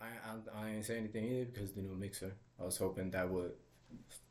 I, 0.00 0.06
I, 0.06 0.64
I 0.64 0.70
ain't 0.70 0.84
say 0.84 0.96
anything 0.96 1.24
either 1.24 1.44
because 1.52 1.72
the 1.72 1.82
new 1.82 1.94
mixer. 1.94 2.32
I 2.60 2.64
was 2.64 2.78
hoping 2.78 3.10
that 3.10 3.28
would 3.28 3.52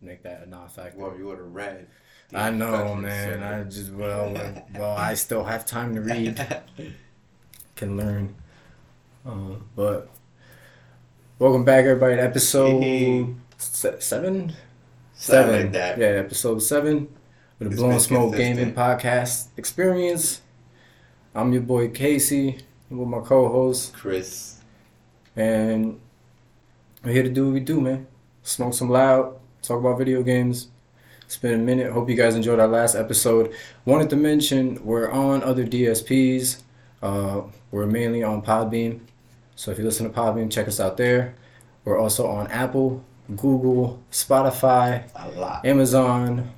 make 0.02 0.24
that 0.24 0.44
a 0.44 0.50
non-factor. 0.50 0.98
Well, 0.98 1.16
you 1.18 1.26
would 1.28 1.38
have 1.38 1.54
read. 1.54 1.88
I 2.34 2.50
know, 2.52 2.96
man. 2.96 3.44
I 3.44 3.64
just 3.64 3.92
well, 3.92 4.34
well, 4.76 4.98
I 4.98 5.14
still 5.16 5.44
have 5.44 5.66
time 5.66 5.96
to 5.96 6.02
read, 6.02 6.62
can 7.76 7.98
learn. 7.98 8.36
Uh, 9.26 9.56
but 9.76 10.10
welcome 11.38 11.66
back, 11.66 11.86
everybody, 11.86 12.16
to 12.16 12.22
episode 12.24 13.36
se- 13.58 13.98
seven. 14.00 14.54
Something 15.14 15.66
like. 15.72 15.98
Yeah, 15.98 16.06
episode 16.24 16.60
seven 16.60 17.10
with 17.60 17.70
the 17.70 17.74
It's 17.74 17.84
been 17.84 18.00
Smoke 18.00 18.36
Gaming. 18.36 18.74
Podcast 18.74 19.48
Experience. 19.58 20.42
I'm 21.36 21.52
your 21.54 21.62
boy 21.62 21.90
Casey 21.90 22.58
with 22.90 23.08
my 23.08 23.20
co-host, 23.20 23.94
Chris. 23.94 24.59
And 25.40 26.00
we're 27.04 27.14
here 27.14 27.24
to 27.24 27.30
do 27.30 27.46
what 27.46 27.54
we 27.54 27.60
do, 27.62 27.80
man. 27.80 28.08
Smoke 28.44 28.74
some 28.74 28.90
loud, 28.90 29.38
talk 29.62 29.80
about 29.80 29.98
video 29.98 30.22
games. 30.22 30.68
It's 31.24 31.38
been 31.38 31.54
a 31.54 31.58
minute. 31.58 31.92
Hope 31.94 32.10
you 32.10 32.16
guys 32.16 32.36
enjoyed 32.36 32.60
our 32.60 32.68
last 32.68 32.96
episode. 32.96 33.54
Wanted 33.86 34.10
to 34.10 34.16
mention 34.16 34.84
we're 34.84 35.10
on 35.10 35.42
other 35.44 35.66
DSPs. 35.66 36.64
Uh, 37.02 37.44
we're 37.72 37.86
mainly 37.86 38.22
on 38.22 38.42
Podbean. 38.42 39.00
So 39.56 39.72
if 39.72 39.78
you 39.78 39.86
listen 39.86 40.12
to 40.12 40.18
Podbean, 40.18 40.52
check 40.52 40.68
us 40.68 40.80
out 40.80 40.98
there. 40.98 41.36
We're 41.86 41.98
also 42.00 42.28
on 42.28 42.48
Apple, 42.48 43.06
Google, 43.36 44.02
Spotify. 44.12 45.04
Amazon, 45.64 46.52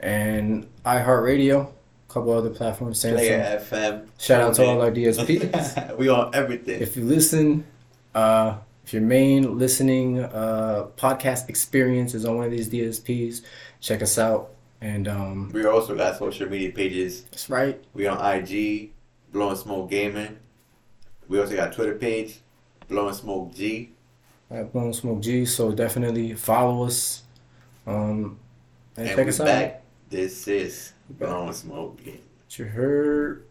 and 0.00 0.66
iHeartRadio. 0.84 1.68
A 1.68 2.12
couple 2.12 2.32
other 2.32 2.50
platforms. 2.50 2.98
Samsung. 2.98 3.16
Player 3.16 3.62
FM. 3.70 4.08
Shout 4.18 4.40
out 4.40 4.54
to 4.54 4.64
all 4.64 4.80
our 4.80 4.90
DSPs. 4.90 5.96
we 5.98 6.08
are 6.08 6.30
everything. 6.32 6.80
if 6.80 6.96
you 6.96 7.04
listen, 7.04 7.64
uh, 8.16 8.58
if 8.84 8.92
your 8.92 9.02
main 9.02 9.58
listening 9.58 10.20
uh, 10.24 10.86
podcast 10.96 11.48
experience 11.48 12.14
is 12.14 12.24
on 12.24 12.36
one 12.36 12.44
of 12.46 12.50
these 12.50 12.68
DSPs, 12.68 13.42
check 13.80 14.00
us 14.02 14.18
out. 14.18 14.50
And 14.80 15.08
um, 15.08 15.50
we 15.52 15.64
also 15.66 15.96
got 15.96 16.16
social 16.18 16.48
media 16.48 16.70
pages. 16.70 17.22
that's 17.24 17.48
right. 17.50 17.82
We 17.94 18.06
on 18.06 18.18
IG, 18.24 18.92
Blowing 19.32 19.56
Smoke 19.56 19.90
Gaming. 19.90 20.38
We 21.28 21.40
also 21.40 21.56
got 21.56 21.72
Twitter 21.72 21.94
page, 21.94 22.40
Blowing 22.88 23.14
Smoke 23.14 23.54
G. 23.54 23.90
At 24.50 24.72
Blown 24.72 24.92
Smoke 24.92 25.20
G. 25.22 25.44
So 25.44 25.72
definitely 25.72 26.34
follow 26.34 26.84
us. 26.84 27.22
Um, 27.86 28.38
and, 28.96 29.08
And 29.08 29.16
check 29.16 29.28
us 29.28 29.40
out. 29.40 29.46
back. 29.46 29.82
This 30.08 30.46
is. 30.46 30.92
Blowing 31.10 31.52
Smoke 31.52 31.96
Gaming. 32.04 32.20
You 32.50 32.64
heard? 32.66 33.45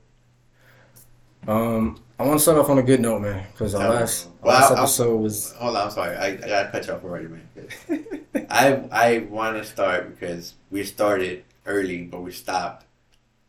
Um, 1.48 2.00
I 2.18 2.24
want 2.26 2.40
to 2.40 2.42
start 2.44 2.58
off 2.58 2.70
on 2.70 2.78
a 2.78 2.84
good 2.84 3.02
note, 3.02 3.20
man, 3.22 3.46
because 3.52 3.76
our 3.76 3.90
last, 3.90 4.30
Well, 4.42 4.54
last 4.54 4.72
I- 4.72 4.76
I- 4.76 4.80
episode 4.80 5.18
was. 5.18 5.52
Hold 5.54 5.76
on, 5.76 5.84
I'm 5.86 5.92
sorry. 5.92 6.16
I, 6.16 6.28
I 6.28 6.36
gotta 6.36 6.70
cut 6.72 6.88
you 6.88 6.94
off 6.94 7.04
already, 7.04 7.28
man. 7.28 7.48
I 8.50 8.76
I 8.92 9.18
want 9.30 9.58
to 9.58 9.64
start 9.64 10.10
because 10.18 10.54
we 10.72 10.84
started 10.84 11.44
early, 11.66 12.04
but 12.04 12.22
we 12.22 12.32
stopped. 12.32 12.86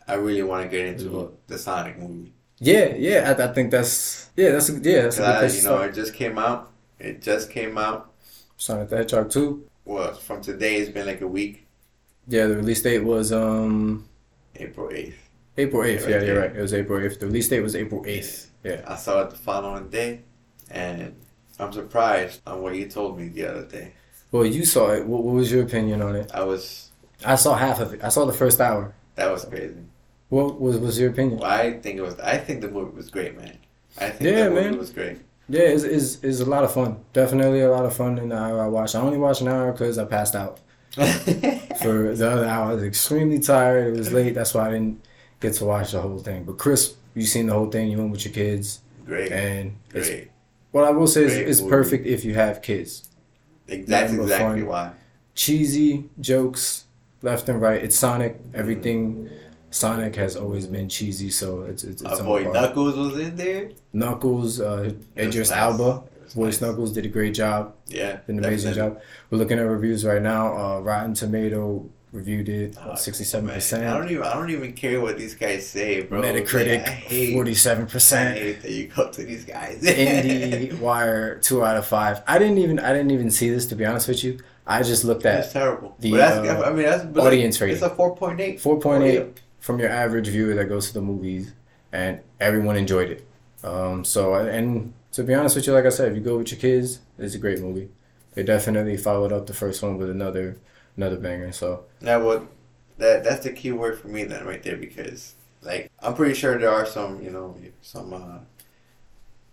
I 0.08 0.14
really 0.14 0.42
want 0.42 0.62
to 0.64 0.68
get 0.68 0.86
into 0.86 1.10
What? 1.10 1.46
the 1.48 1.58
Sonic 1.58 1.98
movie. 1.98 2.32
Yeah, 2.58 2.94
yeah, 2.94 3.34
I, 3.38 3.44
I 3.44 3.52
think 3.52 3.70
that's 3.70 4.30
yeah, 4.36 4.50
that's 4.52 4.68
a, 4.68 4.72
yeah, 4.74 5.02
that's 5.02 5.18
a 5.18 5.20
good 5.22 5.26
'Cause 5.26 5.54
I- 5.54 5.56
you 5.58 5.62
know, 5.64 5.76
start. 5.76 5.90
it 5.90 5.94
just 5.94 6.14
came 6.14 6.38
out. 6.38 6.70
It 6.98 7.22
just 7.22 7.50
came 7.50 7.76
out. 7.78 8.12
Sonic 8.56 8.88
the 8.88 8.96
Hedgehog 8.98 9.30
two. 9.30 9.66
Well, 9.84 10.14
from 10.14 10.40
today, 10.42 10.76
it's 10.76 10.90
been 10.90 11.06
like 11.06 11.20
a 11.20 11.26
week. 11.28 11.66
Yeah, 12.26 12.46
the 12.46 12.56
release 12.56 12.82
date 12.82 13.04
was 13.04 13.32
um 13.32 14.08
April 14.56 14.88
8th. 14.88 15.14
April 15.58 15.82
eighth. 15.84 16.08
Yeah, 16.08 16.16
Yeah, 16.16 16.22
you're 16.22 16.40
right. 16.40 16.54
It 16.56 16.60
was 16.60 16.74
April 16.74 17.00
eighth. 17.04 17.20
The 17.20 17.26
release 17.26 17.48
date 17.48 17.60
was 17.60 17.74
April 17.76 18.04
eighth. 18.06 18.50
Yeah. 18.64 18.82
I 18.86 18.96
saw 18.96 19.22
it 19.22 19.30
the 19.30 19.36
following 19.36 19.88
day, 19.88 20.22
and 20.70 21.14
I'm 21.58 21.72
surprised 21.72 22.40
on 22.46 22.62
what 22.62 22.74
you 22.74 22.88
told 22.88 23.18
me 23.18 23.28
the 23.28 23.46
other 23.46 23.64
day. 23.64 23.92
Well, 24.32 24.44
you 24.44 24.64
saw 24.64 24.90
it. 24.92 25.06
What, 25.06 25.22
what 25.22 25.34
was 25.34 25.50
your 25.52 25.62
opinion 25.62 26.02
on 26.02 26.16
it? 26.16 26.30
I 26.34 26.42
was, 26.42 26.90
I 27.24 27.36
saw 27.36 27.54
half 27.54 27.80
of 27.80 27.94
it. 27.94 28.02
I 28.02 28.08
saw 28.08 28.24
the 28.26 28.32
first 28.32 28.60
hour. 28.60 28.92
that 29.14 29.30
was 29.30 29.44
crazy. 29.44 29.76
What 30.28 30.60
was 30.60 30.76
was 30.78 30.98
your 30.98 31.10
opinion? 31.10 31.38
Well, 31.38 31.50
I 31.50 31.74
think 31.78 31.98
it 31.98 32.02
was, 32.02 32.18
I 32.18 32.36
think 32.38 32.60
the 32.60 32.68
movie 32.68 32.96
was 32.96 33.08
great, 33.10 33.36
man. 33.38 33.56
I 33.98 34.10
think 34.10 34.22
Yeah, 34.30 34.44
the 34.44 34.50
movie 34.50 34.70
man. 34.70 34.78
was 34.78 34.90
great. 34.90 35.18
Yeah, 35.48 35.60
it's, 35.62 35.84
it's, 35.84 36.24
it's 36.24 36.40
a 36.40 36.44
lot 36.44 36.64
of 36.64 36.74
fun. 36.74 36.98
Definitely 37.12 37.60
a 37.60 37.70
lot 37.70 37.84
of 37.86 37.94
fun 37.94 38.18
in 38.18 38.30
the 38.30 38.36
hour 38.36 38.60
I 38.60 38.66
watched. 38.66 38.96
I 38.96 39.00
only 39.00 39.18
watched 39.18 39.42
an 39.42 39.48
hour 39.48 39.70
because 39.70 39.96
I 39.96 40.04
passed 40.04 40.34
out. 40.34 40.58
For 40.96 42.14
the 42.16 42.28
other 42.30 42.46
hour, 42.46 42.70
I 42.70 42.74
was 42.74 42.82
extremely 42.82 43.38
tired. 43.38 43.94
It 43.94 43.98
was 43.98 44.12
late. 44.12 44.34
That's 44.34 44.52
why 44.54 44.66
I 44.66 44.70
didn't 44.72 45.06
get 45.40 45.54
to 45.54 45.64
watch 45.64 45.92
the 45.92 46.00
whole 46.00 46.18
thing. 46.18 46.44
But 46.44 46.58
Chris, 46.58 46.94
you 47.14 47.22
seen 47.22 47.46
the 47.46 47.52
whole 47.54 47.70
thing. 47.70 47.90
You 47.90 47.98
went 47.98 48.10
with 48.12 48.24
your 48.24 48.34
kids, 48.34 48.80
great, 49.04 49.32
and 49.32 49.76
it's, 49.94 50.08
great. 50.08 50.30
what 50.72 50.84
I 50.84 50.90
will 50.90 51.06
say 51.06 51.24
is 51.24 51.34
Great 51.34 51.48
it's 51.48 51.60
movie. 51.60 51.70
perfect 51.70 52.06
if 52.06 52.24
you 52.24 52.34
have 52.34 52.62
kids. 52.62 53.08
That's 53.66 53.88
Nothing 53.88 54.20
exactly 54.22 54.60
fun. 54.60 54.66
why. 54.68 54.92
cheesy 55.34 56.04
jokes 56.20 56.84
left 57.22 57.48
and 57.48 57.60
right. 57.60 57.82
It's 57.82 57.96
Sonic. 57.96 58.38
Everything 58.54 59.28
Sonic 59.70 60.14
has 60.16 60.36
always 60.36 60.66
been 60.66 60.88
cheesy, 60.88 61.30
so 61.30 61.62
it's 61.62 61.82
it's, 61.84 62.02
it's 62.02 62.20
boy. 62.20 62.44
Knuckles 62.50 62.96
was 62.96 63.18
in 63.18 63.36
there. 63.36 63.70
Knuckles, 63.92 64.60
uh, 64.60 64.92
Idris 65.18 65.50
nice. 65.50 65.58
Elba, 65.58 66.02
voice 66.34 66.60
nice. 66.60 66.60
Knuckles 66.62 66.92
did 66.92 67.04
a 67.04 67.08
great 67.08 67.34
job. 67.34 67.74
Yeah, 67.88 68.18
Did 68.26 68.36
an 68.36 68.38
amazing 68.44 68.70
definitely. 68.74 68.98
job. 69.00 69.02
We're 69.30 69.38
looking 69.38 69.58
at 69.58 69.62
reviews 69.66 70.04
right 70.04 70.22
now. 70.22 70.56
Uh, 70.56 70.80
Rotten 70.80 71.14
Tomato 71.14 71.88
reviewed 72.16 72.48
it 72.48 72.76
Oh, 72.82 72.94
sixty-seven 72.96 73.46
man. 73.46 73.54
I 73.54 73.56
percent. 73.58 73.84
don't 73.84 74.10
even 74.10 74.22
I 74.24 74.34
don't 74.34 74.50
even 74.50 74.72
care 74.72 75.00
what 75.00 75.18
these 75.18 75.34
guys 75.34 75.68
say, 75.68 76.02
bro. 76.02 76.22
Metacritic 76.22 77.32
forty-seven 77.34 77.84
I 77.84 77.88
percent. 77.88 78.38
hate 78.38 78.62
that 78.62 78.70
you 78.72 78.86
go 78.88 79.10
to 79.10 79.22
these 79.22 79.44
guys. 79.44 79.82
Indie 79.82 80.78
Wire 80.80 81.38
two 81.38 81.64
out 81.64 81.76
of 81.76 81.86
five. 81.86 82.22
I 82.26 82.38
didn't 82.38 82.58
even 82.58 82.78
I 82.78 82.92
didn't 82.92 83.10
even 83.12 83.30
see 83.30 83.50
this 83.50 83.66
to 83.66 83.76
be 83.76 83.84
honest 83.84 84.08
with 84.08 84.24
you. 84.24 84.38
I 84.66 84.82
just 84.82 85.04
looked 85.04 85.22
That's 85.22 85.46
at 85.48 85.52
terrible. 85.52 85.94
the, 86.00 86.10
but 86.10 86.16
that's, 86.16 86.48
uh, 86.48 86.62
I 86.66 86.72
mean, 86.72 86.82
that's 86.86 87.04
but 87.04 87.24
audience 87.24 87.56
like, 87.56 87.68
rating. 87.68 87.74
It's 87.76 87.84
a 87.84 87.94
four 87.94 88.16
point 88.16 88.40
eight. 88.40 88.60
four 88.60 88.80
point 88.80 89.04
eight 89.04 89.40
from 89.60 89.78
your 89.78 89.90
average 89.90 90.26
viewer 90.28 90.54
that 90.54 90.64
goes 90.64 90.88
to 90.88 90.94
the 90.94 91.00
movies, 91.02 91.52
and 91.92 92.20
everyone 92.40 92.76
enjoyed 92.76 93.10
it. 93.10 93.28
Um, 93.62 94.04
so 94.04 94.34
and 94.34 94.92
to 95.12 95.22
be 95.22 95.34
honest 95.34 95.54
with 95.56 95.66
you, 95.68 95.72
like 95.72 95.86
I 95.86 95.90
said, 95.90 96.10
if 96.10 96.16
you 96.16 96.20
go 96.22 96.38
with 96.38 96.50
your 96.50 96.58
kids, 96.60 96.98
it's 97.18 97.34
a 97.34 97.38
great 97.38 97.60
movie. 97.60 97.88
They 98.34 98.42
definitely 98.42 98.96
followed 98.96 99.32
up 99.32 99.46
the 99.46 99.54
first 99.54 99.82
one 99.82 99.96
with 99.98 100.10
another 100.10 100.58
another 100.96 101.16
banger. 101.16 101.52
So 101.52 101.84
Now, 102.00 102.24
what? 102.24 102.46
That 102.98 103.24
that's 103.24 103.44
the 103.44 103.52
key 103.52 103.72
word 103.72 103.98
for 104.00 104.08
me 104.08 104.24
then, 104.24 104.46
right 104.46 104.62
there, 104.62 104.76
because 104.78 105.34
like 105.62 105.90
I'm 106.00 106.14
pretty 106.14 106.34
sure 106.34 106.58
there 106.58 106.70
are 106.70 106.86
some, 106.86 107.22
you 107.22 107.30
know, 107.30 107.54
some 107.82 108.12
uh, 108.14 108.38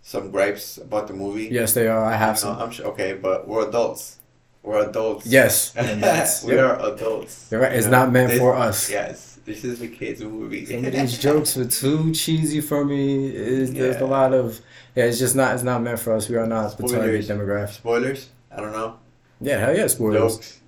some 0.02 0.30
gripes 0.30 0.78
about 0.78 1.08
the 1.08 1.14
movie. 1.14 1.48
yes, 1.50 1.74
they 1.74 1.86
are. 1.88 2.04
I 2.04 2.16
have 2.16 2.36
You 2.38 2.44
know, 2.44 2.52
some. 2.54 2.58
I'm 2.62 2.70
sure. 2.70 2.86
Okay, 2.86 3.14
but 3.14 3.46
we're 3.48 3.68
adults. 3.68 4.18
We're 4.62 4.88
adults. 4.88 5.26
Yes, 5.26 5.74
we 6.46 6.56
are 6.58 6.78
adults. 6.92 7.48
You're 7.50 7.60
right. 7.60 7.72
you 7.72 7.78
It's 7.78 7.86
know? 7.86 7.98
not 8.04 8.12
meant 8.12 8.30
This- 8.30 8.38
for 8.38 8.54
us. 8.54 8.90
Yes, 8.90 9.38
this 9.44 9.62
is 9.62 9.80
the 9.80 9.88
kids' 9.88 10.22
movie. 10.22 10.64
Some 10.64 10.84
of 10.86 10.92
these 10.92 11.18
jokes 11.28 11.54
were 11.56 11.66
too 11.66 12.12
cheesy 12.14 12.62
for 12.62 12.82
me. 12.84 13.26
Is 13.26 13.74
there's 13.74 14.00
a 14.00 14.06
lot 14.06 14.32
of 14.32 14.58
yeah. 14.96 15.04
It's 15.04 15.18
just 15.18 15.36
not. 15.36 15.52
It's 15.54 15.62
not 15.64 15.82
meant 15.82 15.98
for 15.98 16.14
us. 16.14 16.30
We 16.30 16.36
are 16.36 16.46
not 16.46 16.78
the 16.78 16.88
target 16.88 17.26
demographic. 17.26 17.72
Spoilers? 17.74 18.30
I 18.50 18.60
don't 18.60 18.72
know. 18.72 18.98
Yeah, 19.42 19.58
hell 19.58 19.76
yeah, 19.76 19.86
spoilers. 19.88 20.36
Jokes. 20.36 20.60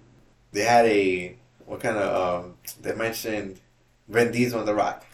They 0.56 0.64
had 0.64 0.86
a 0.86 1.36
what 1.66 1.80
kind 1.80 1.96
of 1.98 2.44
um? 2.44 2.54
They 2.80 2.94
mentioned 2.94 3.60
Vin 4.08 4.32
Diesel 4.32 4.60
on 4.60 4.66
the 4.66 4.74
Rock. 4.74 5.04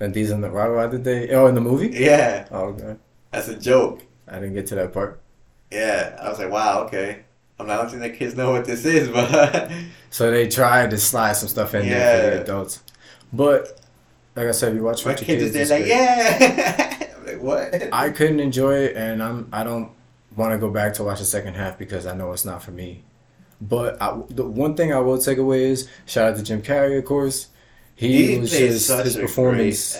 And 0.00 0.12
these 0.14 0.30
in 0.30 0.40
the 0.40 0.50
Rock. 0.50 0.70
why 0.76 0.86
did 0.86 1.02
they? 1.04 1.30
Oh, 1.30 1.46
in 1.46 1.54
the 1.54 1.60
movie? 1.60 1.88
Yeah, 1.88 2.46
Oh, 2.50 2.66
okay. 2.72 2.96
that's 3.32 3.48
a 3.48 3.56
joke. 3.56 4.02
I 4.28 4.34
didn't 4.40 4.54
get 4.54 4.66
to 4.68 4.74
that 4.76 4.92
part. 4.92 5.20
Yeah, 5.70 6.16
I 6.20 6.28
was 6.28 6.38
like, 6.38 6.50
wow, 6.50 6.82
okay. 6.84 7.24
I'm 7.58 7.66
not 7.66 7.82
letting 7.84 8.00
the 8.00 8.10
kids 8.10 8.34
know 8.36 8.50
what 8.52 8.64
this 8.64 8.84
is, 8.84 9.08
but 9.16 9.70
So 10.10 10.30
they 10.30 10.48
tried 10.48 10.90
to 10.90 10.98
slide 10.98 11.34
some 11.34 11.48
stuff 11.48 11.74
in 11.74 11.88
there 11.88 12.30
for 12.30 12.36
the 12.36 12.42
adults. 12.42 12.82
But 13.32 13.80
like 14.36 14.46
I 14.48 14.52
said, 14.52 14.70
if 14.72 14.76
you 14.76 14.84
watch 14.84 15.04
your 15.04 15.14
kids 15.14 15.26
kids, 15.26 15.56
is 15.56 15.68
there 15.68 15.78
like, 15.78 15.86
great. 15.88 15.96
yeah. 15.96 17.08
I'm 17.18 17.26
like, 17.26 17.40
what? 17.40 17.92
I 17.92 18.10
couldn't 18.10 18.40
enjoy 18.40 18.74
it, 18.86 18.96
and 18.96 19.22
I'm 19.22 19.48
I 19.52 19.62
don't 19.64 19.90
want 20.36 20.52
to 20.52 20.58
go 20.58 20.70
back 20.70 20.94
to 20.94 21.04
watch 21.04 21.20
the 21.20 21.24
second 21.24 21.54
half 21.54 21.78
because 21.78 22.06
I 22.06 22.14
know 22.14 22.32
it's 22.32 22.44
not 22.44 22.62
for 22.62 22.72
me. 22.72 23.02
But 23.68 24.00
I, 24.00 24.20
the 24.28 24.44
one 24.44 24.76
thing 24.76 24.92
I 24.92 24.98
will 24.98 25.18
take 25.18 25.38
away 25.38 25.64
is 25.64 25.88
shout 26.04 26.30
out 26.30 26.36
to 26.36 26.42
Jim 26.42 26.60
Carrey, 26.60 26.98
of 26.98 27.04
course. 27.04 27.48
He, 27.94 28.38
was 28.38 28.50
just 28.50 28.86
such 28.86 29.04
his 29.04 29.16
a 29.16 29.20
performance. 29.20 29.96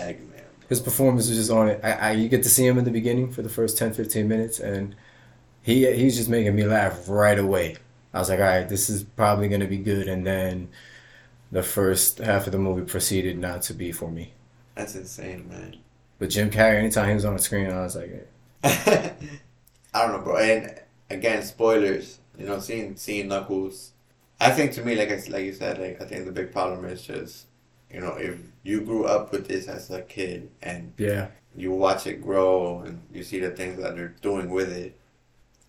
His 0.68 0.80
performance 0.80 1.28
was 1.28 1.38
just 1.38 1.50
on 1.50 1.68
it. 1.68 1.80
I, 1.82 1.92
I 1.92 2.12
you 2.12 2.28
get 2.28 2.42
to 2.42 2.50
see 2.50 2.66
him 2.66 2.78
in 2.78 2.84
the 2.84 2.90
beginning 2.90 3.30
for 3.30 3.42
the 3.42 3.48
first 3.48 3.78
10, 3.78 3.94
15 3.94 4.28
minutes, 4.28 4.60
and 4.60 4.94
he 5.62 5.90
he's 5.94 6.16
just 6.16 6.28
making 6.28 6.54
me 6.54 6.64
laugh 6.64 7.08
right 7.08 7.38
away. 7.38 7.76
I 8.12 8.18
was 8.18 8.28
like, 8.28 8.40
all 8.40 8.44
right, 8.44 8.68
this 8.68 8.90
is 8.90 9.02
probably 9.02 9.48
gonna 9.48 9.66
be 9.66 9.78
good, 9.78 10.08
and 10.08 10.26
then 10.26 10.68
the 11.50 11.62
first 11.62 12.18
half 12.18 12.46
of 12.46 12.52
the 12.52 12.58
movie 12.58 12.84
proceeded 12.84 13.38
not 13.38 13.62
to 13.62 13.74
be 13.74 13.92
for 13.92 14.10
me. 14.10 14.32
That's 14.74 14.94
insane, 14.94 15.48
man. 15.48 15.76
But 16.18 16.30
Jim 16.30 16.50
Carrey, 16.50 16.78
anytime 16.78 17.08
he 17.08 17.14
was 17.14 17.24
on 17.24 17.34
the 17.34 17.42
screen, 17.42 17.70
I 17.70 17.82
was 17.82 17.96
like, 17.96 18.28
I 18.64 19.12
don't 19.94 20.12
know, 20.12 20.18
bro. 20.18 20.36
And 20.36 20.80
again, 21.10 21.42
spoilers. 21.42 22.18
You 22.38 22.46
know, 22.46 22.58
seeing 22.58 22.96
seeing 22.96 23.28
Knuckles. 23.28 23.92
I 24.40 24.50
think 24.50 24.72
to 24.72 24.82
me, 24.84 24.96
like 24.96 25.10
I, 25.10 25.22
like 25.30 25.44
you 25.44 25.52
said, 25.52 25.78
like 25.78 26.00
I 26.00 26.04
think 26.04 26.26
the 26.26 26.32
big 26.32 26.52
problem 26.52 26.84
is 26.84 27.02
just, 27.02 27.46
you 27.90 28.00
know, 28.00 28.14
if 28.16 28.38
you 28.62 28.80
grew 28.80 29.04
up 29.04 29.32
with 29.32 29.46
this 29.48 29.68
as 29.68 29.90
a 29.90 30.02
kid 30.02 30.50
and 30.62 30.92
yeah, 30.98 31.28
you 31.56 31.70
watch 31.72 32.06
it 32.06 32.20
grow 32.22 32.80
and 32.80 33.00
you 33.12 33.22
see 33.22 33.38
the 33.38 33.50
things 33.50 33.80
that 33.80 33.94
they're 33.94 34.14
doing 34.22 34.50
with 34.50 34.72
it, 34.72 34.98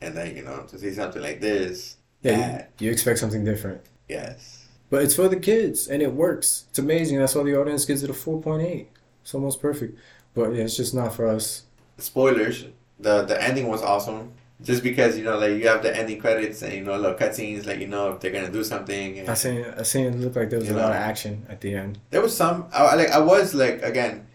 and 0.02 0.16
then 0.18 0.36
you 0.36 0.44
know 0.44 0.64
to 0.70 0.80
see 0.80 0.92
something 0.94 1.22
like 1.22 1.40
this. 1.42 1.98
Yeah, 2.22 2.38
that, 2.38 2.72
you, 2.80 2.88
you 2.88 2.92
expect 2.92 3.20
something 3.20 3.46
different. 3.46 3.82
yes. 4.10 4.62
But 4.90 5.04
it's 5.04 5.16
for 5.16 5.28
the 5.28 5.36
kids, 5.40 5.88
and 5.88 6.02
it 6.02 6.14
works. 6.14 6.66
It's 6.70 6.80
amazing. 6.80 7.18
That's 7.20 7.36
why 7.36 7.44
the 7.44 7.60
audience 7.60 7.86
gives 7.86 8.04
it 8.04 8.10
a 8.10 8.14
4.8. 8.14 8.86
It's 9.24 9.34
almost 9.34 9.60
perfect. 9.62 9.98
But 10.36 10.54
yeah, 10.54 10.64
it's 10.64 10.78
just 10.78 10.94
not 10.94 11.14
for 11.14 11.28
us. 11.28 11.64
Spoilers. 11.98 12.66
The 13.00 13.24
the 13.24 13.42
ending 13.42 13.68
was 13.68 13.82
awesome. 13.82 14.34
Just 14.62 14.84
because 14.84 15.18
you 15.18 15.24
know, 15.25 15.38
like 15.38 15.52
you 15.52 15.68
have 15.68 15.84
the 15.84 15.96
ending 15.96 16.19
credits 16.19 16.62
and 16.62 16.74
you 16.74 16.81
know, 16.81 16.96
little 16.98 17.18
cutscenes, 17.18 17.66
like 17.66 17.80
you 17.80 17.88
know 17.88 18.13
if 18.13 18.22
they're 18.22 18.31
gonna 18.31 18.52
do 18.52 18.63
something. 18.63 19.19
And 19.19 19.30
I 19.30 19.34
seen, 19.34 19.66
I 19.66 19.84
seen 19.84 20.06
it 20.06 20.16
look 20.16 20.36
like 20.36 20.50
there 20.50 20.60
was 20.60 20.69
a 20.69 20.74
lot 20.74 20.92
of 20.92 20.96
action 20.96 21.46
at 21.50 21.60
the 21.60 21.75
end. 21.75 22.00
There 22.10 22.22
was 22.22 22.36
some. 22.36 22.68
I 22.74 22.96
like. 22.96 23.10
I 23.10 23.19
was 23.19 23.54
like 23.54 23.84
again, 23.84 24.28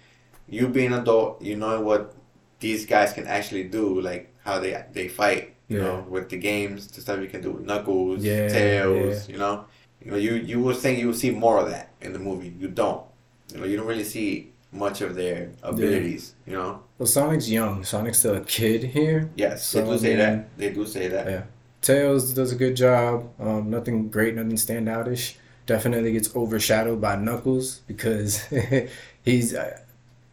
you 0.46 0.68
being 0.68 0.92
an 0.92 1.00
adult, 1.00 1.40
you 1.40 1.56
know 1.56 1.80
what 1.80 2.14
these 2.60 2.84
guys 2.84 3.14
can 3.14 3.26
actually 3.26 3.64
do, 3.64 4.00
like 4.02 4.30
how 4.44 4.58
they 4.58 4.84
they 4.92 5.08
fight. 5.08 5.54
You 5.68 5.78
Yeah. 5.78 5.84
know, 5.84 6.06
with 6.08 6.28
the 6.28 6.36
games, 6.36 6.88
the 6.88 7.00
stuff 7.00 7.20
you 7.20 7.28
can 7.28 7.40
do 7.40 7.52
with 7.52 7.64
Knuckles, 7.64 8.22
Yeah, 8.22 8.48
Tails. 8.48 9.28
You 9.28 9.38
know, 9.38 9.64
you 10.04 10.10
know, 10.10 10.16
you 10.18 10.34
you 10.34 10.60
would 10.60 10.76
think 10.76 10.98
you 10.98 11.06
would 11.06 11.16
see 11.16 11.30
more 11.30 11.58
of 11.60 11.70
that 11.70 11.90
in 12.02 12.12
the 12.12 12.18
movie. 12.18 12.52
You 12.58 12.68
don't. 12.68 13.02
You 13.54 13.60
know, 13.60 13.64
you 13.66 13.76
don't 13.78 13.86
really 13.86 14.04
see 14.04 14.52
much 14.70 15.00
of 15.00 15.14
their 15.14 15.50
abilities. 15.62 16.34
You 16.46 16.52
know. 16.54 16.82
Well, 17.00 17.06
Sonic's 17.06 17.48
young. 17.50 17.82
Sonic's 17.82 18.18
still 18.18 18.34
a 18.36 18.42
kid 18.42 18.84
here. 18.84 19.30
Yes, 19.34 19.64
So, 19.64 19.80
they 19.80 19.90
do 19.90 19.98
say 19.98 20.16
that. 20.16 20.58
They 20.58 20.70
do 20.70 20.84
say 20.86 21.08
that. 21.08 21.26
Yeah. 21.26 21.42
Tails 21.80 22.34
does 22.34 22.52
a 22.52 22.56
good 22.56 22.76
job. 22.76 23.30
Um, 23.40 23.70
nothing 23.70 24.10
great, 24.10 24.34
nothing 24.34 24.52
standoutish. 24.52 25.36
Definitely 25.64 26.12
gets 26.12 26.36
overshadowed 26.36 27.00
by 27.00 27.16
Knuckles 27.16 27.80
because 27.86 28.44
he's. 29.24 29.54
Uh, 29.54 29.78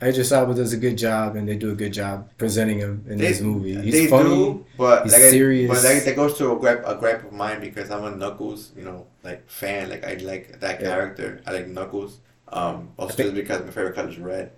Idris 0.04 0.32
Elba 0.34 0.56
does 0.56 0.74
a 0.74 0.78
good 0.78 0.98
job, 0.98 1.38
and 1.38 1.48
they 1.48 1.56
do 1.56 1.72
a 1.72 1.74
good 1.76 1.94
job 1.94 2.30
presenting 2.38 2.80
him 2.80 3.06
in 3.08 3.18
They- 3.18 3.30
this 3.30 3.40
movie. 3.40 3.76
He's 3.82 3.94
they 3.94 4.08
funny. 4.08 4.30
do, 4.30 4.66
but 4.78 5.04
he's 5.04 5.14
like 5.14 5.22
I- 5.22 5.30
serious. 5.32 5.70
but 5.72 5.82
that, 5.84 6.04
that 6.06 6.16
goes 6.18 6.38
to 6.40 6.52
a 6.52 6.60
gripe, 6.60 6.84
a 6.86 6.96
gripe 6.96 7.24
of 7.24 7.32
mine 7.32 7.62
because 7.62 7.90
I'm 7.90 8.04
a 8.04 8.12
Knuckles, 8.12 8.74
you 8.78 8.84
know, 8.84 9.08
like 9.24 9.50
fan. 9.50 9.90
Like 9.90 10.04
I 10.06 10.16
like 10.16 10.60
that 10.60 10.82
Yeah. 10.82 10.88
character. 10.90 11.42
I 11.48 11.52
like 11.54 11.68
Knuckles. 11.70 12.20
Um, 12.50 12.90
also 12.98 13.14
think- 13.16 13.30
just 13.30 13.36
because 13.36 13.64
my 13.64 13.72
favorite 13.72 13.96
color 13.96 14.10
is 14.10 14.20
red. 14.20 14.52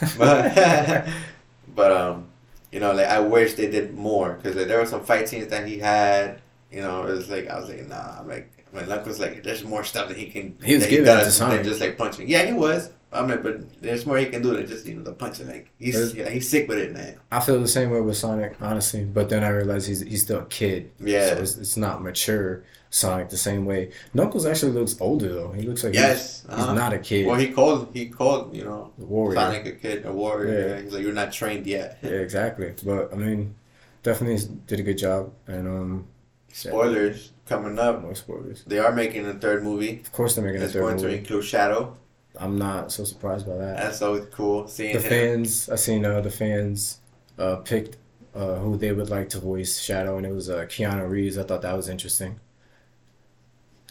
But 0.16 0.54
but 1.74 1.92
um, 1.92 2.28
you 2.72 2.80
know, 2.80 2.92
like 2.92 3.06
I 3.06 3.20
wish 3.20 3.54
they 3.54 3.70
did 3.70 3.94
more 3.94 4.34
because 4.34 4.56
like, 4.56 4.68
there 4.68 4.78
were 4.78 4.86
some 4.86 5.04
fight 5.04 5.28
scenes 5.28 5.48
that 5.48 5.66
he 5.66 5.78
had. 5.78 6.40
You 6.70 6.82
know, 6.82 7.06
it 7.06 7.12
was 7.12 7.30
like 7.30 7.48
I 7.48 7.58
was 7.58 7.68
like, 7.68 7.86
nah, 7.88 8.20
I'm 8.20 8.28
like 8.28 8.50
when 8.72 8.88
Knuckles 8.88 9.20
like, 9.20 9.42
there's 9.42 9.64
more 9.64 9.84
stuff 9.84 10.08
that 10.08 10.16
he 10.16 10.26
can. 10.26 10.58
He 10.62 10.74
was 10.74 10.82
that 10.82 10.90
giving 10.90 11.06
it 11.06 11.08
to 11.08 11.24
does 11.24 11.38
than 11.38 11.64
just 11.64 11.80
like 11.80 11.96
punching. 11.96 12.28
Yeah, 12.28 12.44
he 12.44 12.52
was. 12.52 12.90
I'm 13.12 13.28
like, 13.28 13.42
but 13.42 13.80
there's 13.80 14.04
more 14.04 14.18
he 14.18 14.26
can 14.26 14.42
do 14.42 14.54
than 14.54 14.66
just 14.66 14.84
you 14.84 14.96
know 14.96 15.02
the 15.02 15.12
punching. 15.12 15.46
Like 15.46 15.70
he's 15.78 16.14
yeah, 16.14 16.28
he's 16.28 16.48
sick 16.48 16.68
with 16.68 16.78
it, 16.78 16.92
man. 16.92 17.18
I 17.30 17.40
feel 17.40 17.60
the 17.60 17.68
same 17.68 17.90
way 17.90 18.00
with 18.00 18.16
Sonic, 18.16 18.56
honestly. 18.60 19.04
But 19.04 19.28
then 19.28 19.44
I 19.44 19.48
realize 19.48 19.86
he's 19.86 20.00
he's 20.00 20.22
still 20.22 20.40
a 20.40 20.46
kid. 20.46 20.90
Yeah. 21.00 21.28
So 21.28 21.34
it's, 21.36 21.56
it's 21.56 21.76
not 21.76 22.02
mature 22.02 22.64
Sonic 22.90 23.28
the 23.28 23.36
same 23.36 23.64
way. 23.66 23.90
Knuckles 24.14 24.46
actually 24.46 24.72
looks 24.72 24.98
older 25.00 25.28
though. 25.32 25.52
He 25.52 25.62
looks 25.62 25.84
like 25.84 25.92
Yes, 25.94 26.42
he's, 26.42 26.50
he's 26.50 26.64
uh-huh. 26.64 26.74
not 26.74 26.92
a 26.92 26.98
kid. 26.98 27.26
Well, 27.26 27.36
he 27.36 27.48
called 27.48 27.88
he 27.92 28.06
called 28.08 28.54
you 28.56 28.64
know 28.64 28.92
a 29.00 29.04
warrior. 29.04 29.36
Sonic 29.36 29.66
a 29.66 29.72
kid 29.72 30.06
a 30.06 30.12
warrior. 30.12 30.68
Yeah. 30.68 30.80
He's 30.82 30.92
like 30.92 31.02
you're 31.02 31.12
not 31.12 31.32
trained 31.32 31.66
yet. 31.66 31.98
Yeah, 32.02 32.10
exactly. 32.10 32.74
But 32.84 33.12
I 33.12 33.16
mean, 33.16 33.54
definitely 34.02 34.38
did 34.66 34.80
a 34.80 34.82
good 34.82 34.98
job. 34.98 35.32
And 35.46 35.66
um, 35.68 36.06
Spoilers 36.52 37.32
coming 37.46 37.78
up. 37.78 38.00
more 38.02 38.14
spoilers. 38.14 38.64
They 38.64 38.78
are 38.78 38.92
making 38.92 39.26
a 39.26 39.34
third 39.34 39.62
movie. 39.62 40.00
Of 40.00 40.12
course, 40.12 40.34
they're 40.34 40.44
making 40.44 40.62
a 40.62 40.64
It's 40.64 40.72
third 40.72 40.80
going 40.80 40.98
to 40.98 41.08
include 41.08 41.44
Shadow. 41.44 41.96
I'm 42.38 42.56
not 42.58 42.92
so 42.92 43.04
surprised 43.04 43.46
by 43.46 43.56
that. 43.56 43.76
That's 43.78 44.00
always 44.02 44.26
cool 44.26 44.68
seeing 44.68 44.94
The 44.94 45.00
him. 45.02 45.08
fans, 45.08 45.68
I 45.70 45.76
seen 45.76 46.04
uh, 46.04 46.20
the 46.20 46.30
fans 46.30 47.00
uh, 47.38 47.56
picked 47.56 47.96
uh, 48.34 48.56
who 48.56 48.76
they 48.76 48.92
would 48.92 49.10
like 49.10 49.28
to 49.30 49.38
voice 49.38 49.78
Shadow, 49.80 50.16
and 50.18 50.26
it 50.26 50.32
was 50.32 50.48
uh, 50.50 50.64
Keanu 50.66 51.08
Reeves. 51.08 51.36
I 51.38 51.42
thought 51.44 51.62
that 51.62 51.74
was 51.76 51.88
interesting. 51.88 52.38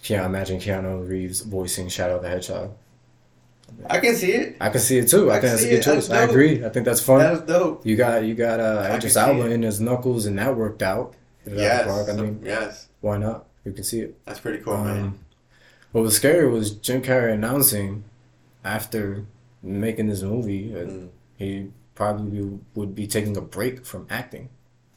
Keanu, 0.05 0.25
imagine 0.27 0.59
Keanu 0.59 1.07
Reeves 1.09 1.41
voicing 1.41 1.89
Shadow 1.89 2.19
the 2.21 2.29
Hedgehog. 2.29 2.71
I 3.89 3.99
can 3.99 4.15
see 4.15 4.31
it. 4.33 4.55
I 4.61 4.69
can 4.69 4.79
see 4.79 4.99
it 4.99 5.09
too. 5.09 5.31
I, 5.31 5.37
I 5.37 5.39
think 5.39 5.51
that's 5.51 5.63
a 5.63 5.69
good 5.69 5.83
choice. 5.83 6.09
I 6.11 6.21
agree. 6.23 6.63
I 6.63 6.69
think 6.69 6.85
that's 6.85 7.01
fun. 7.01 7.19
That's 7.19 7.41
dope. 7.41 7.83
You 7.85 7.95
got 7.95 8.23
you 8.23 8.35
got 8.35 8.59
uh, 8.59 8.91
Idris 8.95 9.15
Elba 9.17 9.49
in 9.49 9.63
his 9.63 9.81
Knuckles, 9.81 10.27
and 10.27 10.37
that 10.37 10.55
worked 10.55 10.83
out. 10.83 11.15
Hit 11.43 11.53
it 11.53 11.59
out 11.59 12.05
the 12.05 12.05
Yes. 12.05 12.09
I 12.09 12.21
mean, 12.21 12.39
yes. 12.43 12.87
why 13.01 13.17
not? 13.17 13.45
You 13.65 13.71
can 13.71 13.83
see 13.83 14.01
it. 14.01 14.15
That's 14.25 14.39
pretty 14.39 14.63
cool, 14.63 14.77
man. 14.77 14.97
Um, 15.05 15.19
what 15.91 16.01
was 16.01 16.15
scary 16.15 16.47
was 16.47 16.71
Jim 16.71 17.01
Carrey 17.01 17.33
announcing 17.33 18.03
after 18.63 19.25
making 19.63 20.07
this 20.09 20.21
movie 20.21 20.69
that 20.73 20.87
Mm. 20.87 21.09
he 21.37 21.71
probably 21.95 22.59
would 22.75 22.93
be 22.93 23.07
taking 23.07 23.35
a 23.37 23.41
break 23.41 23.85
from 23.85 24.05
acting. 24.11 24.49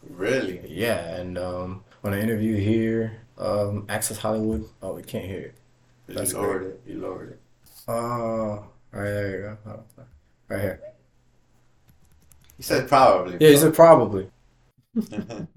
Really? 0.08 0.60
Yeah, 0.68 1.16
and 1.16 1.38
um, 1.38 1.84
on 2.04 2.12
an 2.12 2.20
interview 2.20 2.56
here, 2.56 3.18
um, 3.38 3.86
Access 3.88 4.18
Hollywood. 4.18 4.68
Oh, 4.82 4.94
we 4.94 5.02
can't 5.02 5.24
hear 5.24 5.40
it. 5.40 5.54
That's 6.08 6.32
you 6.32 6.38
lowered 6.38 6.62
it. 6.64 6.80
You 6.86 7.00
lowered 7.00 7.30
it. 7.30 7.40
Oh, 7.86 8.66
right 8.92 9.04
there 9.04 9.30
you 9.30 9.58
go. 9.64 9.84
Right 10.48 10.60
here. 10.60 10.80
He 12.56 12.62
said 12.62 12.88
probably. 12.88 13.36
Yeah, 13.40 13.50
he 13.50 13.56
said 13.56 13.74
probably. 13.74 14.30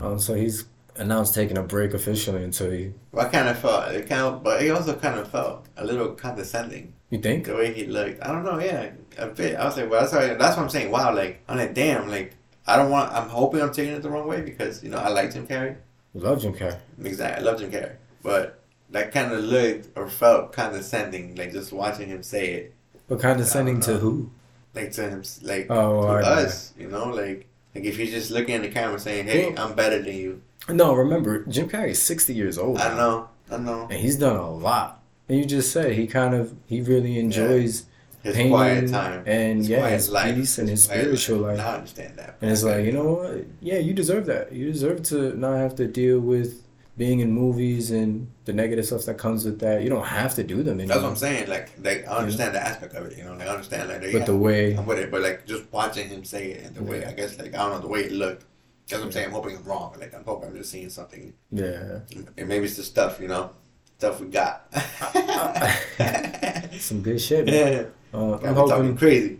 Um, 0.00 0.18
so 0.18 0.34
he's 0.34 0.64
announced 0.96 1.34
taking 1.34 1.58
a 1.58 1.62
break 1.62 1.92
officially 1.92 2.42
until 2.42 2.70
he. 2.70 2.92
I 3.16 3.26
kind 3.26 3.48
of 3.48 3.58
felt 3.58 3.92
it 3.92 4.08
kind 4.08 4.22
of, 4.22 4.42
but 4.42 4.62
he 4.62 4.70
also 4.70 4.96
kind 4.96 5.18
of 5.18 5.30
felt 5.30 5.66
a 5.76 5.84
little 5.84 6.12
condescending 6.14 6.94
You 7.10 7.18
think? 7.18 7.44
the 7.44 7.54
way 7.54 7.72
he 7.74 7.84
looked. 7.84 8.22
I 8.22 8.32
don't 8.32 8.44
know. 8.44 8.58
Yeah, 8.58 8.92
a 9.18 9.26
bit. 9.26 9.56
I 9.56 9.64
was 9.66 9.76
like, 9.76 9.90
well, 9.90 10.00
that's 10.00 10.12
why, 10.14 10.34
that's 10.34 10.56
what 10.56 10.62
I'm 10.62 10.70
saying. 10.70 10.90
Wow, 10.90 11.14
like 11.14 11.42
I'm 11.48 11.58
like, 11.58 11.74
damn, 11.74 12.08
like 12.08 12.34
I 12.66 12.76
don't 12.76 12.90
want. 12.90 13.12
I'm 13.12 13.28
hoping 13.28 13.60
I'm 13.60 13.72
taking 13.72 13.92
it 13.94 14.00
the 14.02 14.08
wrong 14.10 14.26
way 14.26 14.40
because 14.40 14.82
you 14.82 14.88
know 14.88 14.98
I 14.98 15.08
like 15.08 15.32
Jim 15.34 15.46
Carrey. 15.46 15.76
Love 16.14 16.40
Jim 16.42 16.52
Carrey. 16.54 16.78
Exactly, 17.02 17.40
I 17.42 17.44
love 17.50 17.60
Jim 17.60 17.70
Carrey, 17.70 17.94
but 18.22 18.58
that 18.90 19.12
kind 19.12 19.32
of 19.32 19.44
looked 19.44 19.96
or 19.96 20.08
felt 20.08 20.52
condescending, 20.52 21.36
like 21.36 21.52
just 21.52 21.72
watching 21.72 22.08
him 22.08 22.22
say 22.22 22.52
it, 22.54 22.74
But 23.08 23.20
condescending 23.20 23.80
to 23.80 23.98
who? 23.98 24.30
like 24.74 24.92
to 24.92 25.08
him, 25.08 25.22
like 25.42 25.66
Oh, 25.70 26.02
to 26.02 26.08
alright. 26.08 26.24
us, 26.24 26.72
you 26.78 26.88
know, 26.88 27.06
like 27.10 27.46
like 27.74 27.84
if 27.84 27.96
he's 27.96 28.10
just 28.10 28.30
looking 28.32 28.56
in 28.56 28.62
the 28.62 28.68
camera 28.68 28.98
saying, 28.98 29.26
"Hey, 29.26 29.54
I'm 29.56 29.74
better 29.74 30.02
than 30.02 30.14
you," 30.16 30.42
No, 30.68 30.94
remember 30.94 31.44
Jim 31.46 31.68
Carrey 31.68 31.90
is 31.90 32.02
sixty 32.02 32.34
years 32.34 32.58
old. 32.58 32.78
I 32.78 32.96
know, 32.96 33.28
I 33.50 33.56
know. 33.58 33.82
and 33.90 34.00
he's 34.00 34.16
done 34.16 34.36
a 34.36 34.50
lot. 34.50 35.00
And 35.28 35.38
you 35.38 35.44
just 35.44 35.70
said 35.72 35.92
he 35.92 36.08
kind 36.08 36.34
of 36.34 36.54
he 36.66 36.80
really 36.80 37.18
enjoys 37.20 37.84
His 38.22 38.36
pain 38.36 38.50
quiet 38.50 38.90
time 38.90 39.22
and 39.26 39.58
his 39.58 39.68
yeah, 39.68 39.78
quiet 39.78 39.94
his 39.94 40.10
life, 40.10 40.34
peace 40.34 40.58
and 40.58 40.68
his 40.68 40.86
quiet 40.86 41.00
spiritual 41.00 41.38
life. 41.38 41.56
Now 41.56 41.70
I 41.70 41.74
understand 41.76 42.18
that. 42.18 42.36
And 42.40 42.50
it's 42.50 42.62
like 42.62 42.84
you 42.84 42.92
know 42.92 43.14
what? 43.14 43.46
Yeah, 43.60 43.78
you 43.78 43.94
deserve 43.94 44.26
that. 44.26 44.52
You 44.52 44.70
deserve 44.70 45.02
to 45.04 45.36
not 45.38 45.56
have 45.56 45.74
to 45.76 45.86
deal 45.86 46.20
with 46.20 46.62
being 46.98 47.20
in 47.20 47.32
movies 47.32 47.90
and 47.90 48.28
the 48.44 48.52
negative 48.52 48.84
stuff 48.84 49.06
that 49.06 49.16
comes 49.16 49.46
with 49.46 49.58
that. 49.60 49.82
You 49.82 49.88
don't 49.88 50.04
have 50.04 50.34
to 50.34 50.44
do 50.44 50.62
them 50.62 50.80
anymore. 50.80 50.96
That's 50.96 51.02
what 51.02 51.10
I'm 51.10 51.16
saying. 51.16 51.48
Like, 51.48 51.70
like 51.82 52.06
I 52.06 52.18
understand 52.18 52.54
the 52.54 52.62
aspect 52.62 52.94
of 52.94 53.06
it. 53.06 53.16
You 53.16 53.24
know, 53.24 53.32
like 53.32 53.48
I 53.48 53.52
understand 53.52 53.88
like, 53.88 54.00
But 54.02 54.12
yeah, 54.12 54.24
the 54.24 54.36
way 54.36 54.76
I'm 54.76 54.84
with 54.84 54.98
it. 54.98 55.10
But 55.10 55.22
like 55.22 55.46
just 55.46 55.64
watching 55.72 56.08
him 56.08 56.24
say 56.24 56.50
it 56.50 56.66
and 56.66 56.76
the 56.76 56.82
way 56.82 57.06
I 57.06 57.12
guess 57.12 57.38
like 57.38 57.54
I 57.54 57.58
don't 57.58 57.72
know 57.72 57.80
the 57.80 57.88
way 57.88 58.04
it 58.04 58.12
looked. 58.12 58.44
That's 58.86 59.00
what 59.00 59.06
I'm 59.06 59.12
saying. 59.12 59.26
I'm 59.28 59.32
hoping 59.32 59.56
I'm 59.56 59.64
wrong. 59.64 59.94
Like 59.98 60.12
I'm 60.14 60.24
hoping 60.24 60.50
I'm 60.50 60.56
just 60.56 60.70
seeing 60.72 60.90
something. 60.90 61.32
yeah, 61.52 62.00
And 62.36 62.48
maybe 62.48 62.66
it's 62.66 62.76
the 62.76 62.82
stuff, 62.82 63.18
you 63.20 63.28
know, 63.28 63.50
stuff 63.96 64.20
we 64.20 64.26
got. 64.26 64.66
some 66.78 67.00
good 67.00 67.20
shit. 67.20 67.46
Man. 67.46 67.54
yeah, 67.72 67.84
Uh, 68.12 68.34
I'm 68.34 68.54
talking 68.54 68.70
hoping 68.70 68.96
crazy. 68.96 69.38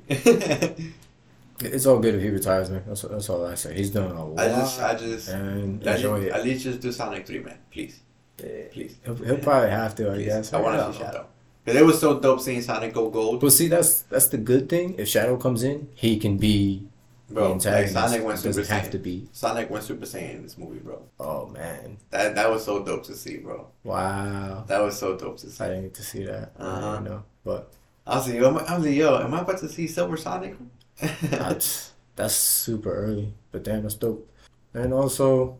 it's 1.60 1.86
all 1.86 1.98
good 1.98 2.14
if 2.14 2.22
he 2.22 2.28
retires, 2.30 2.70
man. 2.70 2.82
That's 2.86 3.02
that's 3.02 3.28
all 3.28 3.46
I 3.46 3.54
say. 3.54 3.74
He's 3.74 3.90
done 3.90 4.10
a 4.10 4.24
lot 4.26 4.38
I 4.40 4.48
just, 4.48 4.80
I 4.80 4.94
just, 4.94 5.28
and 5.28 5.86
at 5.86 5.96
enjoy 5.96 6.18
least, 6.18 6.26
it. 6.28 6.32
at 6.32 6.44
least 6.44 6.64
just 6.64 6.80
do 6.80 6.92
Sonic 6.92 7.26
Three, 7.26 7.40
man. 7.40 7.58
Please, 7.70 8.00
Yeah. 8.38 8.46
please. 8.72 8.96
He'll, 9.04 9.14
he'll 9.16 9.38
probably 9.38 9.70
have 9.70 9.94
to, 9.96 10.10
I 10.10 10.14
please. 10.14 10.24
guess. 10.26 10.52
I 10.52 10.60
want 10.60 10.78
to 10.78 10.92
see 10.92 10.98
Shadow. 11.04 11.26
Cause 11.66 11.76
it 11.76 11.84
was 11.84 12.00
so 12.00 12.18
dope 12.18 12.40
seeing 12.40 12.62
Sonic 12.62 12.94
go 12.94 13.10
gold, 13.10 13.40
But 13.40 13.50
see, 13.52 13.68
that's 13.68 14.02
that's 14.02 14.28
the 14.28 14.38
good 14.38 14.68
thing. 14.68 14.94
If 14.98 15.08
Shadow 15.08 15.36
comes 15.36 15.62
in, 15.62 15.88
he 15.94 16.18
can 16.18 16.38
be 16.38 16.84
bro. 17.28 17.52
Like. 17.52 17.88
Sonic 17.88 18.24
went 18.24 18.38
Super 18.38 18.48
doesn't 18.60 18.68
have 18.74 18.86
Saiyan. 18.86 18.90
to 18.92 18.98
be. 18.98 19.28
Sonic 19.32 19.68
went 19.68 19.84
Super 19.84 20.06
Saiyan 20.06 20.36
in 20.36 20.42
this 20.42 20.56
movie, 20.56 20.78
bro. 20.80 21.02
Oh 21.20 21.46
man! 21.48 21.98
That 22.10 22.34
that 22.36 22.50
was 22.50 22.64
so 22.64 22.82
dope 22.82 23.04
to 23.04 23.14
see, 23.14 23.36
bro. 23.36 23.66
Wow, 23.84 24.64
That 24.68 24.80
was 24.80 24.98
so 24.98 25.16
dope 25.18 25.36
to 25.40 25.50
see. 25.50 25.62
I 25.62 25.68
didn't 25.68 25.82
get 25.82 25.94
to 25.94 26.02
see 26.02 26.24
that. 26.24 26.52
Uh-huh. 26.58 26.92
didn't 26.92 27.04
know, 27.04 27.22
but 27.44 27.70
I 28.06 28.16
was 28.16 28.26
like, 28.28 28.36
yo, 28.40 28.56
I, 28.56 28.76
was 28.76 28.86
like, 28.86 28.94
yo, 28.96 29.18
am 29.18 29.34
I 29.34 29.40
about 29.42 29.58
to 29.58 29.68
see 29.68 29.86
Silver 29.86 30.16
Sonic? 30.16 30.56
that's 31.22 31.92
that's 32.16 32.34
super 32.34 32.92
early. 32.92 33.34
But 33.52 33.64
damn, 33.64 33.82
that's 33.82 33.94
dope. 33.94 34.28
And 34.74 34.92
also, 34.92 35.58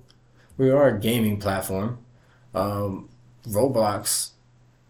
we 0.56 0.70
are 0.70 0.88
a 0.88 0.98
gaming 0.98 1.38
platform. 1.38 1.98
Um, 2.54 3.08
Roblox 3.48 4.30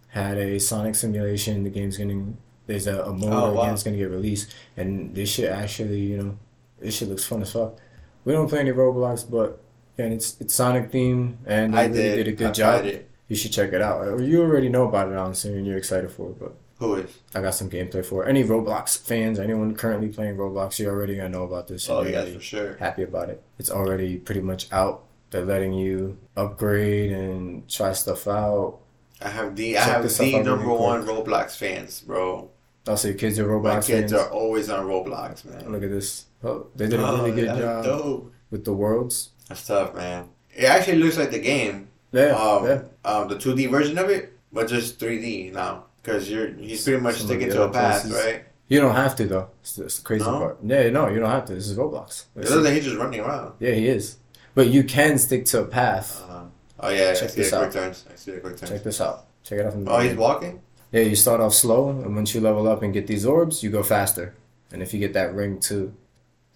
had 0.09 0.39
a 0.39 0.59
Sonic 0.59 0.95
simulation. 0.95 1.65
The 1.65 1.71
game's 1.71 1.97
getting 1.97 2.37
there's 2.67 2.87
a, 2.87 3.03
a 3.03 3.13
mode 3.13 3.33
Oh, 3.33 3.53
wow. 3.53 3.67
game's 3.67 3.83
gonna 3.83 3.97
get 3.97 4.11
released, 4.11 4.55
and 4.77 5.15
this 5.15 5.29
shit 5.31 5.51
actually, 5.51 6.01
you 6.01 6.17
know, 6.23 6.39
this 6.79 6.97
shit 6.97 7.09
looks 7.09 7.25
fun 7.25 7.43
as 7.43 7.53
fuck. 7.53 7.79
We 8.25 8.33
don't 8.33 8.49
play 8.49 8.61
any 8.61 8.71
Roblox, 8.73 9.29
but 9.29 9.61
again, 9.99 10.13
it's 10.13 10.41
it's 10.41 10.55
Sonic 10.55 10.91
themed, 10.91 11.37
and 11.47 11.75
they 11.75 11.79
I 11.79 11.87
really 11.87 12.03
did. 12.03 12.17
did 12.25 12.29
a 12.29 12.33
good 12.33 12.49
I 12.49 12.53
job. 12.53 12.85
it. 12.85 13.11
You 13.29 13.37
should 13.37 13.53
check 13.53 13.73
it 13.73 13.81
out. 13.81 14.19
You 14.21 14.43
already 14.43 14.69
know 14.69 14.89
about 14.89 15.09
it, 15.11 15.17
honestly, 15.17 15.57
and 15.57 15.65
you're 15.67 15.77
excited 15.79 16.11
for 16.11 16.31
it. 16.31 16.39
But 16.41 16.55
Who 16.81 16.97
is? 16.97 17.19
I 17.35 17.41
got 17.43 17.55
some 17.55 17.71
gameplay 17.71 18.05
for 18.05 18.25
it. 18.25 18.29
Any 18.29 18.43
Roblox 18.43 18.99
fans, 18.99 19.39
anyone 19.39 19.75
currently 19.77 20.09
playing 20.09 20.37
Roblox, 20.37 20.79
you're 20.79 20.93
already 20.93 21.15
gonna 21.17 21.29
know 21.29 21.45
about 21.45 21.69
this. 21.69 21.89
Oh 21.89 22.03
yeah, 22.03 22.25
for 22.25 22.41
sure. 22.41 22.77
happy 22.79 23.03
about 23.05 23.29
it. 23.29 23.43
It's 23.59 23.71
already 23.71 24.17
pretty 24.17 24.41
much 24.41 24.67
out. 24.73 25.05
They're 25.31 25.45
letting 25.45 25.75
you 25.75 26.19
upgrade 26.37 27.13
and 27.13 27.69
try 27.69 27.93
stuff 27.93 28.27
out. 28.27 28.79
I 29.23 29.29
have 29.29 29.55
the 29.55 29.79
I 29.79 29.83
have 29.83 30.03
the 30.17 30.43
number 30.43 30.73
one 30.73 31.05
Roblox 31.07 31.57
fans, 31.57 32.01
bro. 32.01 32.51
Also, 32.89 33.09
your 33.09 33.17
kids 33.19 33.39
are 33.39 33.45
Roblox 33.47 33.63
My 33.63 33.75
kids 33.83 34.13
fans. 34.13 34.13
are 34.15 34.31
always 34.31 34.71
on 34.71 34.87
Roblox, 34.87 35.45
man. 35.45 35.71
Look 35.71 35.83
at 35.83 35.91
this. 35.91 36.25
Oh, 36.43 36.67
they 36.75 36.89
did 36.89 36.99
a 36.99 37.07
Oh, 37.07 37.17
really 37.19 37.33
good 37.33 37.59
job 37.59 37.85
Dope. 37.85 38.33
with 38.51 38.65
the 38.65 38.73
worlds. 38.73 39.31
That's 39.49 39.67
tough, 39.67 39.95
man. 39.95 40.31
It 40.57 40.65
actually 40.65 40.97
looks 40.97 41.19
like 41.19 41.31
the 41.31 41.39
game. 41.39 41.89
Yeah, 42.13 42.31
um, 42.35 42.65
yeah. 42.67 42.83
um, 43.05 43.29
the 43.29 43.39
two 43.39 43.55
D 43.55 43.67
version 43.67 43.99
of 43.99 44.09
it, 44.09 44.33
but 44.51 44.67
just 44.67 44.99
three 44.99 45.21
D 45.21 45.51
now. 45.53 45.85
Because 46.03 46.31
you're 46.31 46.49
he's 46.55 46.83
pretty 46.85 47.01
much 47.01 47.17
sticking 47.17 47.51
to 47.51 47.63
a 47.65 47.71
path, 47.71 48.03
places. 48.03 48.25
right? 48.25 48.45
You 48.69 48.81
don't 48.81 48.95
have 48.95 49.17
to 49.17 49.27
though. 49.27 49.49
It's, 49.61 49.79
it's 49.79 49.99
the 49.99 50.05
crazy 50.05 50.25
No? 50.25 50.39
part. 50.39 50.59
Yeah, 50.65 50.89
no, 50.91 51.09
you 51.09 51.19
don't 51.21 51.31
have 51.31 51.45
to. 51.47 51.55
This 51.55 51.69
is 51.69 51.77
Roblox. 51.77 52.25
Looks 52.35 52.51
like 52.51 52.75
he's 52.75 52.85
just 52.85 52.97
running 52.97 53.21
around. 53.21 53.55
Yeah, 53.59 53.73
he 53.73 53.89
is. 53.89 54.17
But 54.55 54.69
you 54.69 54.85
can 54.85 55.19
stick 55.19 55.45
to 55.47 55.63
a 55.63 55.65
path. 55.67 56.23
Uh, 56.29 56.45
oh 56.81 56.89
yeah, 56.89 57.15
Check 57.15 57.33
this 57.33 57.53
out. 57.53 57.73
turns. 57.73 58.05
I 58.13 58.17
see 58.17 58.33
the 58.33 58.41
quick 58.41 58.57
turns. 58.57 58.71
Check 58.71 58.83
this 58.85 59.01
out. 59.01 59.27
Check 59.43 59.59
it 59.59 59.67
out 59.67 59.73
from 59.73 59.85
the 59.85 59.91
Oh, 59.91 59.99
he's 59.99 60.15
walking. 60.17 60.61
Yeah, 60.93 61.03
you 61.03 61.15
start 61.17 61.41
off 61.41 61.55
slow, 61.55 61.91
and 61.91 62.15
once 62.17 62.35
you 62.35 62.41
level 62.41 62.67
up 62.69 62.83
and 62.83 62.93
get 62.93 63.07
these 63.07 63.25
orbs, 63.27 63.63
you 63.63 63.71
go 63.71 63.83
faster. 63.83 64.35
And 64.73 64.83
if 64.83 64.93
you 64.95 65.01
get 65.01 65.13
that 65.15 65.35
ring 65.35 65.61
too, 65.61 65.95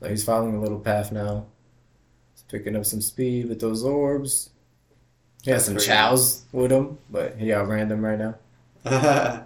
so 0.00 0.08
he's 0.08 0.24
following 0.24 0.56
a 0.56 0.60
little 0.60 0.80
path 0.80 1.12
now. 1.12 1.46
He's 2.32 2.42
picking 2.44 2.74
up 2.76 2.84
some 2.84 3.00
speed 3.00 3.48
with 3.48 3.60
those 3.60 3.84
orbs. 3.84 4.50
He 5.42 5.50
has 5.50 5.66
That's 5.66 5.84
some 5.84 5.94
chows 5.94 6.42
with 6.52 6.72
him, 6.72 6.98
but 7.10 7.36
he 7.38 7.52
outran 7.52 7.88
them 7.88 8.04
right 8.04 8.18
now. 8.18 8.36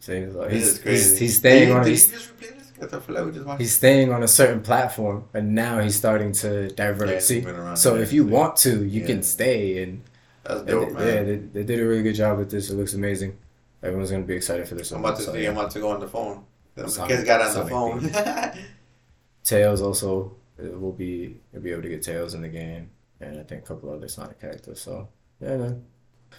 He's, 0.00 0.34
like, 0.34 0.50
he's, 0.52 0.78
crazy. 0.78 1.10
he's, 1.10 1.18
he's 1.18 1.36
staying 1.38 1.72
on 1.72 1.82
Did 1.84 1.90
you 1.90 1.96
just 1.96 2.12
replay 2.14 2.56
this? 2.56 2.72
I 2.80 2.86
thought 2.86 3.02
Philip 3.04 3.26
was 3.26 3.34
just 3.34 3.46
watching. 3.46 3.58
he's 3.60 3.74
staying 3.74 4.12
on 4.12 4.22
a 4.22 4.28
certain 4.28 4.62
platform, 4.62 5.24
and 5.34 5.54
now 5.54 5.80
he's 5.80 5.96
starting 5.96 6.32
to 6.32 6.68
divert. 6.70 7.08
Yeah, 7.10 7.18
See, 7.18 7.44
so 7.74 7.96
if 7.96 8.12
you 8.12 8.24
want 8.24 8.56
to, 8.58 8.84
you 8.84 9.00
Yeah. 9.00 9.06
can 9.06 9.22
stay 9.22 9.82
and 9.82 10.02
That's 10.44 10.62
dope, 10.62 10.88
they, 10.90 10.94
man. 10.94 11.06
yeah, 11.06 11.22
they, 11.24 11.36
they 11.36 11.62
did 11.64 11.80
a 11.80 11.84
really 11.86 12.02
good 12.04 12.14
job 12.14 12.38
with 12.38 12.50
this. 12.50 12.70
It 12.70 12.74
looks 12.76 12.94
amazing. 12.94 13.36
Everyone's 13.82 14.10
gonna 14.10 14.22
be 14.24 14.34
excited 14.36 14.66
for 14.68 14.76
this 14.76 14.92
I'm 14.92 15.00
about 15.00 15.16
to 15.16 15.22
So, 15.22 15.34
yeah. 15.34 15.50
I'm 15.50 15.56
about 15.58 15.72
to 15.72 15.80
go 15.80 15.88
on 15.90 16.00
the 16.00 16.08
phone. 16.08 16.44
The 16.74 16.88
Sonic- 16.88 17.16
kids 17.16 17.24
got 17.24 17.40
on 17.42 17.54
the 17.64 17.70
phone. 17.70 18.10
Tails 19.44 19.82
also 19.82 20.36
it 20.58 20.78
will 20.80 20.92
be 20.92 21.40
you'll 21.52 21.62
be 21.62 21.72
able 21.72 21.82
to 21.82 21.88
get 21.88 22.02
Tails 22.02 22.34
in 22.34 22.42
the 22.42 22.48
game, 22.48 22.90
and 23.20 23.38
I 23.38 23.42
think 23.42 23.64
a 23.64 23.66
couple 23.66 23.90
other 23.90 24.08
Sonic 24.08 24.40
characters. 24.40 24.80
So 24.80 25.08
yeah, 25.40 25.56
man. 25.56 25.84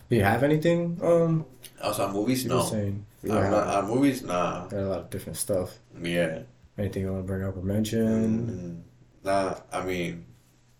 Do 0.09 0.15
you 0.15 0.23
have 0.23 0.43
anything? 0.43 0.99
Um, 1.01 1.45
also, 1.81 2.05
on 2.07 2.13
movies, 2.13 2.45
no. 2.45 2.63
saying 2.63 3.05
have 3.27 3.51
not, 3.51 3.67
on 3.67 3.87
movies, 3.87 4.23
nah. 4.23 4.65
got 4.67 4.79
a 4.79 4.87
lot 4.87 4.99
of 4.99 5.09
different 5.09 5.37
stuff. 5.37 5.77
Yeah. 6.01 6.41
Anything 6.77 7.03
you 7.03 7.11
want 7.11 7.23
to 7.25 7.27
bring 7.27 7.43
up 7.43 7.57
or 7.57 7.61
mention? 7.61 8.83
Mm, 9.23 9.25
Nah, 9.25 9.55
I 9.71 9.83
mean, 9.83 10.25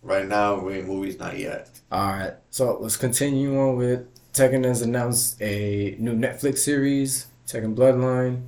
right 0.02 0.26
now 0.26 0.58
we're 0.58 0.80
in 0.80 0.86
movies, 0.86 1.18
not 1.18 1.38
yet. 1.38 1.68
All 1.92 2.08
right, 2.08 2.32
so 2.50 2.78
let's 2.80 2.96
continue 2.96 3.58
on 3.60 3.76
with 3.76 4.06
Tekken 4.32 4.64
has 4.64 4.82
announced 4.82 5.40
a 5.42 5.96
new 5.98 6.14
Netflix 6.16 6.58
series, 6.58 7.26
Tekken 7.46 7.74
Bloodline. 7.74 8.42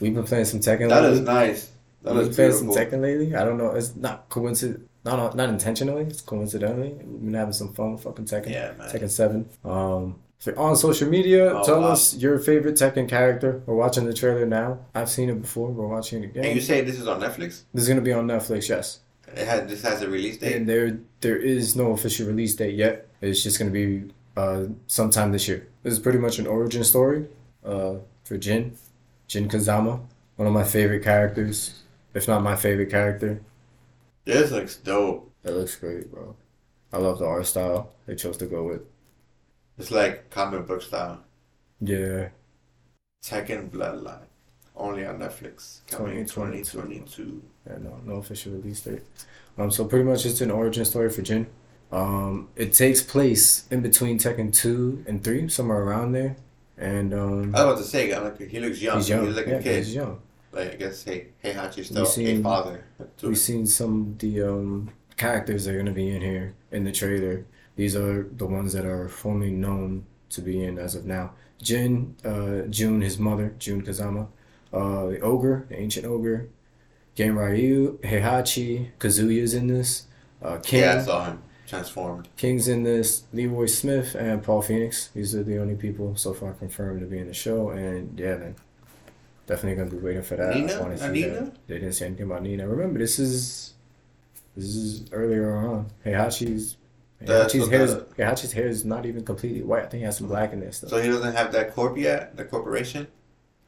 We've 0.00 0.14
been 0.14 0.24
playing 0.24 0.46
some 0.46 0.60
Tekken. 0.60 0.88
That 0.88 1.02
lately. 1.02 1.18
is 1.18 1.20
nice. 1.20 1.70
That 2.02 2.14
We've 2.14 2.22
is 2.28 2.36
been 2.36 2.50
playing 2.50 2.72
some. 2.72 2.82
Tekken 2.82 3.00
lately. 3.02 3.34
I 3.34 3.44
don't 3.44 3.58
know. 3.58 3.70
It's 3.72 3.94
not 3.96 4.28
coincident. 4.28 4.88
Not 5.04 5.34
not 5.36 5.48
intentionally. 5.50 6.02
It's 6.04 6.20
coincidentally. 6.20 6.90
We've 6.90 7.20
been 7.24 7.34
having 7.34 7.52
some 7.52 7.72
fun 7.74 7.92
with 7.92 8.02
fucking 8.04 8.24
Tekken. 8.24 8.50
Yeah, 8.50 8.72
man. 8.78 8.88
Tekken 8.88 9.10
Seven. 9.10 9.48
Um, 9.64 10.16
on 10.56 10.76
social 10.76 11.08
media, 11.08 11.54
Oh, 11.54 11.64
tell 11.64 11.80
wow. 11.80 11.88
us 11.88 12.14
your 12.16 12.38
favorite 12.38 12.74
Tekken 12.74 13.08
character. 13.08 13.62
We're 13.66 13.74
watching 13.76 14.04
the 14.04 14.12
trailer 14.12 14.44
now. 14.46 14.78
I've 14.94 15.08
seen 15.10 15.30
it 15.30 15.40
before. 15.40 15.68
We're 15.70 15.86
watching 15.86 16.22
it 16.22 16.26
again. 16.26 16.44
And 16.44 16.54
you 16.54 16.60
say 16.60 16.80
this 16.82 16.98
is 16.98 17.06
on 17.08 17.20
Netflix? 17.20 17.62
this 17.72 17.82
is 17.84 17.88
gonna 17.88 18.00
be 18.00 18.12
on 18.12 18.26
Netflix. 18.26 18.68
Yes. 18.68 19.00
It 19.28 19.46
has 19.46 19.68
this 19.68 19.82
has 19.82 20.00
a 20.02 20.08
release 20.08 20.38
date. 20.38 20.56
And 20.56 20.68
there 20.68 20.98
there 21.20 21.36
is 21.36 21.76
no 21.76 21.92
official 21.92 22.26
release 22.26 22.54
date 22.54 22.74
yet. 22.74 23.06
It's 23.20 23.42
just 23.42 23.58
gonna 23.58 23.70
be 23.70 24.04
uh 24.36 24.64
sometime 24.86 25.32
this 25.32 25.48
year. 25.48 25.66
This 25.82 25.92
is 25.94 25.98
pretty 25.98 26.18
much 26.18 26.38
an 26.38 26.46
origin 26.46 26.84
story 26.84 27.26
uh 27.64 27.96
for 28.24 28.36
Jin. 28.38 28.76
Jin 29.28 29.48
Kazama. 29.48 30.00
One 30.36 30.48
of 30.48 30.52
my 30.54 30.64
favorite 30.64 31.02
characters. 31.04 31.82
If 32.14 32.28
not 32.28 32.42
my 32.42 32.56
favorite 32.56 32.90
character. 32.90 33.40
This 34.24 34.50
looks 34.50 34.76
dope. 34.76 35.32
It 35.44 35.50
looks 35.50 35.76
great, 35.76 36.10
bro. 36.10 36.36
I 36.92 36.98
love 36.98 37.18
the 37.18 37.26
art 37.26 37.46
style 37.46 37.92
they 38.06 38.14
chose 38.14 38.36
to 38.38 38.46
go 38.46 38.64
with. 38.64 38.82
It's 39.78 39.90
like 39.90 40.30
comic 40.30 40.66
book 40.66 40.82
style. 40.82 41.24
Yeah. 41.80 42.28
Tekken 43.22 43.70
Bloodline. 43.70 44.26
Only 44.76 45.06
on 45.06 45.18
Netflix. 45.18 45.80
Coming 45.88 46.18
in 46.18 46.26
2022. 46.26 46.64
2022. 46.64 47.42
Yeah, 47.66 47.78
no, 47.78 48.00
no 48.04 48.18
official 48.18 48.52
release 48.52 48.80
date. 48.80 49.02
Um, 49.56 49.70
so 49.70 49.84
pretty 49.84 50.04
much 50.04 50.26
it's 50.26 50.40
an 50.40 50.50
origin 50.50 50.84
story 50.84 51.10
for 51.10 51.22
Jin. 51.22 51.46
Um, 51.92 52.48
it 52.56 52.72
takes 52.72 53.02
place 53.02 53.68
in 53.70 53.80
between 53.82 54.18
Tekken 54.18 54.52
two 54.52 55.04
and 55.06 55.22
three, 55.22 55.48
somewhere 55.48 55.82
around 55.82 56.12
there. 56.12 56.36
And 56.76 57.14
um, 57.14 57.54
I 57.54 57.64
was 57.64 57.74
about 57.74 57.78
to 57.78 57.84
say, 57.84 58.18
like, 58.18 58.40
he 58.40 58.58
looks 58.58 58.82
young. 58.82 58.96
he's 58.96 59.08
young. 59.08 59.26
He's 59.26 59.36
like 59.36 59.46
yeah, 59.46 59.54
a 59.54 59.62
kid. 59.62 59.76
he's 59.84 59.94
young. 59.94 60.20
Like 60.54 60.72
I 60.72 60.76
guess 60.76 61.02
hey 61.04 61.28
Heihachi's 61.44 61.86
still 61.86 62.04
a 62.04 62.06
seen- 62.06 62.42
father. 62.42 62.84
We've 63.22 63.38
seen 63.38 63.66
some 63.66 64.02
of 64.02 64.18
the 64.18 64.42
um, 64.42 64.90
characters 65.16 65.64
that 65.64 65.74
are 65.74 65.78
gonna 65.78 65.90
be 65.92 66.10
in 66.10 66.20
here 66.22 66.54
in 66.70 66.84
the 66.84 66.92
trailer. 66.92 67.44
These 67.76 67.96
are 67.96 68.28
the 68.36 68.46
ones 68.46 68.72
that 68.74 68.84
are 68.86 69.08
formally 69.08 69.50
known 69.50 70.06
to 70.30 70.40
be 70.40 70.62
in 70.64 70.78
as 70.78 70.94
of 70.94 71.04
now. 71.06 71.32
Jin, 71.60 72.14
uh, 72.24 72.68
Jun, 72.68 73.00
his 73.00 73.18
mother, 73.18 73.54
Jun 73.58 73.82
Kazama, 73.82 74.28
uh, 74.72 75.06
the 75.06 75.20
ogre, 75.20 75.66
the 75.68 75.78
ancient 75.80 76.06
ogre, 76.06 76.48
Ganryu, 77.16 77.98
Heihachi, 78.00 78.90
Kazuya's 78.98 79.54
in 79.54 79.68
this, 79.68 80.06
uh, 80.42 80.58
King, 80.58 80.80
Yeah, 80.82 80.98
I 81.00 81.02
saw 81.04 81.24
him 81.26 81.42
transformed. 81.66 82.28
King's 82.36 82.68
in 82.68 82.82
this, 82.82 83.24
Leroy 83.32 83.66
Smith, 83.66 84.14
and 84.14 84.42
Paul 84.42 84.62
Phoenix. 84.62 85.08
These 85.14 85.34
are 85.34 85.42
the 85.42 85.58
only 85.58 85.74
people 85.74 86.16
so 86.16 86.32
far 86.34 86.52
confirmed 86.52 87.00
to 87.00 87.06
be 87.06 87.18
in 87.18 87.26
the 87.28 87.34
show, 87.34 87.70
and 87.70 88.18
yeah, 88.18 88.36
man, 88.36 88.56
definitely 89.46 89.76
gonna 89.76 89.90
be 89.90 89.98
waiting 90.04 90.22
for 90.22 90.36
that. 90.36 90.54
Nina? 90.54 90.72
I 90.74 90.80
want 90.80 90.92
to 90.92 90.98
see 90.98 91.04
Uh, 91.06 91.10
Nina? 91.12 91.28
that. 91.40 91.56
They 91.66 91.74
didn't 91.78 91.92
say 91.94 92.06
anything 92.06 92.26
about 92.26 92.42
Nina. 92.42 92.66
Remember, 92.68 92.98
this 92.98 93.18
is 93.18 93.74
this 94.56 94.74
is 94.74 95.04
earlier 95.12 95.50
on. 95.56 95.90
Heihachi's 96.04 96.76
Heihachi's 97.22 97.68
hair 97.70 97.82
is 97.84 97.94
Heihachi's 97.94 98.52
hair 98.52 98.66
is 98.68 98.84
not 98.84 99.06
even 99.06 99.24
completely 99.24 99.62
white. 99.62 99.84
I 99.84 99.86
think 99.86 100.00
he 100.00 100.04
has 100.04 100.16
some 100.18 100.28
black 100.28 100.52
in 100.52 100.60
there 100.60 100.72
still. 100.72 100.88
So 100.88 101.00
he 101.00 101.08
doesn't 101.08 101.34
have 101.34 101.52
that 101.52 101.74
corp 101.74 101.96
yet, 101.96 102.36
the 102.36 102.44
corporation. 102.44 103.06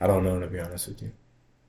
I 0.01 0.07
don't 0.07 0.25
know 0.25 0.39
to 0.41 0.47
be 0.47 0.61
honest 0.61 0.89
with 0.89 1.03
you. 1.03 1.13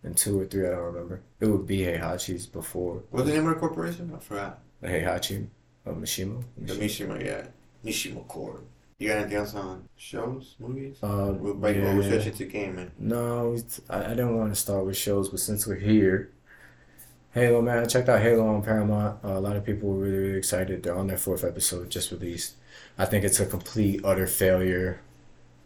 And 0.03 0.15
two 0.15 0.39
or 0.39 0.45
three, 0.45 0.67
I 0.67 0.71
don't 0.71 0.83
remember. 0.93 1.21
It 1.39 1.47
would 1.47 1.65
be 1.65 1.79
Heihachi's 1.79 2.45
before 2.45 3.03
What's 3.09 3.27
the 3.27 3.33
name 3.33 3.47
of 3.47 3.53
the 3.55 3.59
corporation? 3.59 4.11
I 4.15 4.19
forgot. 4.19 4.59
the 4.81 4.87
Heihachi 4.89 5.47
of 5.85 5.95
Mishima. 5.97 6.43
The 6.57 6.73
Mishima, 6.73 7.23
yeah. 7.25 7.47
Mishima 7.83 8.27
Corp. 8.27 8.63
You 8.99 9.09
got 9.09 9.17
anything 9.19 9.37
else 9.37 9.53
on 9.53 9.87
shows, 9.95 10.55
movies? 10.59 10.97
Uh, 11.03 11.33
We'll 11.37 11.53
break 11.53 11.77
yeah. 11.77 11.93
switch 12.01 12.25
it 12.25 12.35
to 12.37 12.45
gaming. 12.45 12.91
No, 12.97 13.55
I, 13.89 14.05
I 14.05 14.09
didn't 14.09 14.35
want 14.37 14.51
to 14.51 14.59
start 14.59 14.85
with 14.85 14.97
shows, 14.97 15.29
but 15.29 15.39
since 15.39 15.67
we're 15.67 15.75
here, 15.75 16.31
Halo, 17.33 17.61
man, 17.61 17.79
I 17.79 17.85
checked 17.85 18.09
out 18.09 18.21
Halo 18.21 18.47
on 18.47 18.63
Paramount. 18.63 19.23
Uh, 19.23 19.33
a 19.33 19.39
lot 19.39 19.55
of 19.55 19.63
people 19.65 19.89
were 19.89 19.99
really, 19.99 20.17
really 20.17 20.37
excited. 20.37 20.81
They're 20.83 20.95
on 20.97 21.07
their 21.07 21.17
fourth 21.17 21.43
episode 21.43 21.89
just 21.89 22.11
released. 22.11 22.55
I 22.97 23.05
think 23.05 23.23
it's 23.23 23.39
a 23.39 23.45
complete, 23.45 24.01
utter 24.03 24.25
failure. 24.27 25.01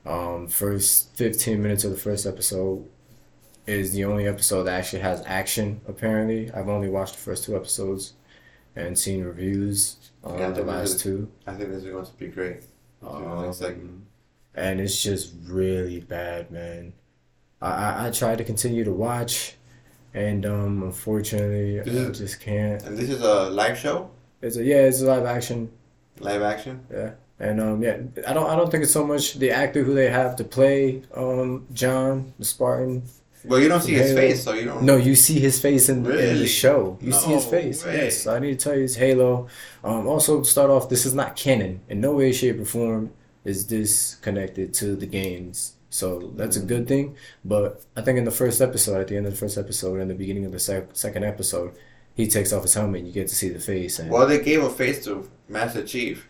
Um, 0.06 0.48
first 0.48 1.16
15 1.16 1.62
minutes 1.62 1.84
of 1.84 1.92
the 1.92 1.98
first 1.98 2.26
episode 2.26 2.88
is 3.68 3.94
the 3.94 4.06
only 4.06 4.28
episode 4.28 4.64
that 4.66 4.80
actually 4.80 5.02
has 5.02 5.24
action, 5.26 5.82
apparently. 5.88 6.52
I've 6.52 6.70
only 6.70 6.90
watched 6.90 7.16
the 7.16 7.22
first 7.22 7.46
two 7.46 7.56
episodes 7.56 8.14
and 8.76 8.98
seen 9.00 9.24
reviews 9.24 9.98
on 10.24 10.40
Yeah, 10.40 10.52
the 10.52 10.64
last 10.64 11.00
two. 11.02 11.32
I 11.48 11.54
think 11.56 11.70
this 11.70 11.84
is 11.84 11.92
going 11.92 12.06
to 12.06 12.14
be 12.14 12.28
great. 12.28 12.64
Um, 13.04 14.06
and 14.54 14.80
it's 14.82 15.02
just 15.02 15.34
really 15.46 16.02
bad, 16.02 16.52
man. 16.52 16.94
I, 17.62 17.70
I, 17.72 18.08
I 18.08 18.12
tried 18.12 18.38
to 18.40 18.44
continue 18.44 18.84
to 18.84 18.92
watch, 18.92 19.56
and 20.14 20.46
um, 20.46 20.84
unfortunately, 20.84 21.80
This 21.80 21.96
I 21.96 22.10
is- 22.12 22.18
just 22.20 22.40
can't. 22.42 22.84
And 22.84 22.98
this 22.98 23.10
is 23.10 23.22
a 23.22 23.50
live 23.50 23.78
show, 23.78 24.10
It's 24.42 24.58
a 24.58 24.64
yeah, 24.64 24.84
it's 24.88 25.02
a 25.02 25.06
live 25.08 25.26
action, 25.26 25.72
live 26.20 26.42
action. 26.42 26.86
yeah, 26.92 27.12
and 27.40 27.60
um, 27.62 27.82
yeah, 27.82 27.98
I 28.28 28.34
don't 28.34 28.50
I 28.50 28.56
don't 28.56 28.70
think 28.70 28.84
it's 28.84 28.94
so 28.94 29.06
much 29.06 29.36
the 29.36 29.52
actor 29.52 29.84
who 29.84 29.94
they 29.94 30.10
have 30.10 30.36
to 30.38 30.44
play 30.44 31.04
um 31.16 31.66
John 31.74 32.34
the 32.40 32.46
Spartan. 32.46 33.04
Well, 33.46 33.60
you 33.60 33.68
don't 33.70 33.82
see 33.82 33.94
his 33.94 34.10
Halo. 34.12 34.22
face, 34.22 34.44
so 34.44 34.54
you 34.54 34.66
don't. 34.66 34.84
No, 34.84 34.98
you 34.98 35.16
see 35.16 35.40
his 35.40 35.60
face 35.62 35.90
in, 35.90 36.06
in 36.06 36.38
the 36.40 36.48
show. 36.48 36.98
You 37.02 37.12
see 37.12 37.32
his 37.34 37.46
face. 37.46 37.86
way. 37.86 37.98
Yes, 37.98 38.28
I 38.28 38.40
need 38.40 38.60
to 38.60 38.64
tell 38.64 38.78
you, 38.78 38.84
it's 38.84 38.96
Halo. 38.96 39.48
Um, 39.84 40.08
also, 40.08 40.44
start 40.44 40.70
off, 40.70 40.90
this 40.90 41.06
is 41.06 41.14
not 41.14 41.36
canon. 41.36 41.82
In 41.90 42.02
no 42.02 42.14
way, 42.14 42.32
shape, 42.32 42.60
or 42.60 42.66
form 42.66 43.12
is 43.44 43.66
this 43.68 44.16
connected 44.16 44.74
to 44.76 44.96
the 44.96 45.08
games. 45.08 45.74
So 45.90 46.32
that's 46.36 46.58
Mm. 46.58 46.64
a 46.64 46.66
good 46.68 46.88
thing. 46.88 47.16
But 47.44 47.84
I 47.98 48.02
think 48.02 48.18
in 48.18 48.24
the 48.26 48.32
first 48.32 48.62
episode, 48.62 49.02
at 49.02 49.08
the 49.08 49.18
end 49.18 49.26
of 49.26 49.34
the 49.34 49.38
first 49.40 49.58
episode, 49.58 50.00
and 50.00 50.10
the 50.10 50.16
beginning 50.16 50.46
of 50.46 50.52
the 50.52 50.60
sec- 50.60 50.90
second 50.94 51.24
episode, 51.26 51.74
he 52.14 52.28
takes 52.28 52.54
off 52.54 52.62
his 52.62 52.74
helmet 52.76 53.00
and 53.00 53.08
you 53.08 53.14
get 53.14 53.28
to 53.28 53.36
see 53.36 53.50
the 53.50 53.60
face. 53.60 53.98
And 54.00 54.10
Well, 54.12 54.28
they 54.28 54.40
gave 54.40 54.64
a 54.64 54.70
face 54.70 55.04
to 55.06 55.28
Master 55.50 55.84
Chief, 55.84 56.28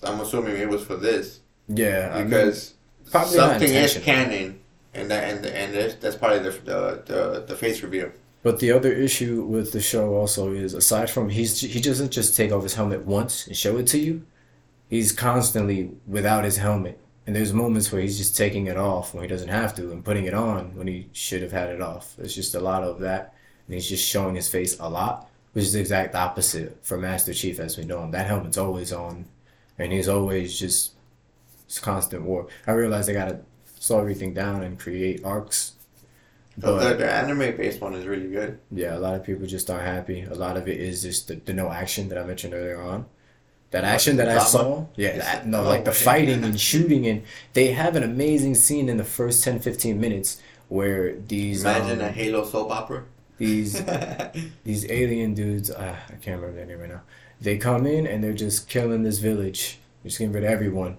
so 0.00 0.06
I'm 0.08 0.20
assuming 0.20 0.56
it 0.56 0.68
was 0.68 0.82
for 0.82 0.96
this 0.96 1.40
yeah, 1.68 2.10
I 2.12 2.18
mean, 2.20 2.30
because 2.30 2.74
something 3.04 3.68
is 3.72 3.98
canon 3.98 4.60
and 4.94 5.10
that 5.10 5.24
and 5.24 5.46
and 5.46 5.92
that's, 6.00 6.16
probably 6.16 6.38
the, 6.38 6.50
the 6.50 7.02
the 7.06 7.44
the 7.48 7.56
face 7.56 7.82
reveal. 7.82 8.10
But 8.42 8.60
the 8.60 8.72
other 8.72 8.92
issue 8.92 9.42
with 9.42 9.72
the 9.72 9.80
show 9.80 10.14
also 10.14 10.52
is 10.52 10.74
aside 10.74 11.10
from 11.10 11.30
he's 11.30 11.60
he 11.60 11.80
doesn't 11.80 12.10
just 12.10 12.36
take 12.36 12.52
off 12.52 12.62
his 12.62 12.74
helmet 12.74 13.04
once 13.04 13.46
and 13.46 13.56
show 13.56 13.76
it 13.78 13.86
to 13.88 13.98
you. 13.98 14.26
He's 14.88 15.12
constantly 15.12 15.92
without 16.06 16.44
his 16.44 16.58
helmet. 16.58 17.00
And 17.26 17.34
there's 17.34 17.54
moments 17.54 17.90
where 17.90 18.02
he's 18.02 18.18
just 18.18 18.36
taking 18.36 18.66
it 18.66 18.76
off 18.76 19.14
when 19.14 19.22
he 19.24 19.28
doesn't 19.28 19.48
have 19.48 19.74
to 19.76 19.90
and 19.90 20.04
putting 20.04 20.26
it 20.26 20.34
on 20.34 20.76
when 20.76 20.86
he 20.86 21.08
should 21.12 21.40
have 21.40 21.52
had 21.52 21.70
it 21.70 21.80
off. 21.80 22.14
There's 22.18 22.34
just 22.34 22.54
a 22.54 22.60
lot 22.60 22.84
of 22.84 23.00
that. 23.00 23.34
And 23.66 23.74
he's 23.74 23.88
just 23.88 24.06
showing 24.06 24.34
his 24.34 24.48
face 24.48 24.78
a 24.78 24.90
lot, 24.90 25.30
which 25.54 25.64
is 25.64 25.72
the 25.72 25.80
exact 25.80 26.14
opposite 26.14 26.76
for 26.82 26.98
Master 26.98 27.32
Chief 27.32 27.58
as 27.58 27.78
we 27.78 27.84
know 27.84 28.04
him. 28.04 28.10
That 28.10 28.26
helmet's 28.26 28.58
always 28.58 28.92
on. 28.92 29.24
And 29.78 29.90
he's 29.90 30.06
always 30.06 30.58
just 30.58 30.92
it's 31.64 31.78
constant 31.78 32.22
war. 32.22 32.46
I 32.66 32.72
realize 32.72 33.08
I 33.08 33.14
gotta 33.14 33.40
slow 33.84 34.00
everything 34.00 34.32
down 34.32 34.62
and 34.62 34.78
create 34.84 35.18
arcs 35.24 35.72
So 36.60 36.76
But- 36.78 36.90
the, 36.90 36.94
the 37.04 37.10
anime 37.10 37.56
based 37.56 37.80
one 37.80 37.94
is 37.94 38.06
really 38.06 38.30
good. 38.38 38.50
Yeah, 38.70 38.96
a 38.96 39.02
lot 39.06 39.14
of 39.18 39.22
people 39.28 39.46
just 39.46 39.68
aren't 39.70 39.84
happy. 39.96 40.22
A 40.22 40.38
lot 40.46 40.56
of 40.56 40.64
it 40.68 40.78
is 40.88 41.02
just 41.02 41.28
the, 41.28 41.34
the 41.48 41.52
no 41.52 41.66
action 41.82 42.08
that 42.10 42.18
I 42.18 42.24
mentioned 42.24 42.54
earlier 42.54 42.80
on. 42.80 43.06
That 43.72 43.84
action 43.84 44.16
that 44.18 44.28
I 44.28 44.38
saw, 44.38 44.86
yeah, 44.94 45.18
that, 45.18 45.48
no, 45.48 45.58
oh, 45.64 45.68
like 45.72 45.84
the 45.84 45.90
fighting 45.90 46.44
and 46.44 46.58
shooting, 46.70 47.08
and 47.10 47.22
they 47.54 47.72
have 47.72 47.96
an 47.96 48.04
amazing 48.04 48.54
scene 48.54 48.88
in 48.88 48.98
the 48.98 49.08
first 49.18 49.42
10 49.42 49.58
15 49.58 50.00
minutes 50.00 50.40
where 50.68 51.16
these 51.16 51.62
Imagine 51.62 52.00
um, 52.00 52.06
a 52.06 52.12
Halo 52.12 52.44
soap 52.44 52.70
opera. 52.70 53.02
these 53.36 53.82
these 54.68 54.82
alien 55.00 55.34
dudes, 55.34 55.68
uh, 55.72 55.96
I 56.08 56.16
can't 56.22 56.40
remember 56.40 56.52
their 56.52 56.66
name 56.66 56.78
right 56.78 56.88
now. 56.96 57.02
They 57.40 57.58
come 57.58 57.84
in 57.84 58.06
and 58.06 58.22
they're 58.22 58.40
just 58.46 58.68
killing 58.68 59.02
this 59.02 59.18
village, 59.18 59.80
just 60.04 60.18
getting 60.18 60.32
rid 60.32 60.44
of 60.44 60.50
everyone. 60.50 60.96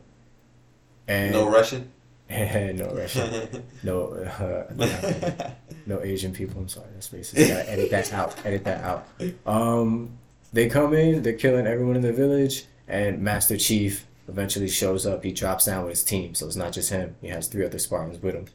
And 1.07 1.31
no 1.31 1.47
Russian. 1.49 1.91
no 2.29 2.91
Russian, 2.95 3.63
no, 3.83 4.07
uh, 4.13 5.51
no, 5.85 6.01
Asian 6.01 6.33
people. 6.33 6.59
I'm 6.59 6.67
sorry, 6.67 6.87
that's 6.93 7.09
racist. 7.09 7.37
Edit 7.37 7.91
that 7.91 8.11
out. 8.13 8.35
Edit 8.43 8.63
that 8.63 8.83
out. 8.83 9.07
Um, 9.45 10.17
they 10.51 10.67
come 10.67 10.93
in, 10.93 11.21
they're 11.21 11.33
killing 11.33 11.67
everyone 11.67 11.95
in 11.95 12.01
the 12.01 12.13
village, 12.13 12.65
and 12.87 13.21
Master 13.21 13.57
Chief 13.57 14.07
eventually 14.27 14.69
shows 14.69 15.05
up. 15.05 15.23
He 15.23 15.33
drops 15.33 15.65
down 15.65 15.83
with 15.83 15.91
his 15.91 16.03
team, 16.03 16.33
so 16.33 16.47
it's 16.47 16.55
not 16.55 16.73
just 16.73 16.89
him. 16.89 17.15
He 17.21 17.27
has 17.27 17.47
three 17.47 17.63
other 17.63 17.77
Spartans 17.77 18.19
with 18.19 18.33
him, 18.33 18.45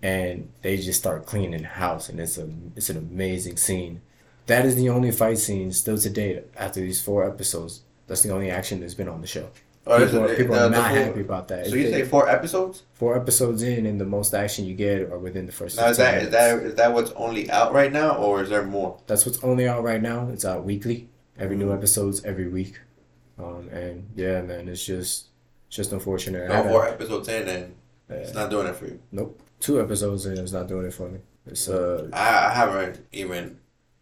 and 0.00 0.50
they 0.62 0.76
just 0.76 1.00
start 1.00 1.26
cleaning 1.26 1.62
the 1.62 1.68
house, 1.68 2.08
and 2.08 2.20
it's 2.20 2.38
a 2.38 2.48
it's 2.76 2.90
an 2.90 2.98
amazing 2.98 3.56
scene. 3.56 4.00
That 4.46 4.64
is 4.64 4.76
the 4.76 4.90
only 4.90 5.10
fight 5.10 5.38
scene 5.38 5.72
still 5.72 5.98
to 5.98 6.08
date 6.08 6.44
after 6.56 6.80
these 6.80 7.02
four 7.02 7.28
episodes. 7.28 7.82
That's 8.06 8.22
the 8.22 8.32
only 8.32 8.50
action 8.50 8.80
that's 8.80 8.94
been 8.94 9.08
on 9.08 9.20
the 9.20 9.26
show. 9.26 9.50
People, 9.88 10.24
it- 10.26 10.36
people 10.36 10.54
the- 10.54 10.66
are 10.66 10.70
not 10.70 10.90
happy 10.90 11.20
about 11.20 11.48
that. 11.48 11.66
So 11.66 11.74
you 11.74 11.90
say 11.90 12.04
four 12.04 12.28
episodes? 12.28 12.82
four 12.94 13.16
episodes 13.16 13.62
in, 13.62 13.86
and 13.86 14.00
the 14.00 14.04
most 14.04 14.34
action 14.34 14.64
you 14.66 14.74
get 14.74 15.02
are 15.10 15.18
within 15.18 15.46
the 15.46 15.52
first. 15.52 15.76
Now 15.78 15.88
is 15.88 15.96
15 15.96 16.04
that 16.14 16.22
is 16.26 16.30
minutes. 16.30 16.36
that 16.60 16.66
is 16.70 16.74
that 16.76 16.92
what's 16.94 17.10
only 17.12 17.50
out 17.50 17.72
right 17.72 17.92
now, 17.92 18.16
or 18.16 18.42
is 18.42 18.48
there 18.50 18.64
more? 18.64 18.98
That's 19.06 19.24
what's 19.24 19.42
only 19.42 19.66
out 19.68 19.82
right 19.82 20.02
now. 20.02 20.28
It's 20.32 20.44
out 20.44 20.64
weekly. 20.64 21.08
Every 21.38 21.56
new 21.56 21.68
Mhm. 21.68 21.76
episodes 21.78 22.24
every 22.24 22.48
week. 22.48 22.78
Um, 23.38 23.68
and 23.72 24.08
yeah, 24.16 24.42
man, 24.42 24.68
it's 24.68 24.84
just 24.84 25.26
it's 25.68 25.76
just 25.76 25.92
unfortunate. 25.92 26.48
No, 26.48 26.62
four 26.64 26.86
episodes 26.88 27.28
in, 27.28 27.48
and 27.48 27.74
it's 28.08 28.34
uh, 28.34 28.40
not 28.42 28.50
doing 28.50 28.66
it 28.66 28.74
for 28.76 28.86
you. 28.86 28.98
nope, 29.12 29.40
two 29.60 29.80
episodes 29.80 30.26
in, 30.26 30.36
it's 30.38 30.52
not 30.52 30.66
doing 30.66 30.86
it 30.86 30.92
for 30.94 31.08
me. 31.08 31.20
It's 31.46 31.68
uh, 31.68 32.08
I, 32.12 32.48
I 32.48 32.54
haven't 32.54 33.06
even 33.12 33.58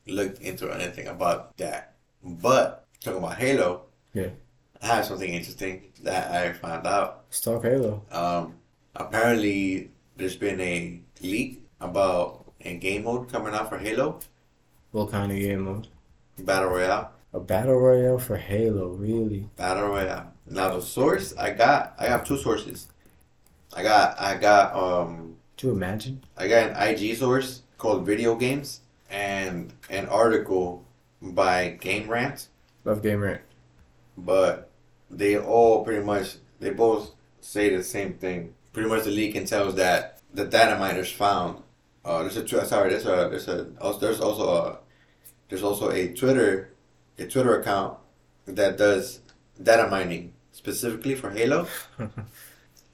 looked 0.07 0.41
into 0.41 0.71
anything 0.73 1.07
about 1.09 1.57
that. 1.59 1.93
But 2.25 2.87
talking 3.05 3.19
about 3.19 3.37
Halo, 3.37 3.83
Yeah. 4.15 4.29
I 4.83 4.87
have 4.87 5.05
something 5.05 5.33
interesting 5.33 5.93
that 6.03 6.31
I 6.31 6.53
found 6.53 6.87
out. 6.87 7.25
let's 7.29 7.41
talk 7.41 7.63
Halo. 7.65 8.03
Um, 8.11 8.55
apparently, 8.95 9.91
there's 10.17 10.37
been 10.37 10.61
a 10.61 11.01
leak 11.23 11.63
about 11.81 12.45
a 12.61 12.77
game 12.77 13.05
mode 13.05 13.31
coming 13.31 13.55
out 13.55 13.69
for 13.69 13.79
Halo 13.79 14.21
What 14.93 15.11
kind 15.11 15.31
of 15.33 15.39
game 15.39 15.63
mode? 15.65 15.89
Battle 16.39 16.71
Royale. 16.71 17.13
A 17.33 17.41
battle 17.41 17.75
royale 17.77 18.19
for 18.19 18.37
Halo, 18.37 18.89
really? 18.89 19.49
Battle 19.57 19.89
Royale. 19.89 20.33
Now 20.49 20.75
the 20.75 20.81
source 20.81 21.37
I 21.37 21.51
got, 21.51 21.95
I 21.99 22.07
have 22.07 22.25
two 22.27 22.39
sources. 22.39 22.89
I 23.75 23.83
got, 23.83 24.19
I 24.19 24.37
got, 24.37 24.75
um, 24.75 25.37
you 25.61 25.71
imagine? 25.71 26.23
I 26.37 26.49
got 26.49 26.71
an 26.71 26.77
IG 26.89 27.17
source 27.17 27.63
called 27.77 28.07
Video 28.07 28.37
Games 28.37 28.81
and 29.11 29.73
an 29.91 30.07
article 30.09 30.85
by 31.21 31.77
Game 31.81 32.09
Rant, 32.09 32.49
Love 32.85 33.03
Game 33.03 33.21
Rant. 33.21 33.43
but 34.17 34.66
they 35.11 35.39
all 35.39 35.85
pretty 35.85 36.05
much 36.05 36.37
they 36.61 36.71
both 36.71 37.13
say 37.41 37.75
the 37.75 37.83
same 37.85 38.15
thing. 38.15 38.55
Pretty 38.73 38.89
much 38.89 39.05
the 39.05 39.11
leak 39.11 39.35
entails 39.35 39.75
that 39.77 40.21
the 40.35 40.45
data 40.45 40.79
miners 40.79 41.11
found. 41.11 41.63
Uh, 42.05 42.23
there's 42.23 42.37
a 42.37 42.67
sorry, 42.67 42.91
there's 42.91 43.07
a 43.07 43.29
there's 43.31 43.49
a 43.49 43.67
also, 43.81 43.99
there's 43.99 44.21
also 44.21 44.49
a 44.49 44.79
there's 45.49 45.63
also 45.63 45.91
a 45.91 46.09
Twitter 46.15 46.71
a 47.19 47.27
Twitter 47.27 47.59
account 47.61 47.99
that 48.47 48.77
does 48.79 49.21
data 49.63 49.89
mining 49.89 50.33
specifically 50.53 51.15
for 51.15 51.31
Halo. 51.31 51.67
of 51.99 52.11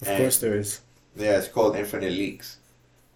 And- 0.06 0.18
course 0.18 0.38
there 0.38 0.56
is. 0.56 0.80
Yeah, 1.14 1.36
it's 1.38 1.48
called 1.48 1.76
Infinite 1.76 2.12
Leaks. 2.12 2.58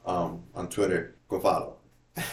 Um, 0.05 0.43
on 0.55 0.69
Twitter, 0.69 1.15
go 1.29 1.41
follow. 1.41 1.77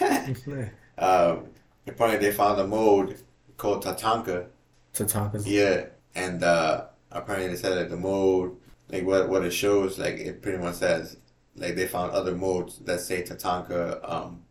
um, 0.98 1.46
apparently 1.86 2.18
they 2.28 2.32
found 2.32 2.60
a 2.60 2.66
mode 2.66 3.18
called 3.56 3.82
Tatanka. 3.84 4.46
Tatanka's 4.92 5.46
Yeah, 5.48 5.86
and 6.14 6.42
uh, 6.42 6.86
apparently 7.10 7.48
they 7.50 7.56
said 7.56 7.76
that 7.76 7.90
the 7.90 7.96
mode, 7.96 8.56
like 8.88 9.04
what 9.04 9.28
what 9.28 9.44
it 9.44 9.50
shows, 9.52 9.98
like 9.98 10.14
it 10.14 10.42
pretty 10.42 10.58
much 10.58 10.76
says, 10.76 11.16
like 11.56 11.74
they 11.76 11.86
found 11.86 12.12
other 12.12 12.34
modes 12.34 12.78
that 12.80 13.00
say 13.00 13.22
Tatanka, 13.22 14.00
um, 14.08 14.42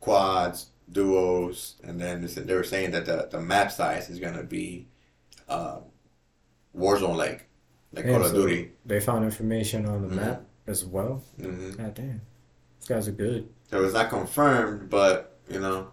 quads, 0.00 0.70
duos, 0.90 1.76
and 1.82 2.00
then 2.00 2.26
they, 2.26 2.54
were 2.54 2.64
saying 2.64 2.90
that 2.92 3.06
the, 3.06 3.28
the 3.30 3.40
map 3.40 3.70
size 3.72 4.08
is 4.10 4.18
gonna 4.20 4.42
be, 4.42 4.86
um, 5.48 5.82
Warzone 6.76 7.16
like, 7.16 7.46
like 7.92 8.04
Damn, 8.04 8.14
Call 8.14 8.24
of 8.24 8.30
so 8.30 8.34
Duty. 8.46 8.72
They 8.86 9.00
found 9.00 9.24
information 9.24 9.86
on 9.86 10.02
the 10.02 10.08
Mhm. 10.08 10.16
map 10.16 10.42
as 10.66 10.84
well. 10.84 11.22
hmm 11.40 11.70
God 11.72 11.94
damn, 11.94 12.20
these 12.78 12.88
guys 12.88 13.08
are 13.08 13.12
good. 13.12 13.48
So 13.70 13.84
it's 13.84 13.94
not 13.94 14.08
confirmed, 14.10 14.88
but 14.90 15.38
you 15.48 15.60
know. 15.60 15.88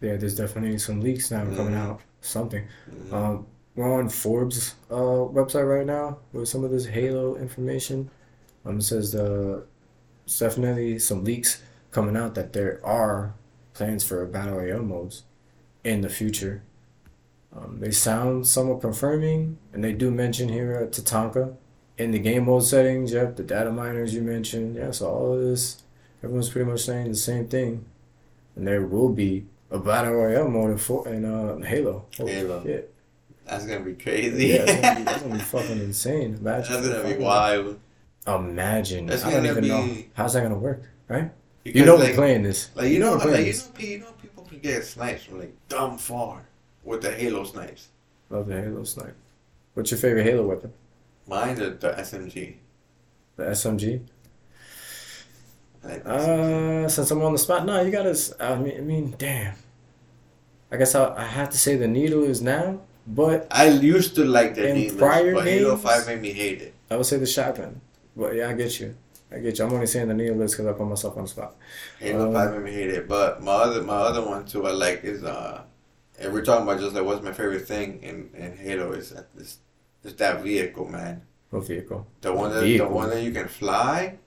Yeah, 0.00 0.16
there's 0.16 0.36
definitely 0.36 0.78
some 0.78 1.00
leaks 1.00 1.30
now 1.30 1.40
coming 1.44 1.74
Mhm. 1.74 1.76
out. 1.76 2.00
Something. 2.22 2.64
mhm. 2.90 3.12
Um, 3.12 3.46
we're 3.76 3.98
on 3.98 4.08
Forbes 4.08 4.74
uh, 4.90 4.94
website 4.94 5.68
right 5.68 5.86
now 5.86 6.18
with 6.32 6.48
some 6.48 6.64
of 6.64 6.70
this 6.70 6.86
Halo 6.86 7.36
information. 7.36 8.10
Um, 8.64 8.78
it 8.78 8.82
says 8.82 9.14
uh, 9.14 9.62
it's 10.24 10.38
definitely 10.38 10.98
some 10.98 11.24
leaks 11.24 11.62
coming 11.90 12.16
out 12.16 12.34
that 12.34 12.52
there 12.52 12.80
are 12.84 13.34
plans 13.74 14.04
for 14.04 14.24
battle 14.26 14.56
royale 14.56 14.82
modes 14.82 15.24
in 15.84 16.00
the 16.02 16.08
future. 16.08 16.62
Um, 17.56 17.78
they 17.80 17.90
sound 17.90 18.46
somewhat 18.46 18.80
confirming, 18.80 19.58
and 19.72 19.82
they 19.82 19.92
do 19.92 20.10
mention 20.10 20.48
here 20.48 20.72
at 20.72 20.92
Tatanka 20.92 21.56
in 21.98 22.12
the 22.12 22.18
game 22.18 22.46
mode 22.46 22.64
settings. 22.64 23.12
Yep, 23.12 23.36
the 23.36 23.42
data 23.42 23.72
miners 23.72 24.14
you 24.14 24.22
mentioned. 24.22 24.76
Yeah, 24.76 24.90
so 24.92 25.08
all 25.08 25.32
of 25.32 25.40
this, 25.40 25.82
everyone's 26.22 26.50
pretty 26.50 26.70
much 26.70 26.80
saying 26.80 27.08
the 27.08 27.16
same 27.16 27.48
thing, 27.48 27.84
and 28.54 28.66
there 28.66 28.82
will 28.82 29.08
be 29.08 29.46
a 29.70 29.78
battle 29.78 30.12
royale 30.12 30.48
mode 30.48 30.72
in, 30.72 30.78
for, 30.78 31.08
in 31.08 31.24
uh, 31.24 31.58
Halo. 31.58 32.06
Halo. 32.16 32.62
Yeah. 32.66 32.80
That's 33.50 33.66
gonna 33.66 33.80
be 33.84 33.94
crazy. 33.94 34.46
Yeah, 34.46 34.54
it's 34.66 34.80
gonna 34.80 34.96
be, 34.96 35.02
that's 35.04 35.22
gonna 35.22 35.34
be 35.34 35.40
fucking 35.54 35.78
insane. 35.78 36.34
Imagine. 36.36 36.72
That's 36.82 36.88
gonna 37.02 37.16
be 37.16 37.22
wild. 37.22 37.80
Imagine. 38.26 39.06
That's 39.06 39.24
I 39.24 39.30
don't 39.32 39.46
even 39.46 39.66
know. 39.66 39.84
be- 39.86 40.10
How's 40.14 40.34
that 40.34 40.42
gonna 40.42 40.56
work, 40.58 40.82
right? 41.08 41.30
Because, 41.64 41.80
You 41.80 41.86
know 41.86 41.96
like, 41.96 42.10
we're 42.10 42.14
playing 42.14 42.42
this. 42.44 42.70
Like 42.74 42.90
you 42.90 43.00
know, 43.00 43.12
we're 43.16 43.32
like 43.32 43.46
you 43.46 43.52
know, 43.52 43.78
you 43.78 43.98
know, 43.98 44.12
people 44.22 44.44
can 44.44 44.58
get 44.60 44.84
snipes 44.84 45.24
from 45.24 45.40
like 45.40 45.52
dumb 45.68 45.98
far 45.98 46.42
with 46.84 47.02
the 47.02 47.10
Halo 47.12 47.44
snipes. 47.44 47.88
Love 48.30 48.46
the 48.46 48.60
Halo 48.60 48.84
snipe. 48.84 49.16
What's 49.74 49.90
your 49.90 49.98
favorite 49.98 50.24
Halo 50.24 50.46
weapon? 50.46 50.72
Mine 51.26 51.56
the, 51.56 51.70
the 51.70 51.90
SMG. 51.90 52.54
The 53.36 53.44
SMG. 53.44 54.00
Like 55.82 56.04
the 56.04 56.10
SMG. 56.10 56.84
Uh, 56.84 56.88
since 56.88 57.10
I'm 57.10 57.22
on 57.22 57.32
the 57.32 57.38
spot, 57.38 57.66
no, 57.66 57.80
you 57.82 57.90
gotta. 57.90 58.16
I 58.38 58.56
mean, 58.56 58.76
I 58.76 58.80
mean, 58.80 59.14
damn. 59.18 59.54
I 60.72 60.76
guess 60.76 60.94
I, 60.94 61.14
I 61.16 61.24
have 61.24 61.50
to 61.50 61.58
say 61.58 61.74
the 61.76 61.88
needle 61.88 62.22
is 62.22 62.40
now, 62.40 62.80
but 63.14 63.46
I 63.50 63.68
used 63.68 64.14
to 64.16 64.24
like 64.24 64.54
the 64.54 64.72
Needlers, 64.72 64.98
prior 64.98 65.34
but 65.34 65.44
Halo 65.46 65.70
games- 65.76 65.82
Five 65.82 66.06
made 66.06 66.20
me 66.22 66.32
hate 66.32 66.60
it. 66.62 66.74
I 66.90 66.96
would 66.96 67.06
say 67.06 67.18
the 67.18 67.26
shotgun. 67.26 67.80
But 68.16 68.34
yeah, 68.34 68.48
I 68.48 68.54
get 68.54 68.78
you. 68.80 68.94
I 69.32 69.38
get 69.38 69.58
you. 69.58 69.64
I'm 69.64 69.72
only 69.72 69.86
saying 69.86 70.08
the 70.08 70.14
Needler 70.14 70.46
because 70.48 70.66
I 70.66 70.72
put 70.72 70.86
myself 70.88 71.16
on 71.16 71.22
the 71.24 71.28
spot. 71.28 71.54
Halo 72.00 72.26
Um, 72.28 72.32
Five 72.34 72.52
made 72.54 72.64
me 72.64 72.72
hate 72.72 72.90
it. 72.90 73.08
But 73.08 73.42
my 73.42 73.52
other 73.52 73.82
my 73.82 73.94
other 73.94 74.22
one 74.26 74.44
too 74.44 74.66
I 74.66 74.72
like 74.72 75.04
is 75.04 75.22
uh, 75.24 75.62
and 76.18 76.32
we're 76.32 76.44
talking 76.44 76.64
about 76.66 76.80
just 76.80 76.94
like 76.94 77.04
what's 77.04 77.22
my 77.22 77.32
favorite 77.32 77.66
thing 77.66 78.02
in, 78.02 78.30
in 78.34 78.56
Halo 78.56 78.92
is 78.92 79.10
that 79.10 79.26
this 79.36 79.58
is 80.04 80.14
that 80.16 80.42
vehicle 80.42 80.88
man. 80.88 81.22
What 81.50 81.66
vehicle? 81.66 82.06
The 82.20 82.32
one 82.32 82.52
that 82.54 82.62
Vehicle. 82.62 82.88
the 82.88 82.94
one 82.94 83.10
that 83.10 83.22
you 83.22 83.32
can 83.32 83.48
fly. 83.48 84.18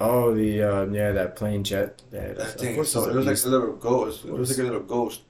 Oh, 0.00 0.32
the 0.32 0.62
uh, 0.62 0.84
yeah, 0.86 1.10
that 1.12 1.34
plane 1.34 1.64
jet. 1.64 2.00
Yeah, 2.12 2.28
that's- 2.28 2.52
That 2.52 2.60
thing 2.60 2.84
so 2.84 3.08
it 3.10 3.14
was 3.16 3.26
like 3.26 3.44
a 3.44 3.48
little 3.48 3.74
ghost. 3.76 4.24
It 4.24 4.32
was 4.32 4.50
like 4.50 4.60
a 4.60 4.62
little 4.70 4.86
ghost, 4.96 5.22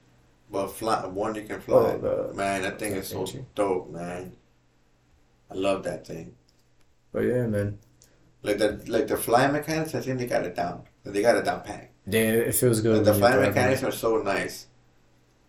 but 0.51 0.69
fly 0.69 1.07
one 1.07 1.35
you 1.35 1.43
can 1.43 1.61
fly. 1.61 1.99
Oh, 2.03 2.33
man, 2.35 2.63
that 2.63 2.79
thing 2.79 2.93
is 2.93 3.09
so 3.09 3.27
dope, 3.55 3.91
man. 3.91 4.33
I 5.51 5.55
love 5.55 5.83
that 5.85 6.07
thing. 6.07 6.35
But 7.13 7.21
yeah, 7.21 7.47
man. 7.47 7.79
Like 8.43 8.59
the 8.59 8.81
like 8.87 9.09
the 9.09 9.17
flying 9.17 9.53
mechanics, 9.53 9.95
I 9.95 10.01
think 10.01 10.19
they 10.19 10.27
got 10.27 10.45
it 10.45 10.55
down. 10.55 10.83
They 11.05 11.23
got 11.23 11.37
it 11.37 11.45
down 11.45 11.63
pat. 11.63 11.91
Yeah, 12.07 12.21
it 12.21 12.55
feels 12.55 12.81
good. 12.81 12.97
Like 12.97 13.05
the 13.05 13.15
flying 13.15 13.41
mechanics 13.41 13.83
are 13.83 13.91
so 13.93 14.19
nice. 14.19 14.67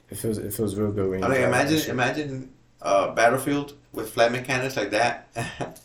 It 0.09 0.17
feels 0.17 0.37
it 0.37 0.53
feels 0.53 0.75
real 0.75 0.91
good 0.91 1.09
when 1.09 1.23
I 1.23 1.27
you 1.27 1.33
mean, 1.33 1.43
imagine 1.43 1.89
imagine 1.89 2.53
uh, 2.81 3.13
Battlefield 3.13 3.75
with 3.93 4.09
flight 4.09 4.31
mechanics 4.31 4.75
like 4.75 4.91
that. 4.91 5.27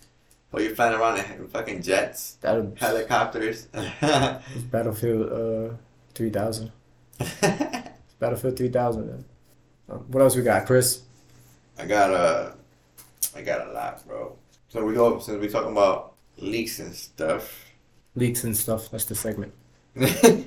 While 0.51 0.63
you're 0.63 0.75
flying 0.75 0.95
around 0.99 1.19
in 1.19 1.49
fucking 1.49 1.83
jets, 1.83 2.39
That'll 2.41 2.73
helicopters. 2.77 3.67
Battlefield 4.71 5.33
uh 5.33 5.75
three 6.15 6.31
thousand. 6.31 6.71
It's 7.21 7.43
Battlefield 8.25 8.57
three 8.57 8.71
thousand. 8.71 9.07
Man. 9.07 9.25
Um, 9.91 9.99
what 10.09 10.23
else 10.23 10.35
we 10.35 10.43
got, 10.43 10.65
Chris? 10.65 11.03
I 11.79 11.85
got 11.85 12.11
a, 12.11 12.55
I 13.37 13.43
got 13.43 13.69
a 13.69 13.73
lot, 13.73 14.07
bro. 14.07 14.35
So 14.71 14.83
we 14.83 14.95
go 14.95 15.19
since 15.19 15.39
we 15.39 15.49
talking 15.49 15.73
about 15.73 16.15
leaks 16.39 16.79
and 16.79 16.95
stuff. 16.95 17.71
Leaks 18.15 18.45
and 18.45 18.57
stuff. 18.57 18.91
That's 18.91 19.05
the 19.05 19.15
segment. 19.15 19.53
this 19.95 20.45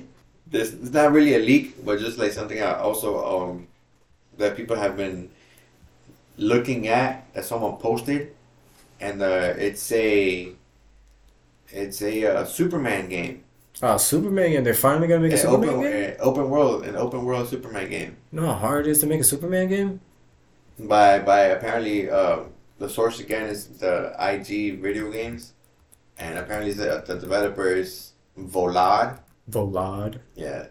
it's 0.50 0.90
not 0.90 1.12
really 1.12 1.34
a 1.36 1.38
leak, 1.38 1.84
but 1.84 2.00
just 2.00 2.18
like 2.18 2.32
something 2.32 2.60
I 2.60 2.74
also 2.80 3.08
um 3.24 3.68
that 4.38 4.56
people 4.56 4.74
have 4.74 4.96
been 4.96 5.30
looking 6.36 6.88
at 6.88 7.32
that 7.34 7.44
someone 7.44 7.76
posted, 7.76 8.34
and 9.00 9.22
uh, 9.22 9.54
it's 9.56 9.92
a 9.92 10.52
it's 11.68 12.02
a 12.02 12.26
uh, 12.26 12.44
Superman 12.44 13.08
game, 13.08 13.44
Oh, 13.82 13.96
Superman 13.96 14.50
game. 14.50 14.64
They're 14.64 14.74
finally 14.74 15.06
gonna 15.06 15.20
make 15.20 15.32
a 15.32 15.34
an 15.36 15.40
Superman 15.40 15.68
open 15.70 15.82
game. 15.82 16.16
uh, 16.18 16.22
open 16.22 16.50
world, 16.50 16.84
an 16.84 16.96
open 16.96 17.24
world 17.24 17.48
Superman 17.48 17.88
game 17.90 18.16
You 18.32 18.40
know 18.40 18.46
how 18.48 18.54
hard 18.54 18.86
it 18.86 18.90
is 18.90 19.00
to 19.00 19.06
make 19.06 19.20
a 19.20 19.24
Superman 19.24 19.68
game? 19.68 20.00
by 20.78 21.18
by 21.18 21.40
apparently 21.56 22.08
uh, 22.10 22.40
the 22.78 22.88
source 22.88 23.18
again 23.20 23.48
is 23.48 23.66
the 23.78 24.14
IG 24.18 24.80
video 24.80 25.10
games, 25.10 25.52
and 26.18 26.38
apparently 26.38 26.72
the 26.72 27.02
the 27.06 27.16
developer 27.18 27.68
is 27.68 28.12
Volod. 28.38 29.18
Volod. 29.50 30.20
Yeah, 30.34 30.66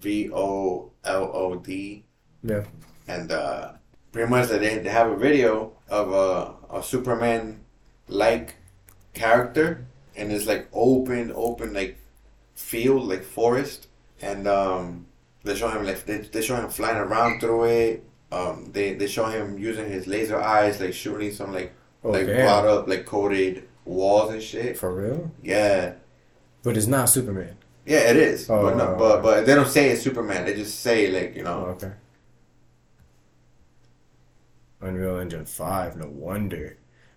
V 0.00 0.30
O 0.32 0.90
L 1.04 1.30
O 1.32 1.56
D. 1.56 2.04
Yeah. 2.42 2.64
And 3.08 3.30
uh, 3.32 3.72
pretty 4.12 4.30
much 4.30 4.48
that 4.48 4.60
they, 4.60 4.78
they 4.78 4.88
have 4.90 5.10
a 5.10 5.16
video 5.16 5.72
of 5.88 6.12
a, 6.12 6.76
a 6.78 6.82
Superman 6.82 7.60
like 8.08 8.56
character, 9.12 9.86
and 10.16 10.32
it's 10.32 10.46
like 10.46 10.68
open, 10.72 11.32
open 11.34 11.74
like 11.74 11.98
field, 12.54 13.04
like 13.08 13.22
forest, 13.22 13.88
and 14.20 14.46
um, 14.48 15.06
they 15.42 15.54
show 15.54 15.68
him 15.68 15.84
like 15.84 16.04
they, 16.06 16.18
they 16.18 16.42
show 16.42 16.56
him 16.56 16.68
flying 16.70 16.96
around 16.98 17.40
through 17.40 17.64
it. 17.64 18.04
Um, 18.32 18.70
they 18.72 18.94
they 18.94 19.06
show 19.06 19.26
him 19.26 19.58
using 19.58 19.90
his 19.90 20.06
laser 20.06 20.40
eyes, 20.40 20.80
like 20.80 20.94
shooting 20.94 21.32
some 21.32 21.52
like 21.52 21.72
Oh 22.02 22.10
like 22.10 22.26
damn. 22.26 22.36
brought 22.44 22.66
up 22.66 22.88
like 22.88 23.06
coated 23.06 23.68
walls 23.84 24.32
and 24.32 24.42
shit. 24.42 24.76
For 24.76 24.94
real? 24.94 25.30
Yeah. 25.42 25.94
But 26.62 26.76
it's 26.76 26.86
not 26.86 27.08
Superman. 27.08 27.56
Yeah, 27.86 28.10
it 28.10 28.16
is. 28.16 28.48
Oh, 28.48 28.62
but 28.62 28.76
no, 28.76 28.94
oh, 28.94 28.96
but 28.98 29.18
oh. 29.18 29.22
but 29.22 29.46
they 29.46 29.54
don't 29.54 29.68
say 29.68 29.90
it's 29.90 30.02
Superman. 30.02 30.44
They 30.46 30.54
just 30.54 30.80
say 30.80 31.08
like 31.10 31.36
you 31.36 31.44
Oh, 31.44 31.60
know. 31.60 31.66
okay. 31.76 31.92
Unreal 34.80 35.18
Engine 35.18 35.44
five. 35.46 35.96
No 35.96 36.06
wonder. 36.06 36.76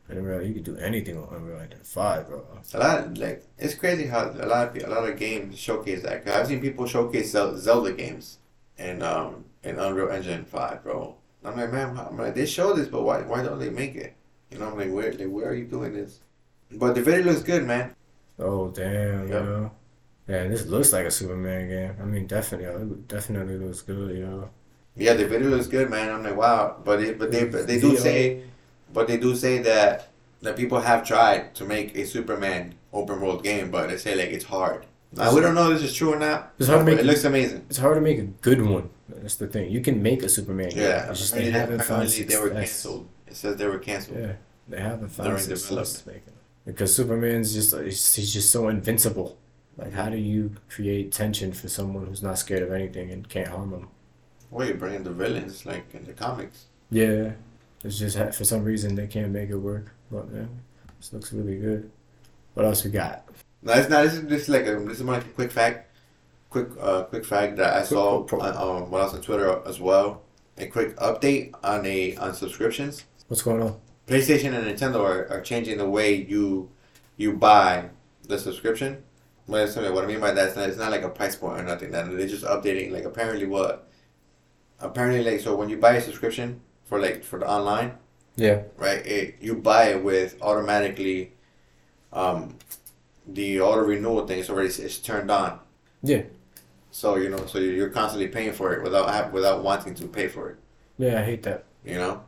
I 0.10 0.13
didn't 0.13 0.26
realize 0.26 0.48
you 0.48 0.54
could 0.54 0.63
do 0.63 0.78
anything 0.78 1.17
on 1.17 1.28
Unreal 1.36 1.60
Engine 1.60 1.82
five, 1.84 2.28
bro. 2.28 2.46
A 2.74 2.80
lot 2.80 3.17
like 3.17 3.43
it's 3.58 3.76
crazy 3.76 4.06
how 4.08 4.30
a 4.30 4.46
lot 4.46 4.76
of 4.78 4.84
a 4.84 4.88
lot 4.89 5.10
of 5.10 5.17
games 5.20 5.58
showcase 5.60 6.04
that. 6.04 6.28
i 6.28 6.39
I've 6.39 6.48
seen 6.48 6.62
people 6.62 6.88
showcase 6.88 7.32
Zelda 7.32 7.91
games 7.93 8.38
and 8.78 9.04
um 9.04 9.46
in 9.63 9.78
Unreal 9.80 10.10
Engine 10.10 10.46
five, 10.46 10.84
bro. 10.84 11.15
I'm 11.43 11.56
like, 11.58 11.72
man, 11.72 11.96
how- 11.96 12.08
I'm 12.10 12.17
like, 12.17 12.36
they 12.36 12.46
show 12.46 12.74
this, 12.74 12.88
but 12.88 13.04
why 13.04 13.22
why 13.22 13.43
don't 13.43 13.60
they 13.60 13.70
make 13.70 13.96
it? 13.96 14.15
You 14.52 14.60
know, 14.60 14.67
I'm 14.70 14.78
like, 14.78 14.91
where 14.91 15.12
like, 15.12 15.28
where 15.28 15.50
are 15.50 15.54
you 15.56 15.65
doing 15.65 15.93
this? 15.93 16.22
But 16.72 16.96
the 16.96 17.02
video 17.02 17.26
looks 17.32 17.43
good, 17.43 17.65
man. 17.65 17.96
Oh 18.39 18.70
damn, 18.70 19.28
Yep. 19.28 19.43
yo. 19.43 19.72
Yeah, 20.28 20.48
this 20.48 20.65
looks 20.65 20.91
like 20.91 21.06
a 21.06 21.12
Superman 21.12 21.70
game. 21.70 21.96
I 22.02 22.06
mean, 22.06 22.28
definitely, 22.28 22.67
yo, 22.67 22.78
it 22.82 23.08
definitely 23.08 23.58
looks 23.58 23.82
good, 23.82 24.17
yo. 24.17 24.50
Yeah, 24.96 25.13
the 25.13 25.26
video 25.28 25.50
looks 25.50 25.67
good, 25.67 25.89
man. 25.89 26.10
I'm 26.12 26.24
like, 26.24 26.36
wow. 26.36 26.78
But 26.84 27.02
it, 27.02 27.17
but 27.20 27.32
they 27.32 27.46
but 27.46 27.67
they 27.67 27.80
do 27.80 27.96
say, 27.96 28.43
but 28.93 29.08
they 29.08 29.17
do 29.17 29.36
say 29.36 29.60
that 29.60 30.10
that 30.41 30.56
people 30.56 30.80
have 30.82 31.06
tried 31.06 31.56
to 31.56 31.65
make 31.65 31.95
a 31.95 32.06
Superman 32.06 32.76
open 32.93 33.19
world 33.21 33.43
game, 33.43 33.71
but 33.71 33.89
they 33.89 33.97
say 33.97 34.15
like 34.15 34.30
it's 34.30 34.45
hard. 34.45 34.86
Now, 35.13 35.34
we 35.34 35.41
don't 35.41 35.56
know 35.56 35.71
if 35.71 35.80
this 35.80 35.91
is 35.91 35.95
true 35.97 36.13
or 36.13 36.19
not. 36.19 36.54
It's 36.60 36.67
hard 36.67 36.86
to 36.86 36.91
make- 36.91 37.00
it 37.00 37.06
looks 37.06 37.23
amazing. 37.23 37.65
It's 37.69 37.80
hard 37.80 37.95
to 37.95 38.02
make 38.02 38.19
a 38.19 38.23
good 38.23 38.62
one. 38.62 38.89
That's 39.10 39.36
the 39.36 39.47
thing. 39.47 39.71
You 39.71 39.80
can 39.82 40.04
make 40.04 40.21
a 40.21 40.30
Superman 40.30 40.69
game. 40.69 40.80
Yeah, 40.80 41.10
It's 41.10 41.19
just 41.21 41.34
they 41.34 41.50
haven't 41.50 41.80
found 41.80 42.04
apparently 42.04 42.23
they 42.23 42.38
were 42.39 42.50
canceled. 42.50 43.08
It 43.26 43.36
says 43.36 43.56
they 43.56 43.65
were 43.67 43.80
canceled. 43.80 44.19
Yeah, 44.19 44.34
they 44.67 44.82
haven't 44.82 45.10
found 45.10 45.39
success 45.39 46.06
making. 46.06 46.34
Because 46.65 46.93
Superman's 46.93 47.54
just 47.54 47.73
uh, 47.73 47.80
he's 47.80 48.13
he's 48.15 48.34
just 48.34 48.52
so 48.52 48.67
invincible. 48.67 49.38
Like, 49.78 49.93
how 49.93 50.10
do 50.10 50.17
you 50.17 50.56
create 50.69 51.12
tension 51.12 51.54
for 51.54 51.69
someone 51.69 52.06
who's 52.08 52.21
not 52.23 52.38
scared 52.38 52.63
of 52.63 52.71
anything 52.73 53.10
and 53.12 53.28
can't 53.30 53.47
harm 53.47 53.71
them? 53.71 53.88
Well, 54.52 54.67
you 54.67 54.73
bring 54.73 54.95
in 54.95 55.04
the 55.04 55.12
villains 55.12 55.65
like 55.65 55.86
in 55.93 56.04
the 56.06 56.13
comics. 56.13 56.65
Yeah, 56.91 57.32
it's 57.88 58.00
just 58.00 58.17
for 58.38 58.43
some 58.43 58.63
reason 58.63 58.95
they 58.95 59.08
can't 59.08 59.32
make 59.32 59.50
it 59.50 59.56
work. 59.56 59.93
But 60.12 60.26
yeah, 60.34 60.45
this 60.97 61.13
looks 61.13 61.32
really 61.34 61.58
good. 61.58 61.89
What 62.54 62.65
else 62.65 62.84
we 62.84 62.91
got? 62.91 63.28
No, 63.62 63.73
it's 63.73 63.89
not. 63.89 64.04
This 64.04 64.13
is 64.15 64.30
just 64.30 64.50
like 64.50 64.67
a, 64.67 64.76
this 64.76 64.97
is 64.97 65.04
more 65.04 65.15
like 65.15 65.26
a 65.26 65.30
quick 65.30 65.52
fact, 65.52 65.95
quick 66.50 66.67
uh 66.80 67.04
quick 67.04 67.26
fact 67.26 67.58
that 67.58 67.73
I 67.73 67.84
saw 67.84 68.23
quick- 68.23 68.43
on, 68.43 68.56
um, 68.56 68.91
when 68.91 69.02
I 69.02 69.06
was 69.06 69.13
on 69.13 69.21
Twitter 69.21 69.62
as 69.65 69.80
well. 69.80 70.21
A 70.58 70.67
quick 70.67 70.95
update 70.97 71.54
on 71.63 71.86
a 71.86 72.15
on 72.17 72.34
subscriptions. 72.34 73.06
What's 73.28 73.41
going 73.41 73.62
on? 73.62 73.80
PlayStation 74.08 74.54
and 74.54 74.65
Nintendo 74.65 75.02
are, 75.02 75.30
are 75.30 75.41
changing 75.41 75.78
the 75.78 75.89
way 75.89 76.15
you 76.15 76.69
you 77.15 77.34
buy 77.34 77.89
the 78.28 78.38
subscription. 78.38 79.04
What 79.45 79.78
I 79.78 79.89
what 79.91 80.04
I 80.04 80.08
mean 80.08 80.19
by 80.19 80.32
that 80.32 80.50
is 80.50 80.56
not, 80.56 80.69
it's 80.69 80.78
not 80.78 80.91
like 80.91 81.04
a 81.04 81.10
price 81.10 81.36
point 81.36 81.60
or 81.60 81.63
nothing. 81.63 81.91
That 81.91 82.10
they're 82.10 82.28
just 82.28 82.43
updating. 82.43 82.91
Like 82.91 83.06
apparently 83.06 83.45
what, 83.45 83.88
apparently 84.80 85.23
like 85.23 85.39
so 85.39 85.56
when 85.56 85.69
you 85.69 85.78
buy 85.78 85.93
a 85.93 86.02
subscription 86.02 86.60
for 86.88 87.00
like 87.00 87.23
for 87.23 87.39
the 87.39 87.47
online, 87.47 87.93
Yeah. 88.36 88.63
right? 88.78 89.06
It, 89.06 89.36
you 89.41 89.56
buy 89.56 89.89
it 89.89 90.04
with 90.04 90.38
automatically, 90.41 91.34
um, 92.12 92.56
the 93.28 93.62
auto 93.62 93.82
renewal 93.82 94.26
thing 94.26 94.39
is 94.39 94.50
already 94.50 94.69
it's 94.69 94.97
turned 94.97 95.30
on. 95.30 95.60
Yeah. 96.02 96.23
So 96.91 97.15
you 97.17 97.30
know, 97.30 97.45
so 97.45 97.60
you're 97.60 97.89
constantly 97.89 98.28
paying 98.30 98.54
for 98.54 98.73
it 98.73 98.82
without 98.82 99.32
without 99.32 99.63
wanting 99.63 99.93
to 99.95 100.08
pay 100.08 100.28
for 100.28 100.50
it. 100.50 100.58
Yeah, 100.97 101.19
I 101.19 101.23
hate 101.23 101.43
that. 101.43 101.65
You 101.86 101.95
know, 101.95 102.23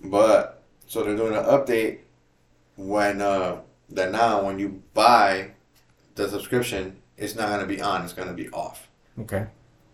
but 0.00 0.62
so 0.86 1.02
they're 1.02 1.16
doing 1.16 1.34
an 1.36 1.44
update 1.44 1.98
when 2.76 3.20
uh 3.20 3.60
that 3.90 4.10
now 4.12 4.44
when 4.44 4.58
you 4.58 4.82
buy 4.94 5.50
the 6.14 6.28
subscription, 6.28 6.96
it's 7.16 7.34
not 7.34 7.48
gonna 7.50 7.66
be 7.66 7.80
on. 7.80 8.04
It's 8.04 8.12
gonna 8.12 8.32
be 8.32 8.48
off. 8.50 8.88
Okay. 9.20 9.46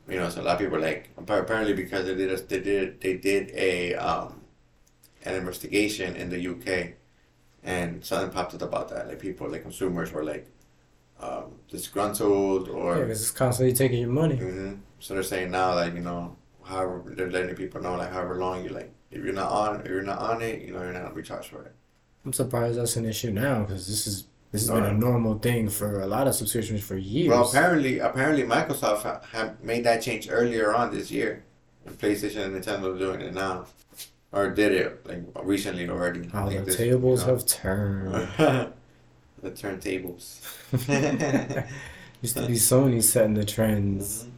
You 0.08 0.18
know, 0.18 0.28
so 0.28 0.40
a 0.40 0.44
lot 0.44 0.54
of 0.54 0.58
people 0.60 0.76
are 0.76 0.80
like 0.80 1.10
apparently 1.16 1.74
because 1.74 2.06
they 2.06 2.14
did 2.14 2.30
a, 2.30 2.36
they 2.42 2.60
did 2.60 3.00
they 3.00 3.16
did 3.16 3.50
a 3.54 3.94
um 3.94 4.40
an 5.24 5.34
investigation 5.36 6.16
in 6.16 6.28
the 6.30 6.38
UK, 6.40 6.94
and 7.62 8.04
something 8.04 8.30
popped 8.30 8.54
up 8.54 8.62
about 8.62 8.88
that. 8.88 9.06
Like 9.08 9.20
people, 9.20 9.48
like 9.48 9.62
consumers, 9.62 10.10
were 10.12 10.24
like 10.24 10.48
um, 11.20 11.52
disgruntled 11.70 12.66
Yeah, 12.66 12.72
or. 12.74 12.98
because 13.00 13.22
it's 13.22 13.30
constantly 13.30 13.74
taking 13.74 14.00
your 14.00 14.10
money. 14.10 14.36
hmm 14.36 14.74
So 14.98 15.14
they're 15.14 15.22
saying 15.22 15.50
now 15.52 15.76
that 15.76 15.94
you 15.94 16.00
know, 16.00 16.36
however 16.64 17.04
they're 17.16 17.30
letting 17.30 17.54
people 17.54 17.80
know 17.80 17.94
like 17.94 18.10
however 18.12 18.36
long 18.38 18.64
you 18.64 18.70
like, 18.70 18.92
if 19.12 19.22
you're 19.22 19.32
not 19.32 19.50
on, 19.52 19.80
if 19.82 19.86
you're 19.86 20.02
not 20.02 20.18
on 20.18 20.42
it, 20.42 20.62
you 20.62 20.72
know, 20.72 20.82
you're 20.82 20.92
not 20.92 21.02
gonna 21.02 21.14
be 21.14 21.22
charged 21.22 21.48
for 21.50 21.62
it. 21.62 21.72
I'm 22.24 22.32
surprised 22.32 22.78
that's 22.78 22.96
an 22.96 23.04
issue 23.04 23.30
now 23.30 23.60
because 23.62 23.86
this 23.86 24.06
is 24.08 24.24
this 24.52 24.68
has 24.68 24.70
been 24.70 24.84
a 24.84 24.92
normal 24.92 25.38
thing 25.38 25.68
for 25.68 26.00
a 26.00 26.06
lot 26.06 26.26
of 26.28 26.34
subscriptions 26.34 26.82
for 26.84 26.96
years. 26.96 27.30
Well, 27.30 27.48
apparently, 27.48 27.98
apparently 27.98 28.44
Microsoft 28.44 29.02
ha- 29.02 29.20
have 29.32 29.62
made 29.64 29.84
that 29.84 30.02
change 30.02 30.28
earlier 30.30 30.74
on 30.74 30.94
this 30.94 31.10
year, 31.10 31.42
and 31.86 31.98
PlayStation 31.98 32.44
and 32.46 32.54
Nintendo 32.62 32.94
are 32.94 32.98
doing 32.98 33.20
it 33.22 33.34
now, 33.34 33.64
or 34.30 34.50
did 34.50 34.72
it 34.72 35.06
like 35.06 35.22
recently 35.42 35.88
already. 35.88 36.28
How 36.28 36.46
like 36.46 36.58
the 36.58 36.64
this, 36.66 36.76
tables 36.76 37.20
you 37.22 37.26
know. 37.26 37.32
have 37.32 37.46
turned. 37.46 38.12
the 39.42 39.50
turntables. 39.50 40.40
Used 42.22 42.36
to 42.36 42.46
be 42.46 42.54
Sony 42.70 43.02
setting 43.02 43.34
the 43.34 43.44
trends. 43.44 44.24
Mhm. 44.24 44.28